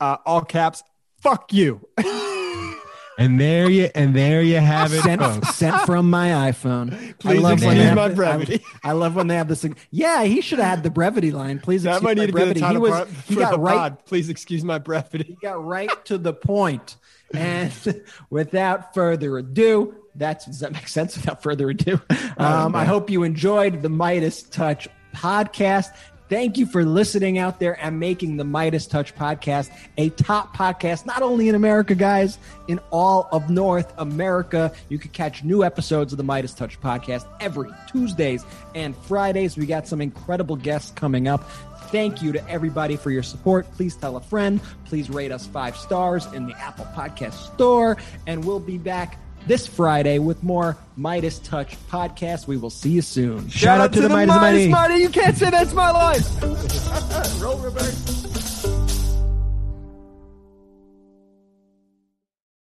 Uh, 0.00 0.16
all 0.26 0.42
caps. 0.42 0.82
Fuck 1.22 1.52
you. 1.52 1.86
And 3.18 3.40
there 3.40 3.70
you 3.70 3.88
and 3.94 4.14
there 4.14 4.42
you 4.42 4.56
have 4.58 4.92
it. 4.92 5.00
sent, 5.02 5.22
folks. 5.22 5.54
sent 5.54 5.80
from 5.82 6.10
my 6.10 6.50
iPhone. 6.50 7.18
Please 7.18 7.40
when 7.42 7.52
excuse 7.54 7.74
they 7.74 7.82
have 7.84 7.96
my 7.96 8.08
the- 8.08 8.14
brevity. 8.14 8.62
I, 8.84 8.90
I 8.90 8.92
love 8.92 9.14
when 9.16 9.26
they 9.26 9.36
have 9.36 9.48
this. 9.48 9.64
Yeah, 9.90 10.24
he 10.24 10.40
should 10.42 10.58
have 10.58 10.68
had 10.68 10.82
the 10.82 10.90
brevity 10.90 11.30
line. 11.32 11.58
Please 11.58 11.84
that 11.84 12.02
excuse 12.02 12.04
might 12.04 12.16
my 12.18 12.22
need 12.24 12.26
to 12.26 12.32
be 12.34 12.38
the 12.40 12.44
brevity. 12.44 12.60
title 12.60 12.84
he 12.84 12.90
was 12.90 13.08
he 13.26 13.34
for 13.34 13.40
got 13.40 13.60
right 13.60 13.76
pod. 13.76 14.04
Please 14.04 14.28
excuse 14.28 14.62
my 14.64 14.78
brevity. 14.78 15.24
he 15.24 15.36
got 15.40 15.64
right 15.64 16.04
to 16.06 16.18
the 16.18 16.34
point. 16.34 16.96
And 17.32 17.72
without 18.30 18.92
further 18.94 19.38
ado, 19.38 19.94
that's 20.14 20.44
does 20.46 20.60
that 20.60 20.72
make 20.72 20.86
sense? 20.88 21.16
Without 21.16 21.42
further 21.42 21.70
ado, 21.70 22.00
um, 22.36 22.76
I 22.76 22.84
hope 22.84 23.08
you 23.10 23.22
enjoyed 23.22 23.80
the 23.82 23.88
MeidasTouch 23.88 24.88
podcast. 25.14 25.88
Thank 26.28 26.58
you 26.58 26.66
for 26.66 26.84
listening 26.84 27.38
out 27.38 27.60
there 27.60 27.78
and 27.80 28.00
making 28.00 28.36
the 28.36 28.44
MeidasTouch 28.44 29.14
podcast 29.14 29.70
a 29.96 30.10
top 30.10 30.56
podcast, 30.56 31.06
not 31.06 31.22
only 31.22 31.48
in 31.48 31.54
America, 31.54 31.94
guys, 31.94 32.38
in 32.66 32.80
all 32.90 33.28
of 33.30 33.48
North 33.48 33.92
America. 33.98 34.72
You 34.88 34.98
can 34.98 35.12
catch 35.12 35.44
new 35.44 35.62
episodes 35.62 36.12
of 36.12 36.16
the 36.16 36.24
MeidasTouch 36.24 36.78
podcast 36.80 37.26
every 37.40 37.70
Tuesdays 37.88 38.44
and 38.74 38.96
Fridays. 38.96 39.56
We 39.56 39.66
got 39.66 39.86
some 39.86 40.00
incredible 40.00 40.56
guests 40.56 40.90
coming 40.90 41.28
up. 41.28 41.48
Thank 41.90 42.20
you 42.20 42.32
to 42.32 42.50
everybody 42.50 42.96
for 42.96 43.12
your 43.12 43.22
support. 43.22 43.70
Please 43.74 43.94
tell 43.94 44.16
a 44.16 44.20
friend. 44.20 44.60
Please 44.86 45.08
rate 45.08 45.30
us 45.30 45.46
five 45.46 45.76
stars 45.76 46.26
in 46.32 46.46
the 46.46 46.54
Apple 46.54 46.86
Podcast 46.86 47.54
Store. 47.54 47.96
And 48.26 48.44
we'll 48.44 48.58
be 48.58 48.78
back 48.78 49.18
this 49.46 49.66
Friday 49.66 50.18
with 50.18 50.42
more 50.42 50.76
MeidasTouch 50.98 51.76
podcast. 51.90 52.46
We 52.46 52.56
will 52.56 52.70
see 52.70 52.90
you 52.90 53.02
soon. 53.02 53.48
Shout, 53.48 53.80
out, 53.80 53.92
to, 53.92 54.00
the, 54.00 54.08
Meidas 54.08 54.28
Mighty. 54.28 54.68
Mighty. 54.68 54.96
You 54.96 55.08
can't 55.08 55.36
say 55.36 55.50
that's 55.50 55.72
my 55.72 55.90
life. 55.90 56.42
Roll 57.40 57.58
reverse. 57.58 58.85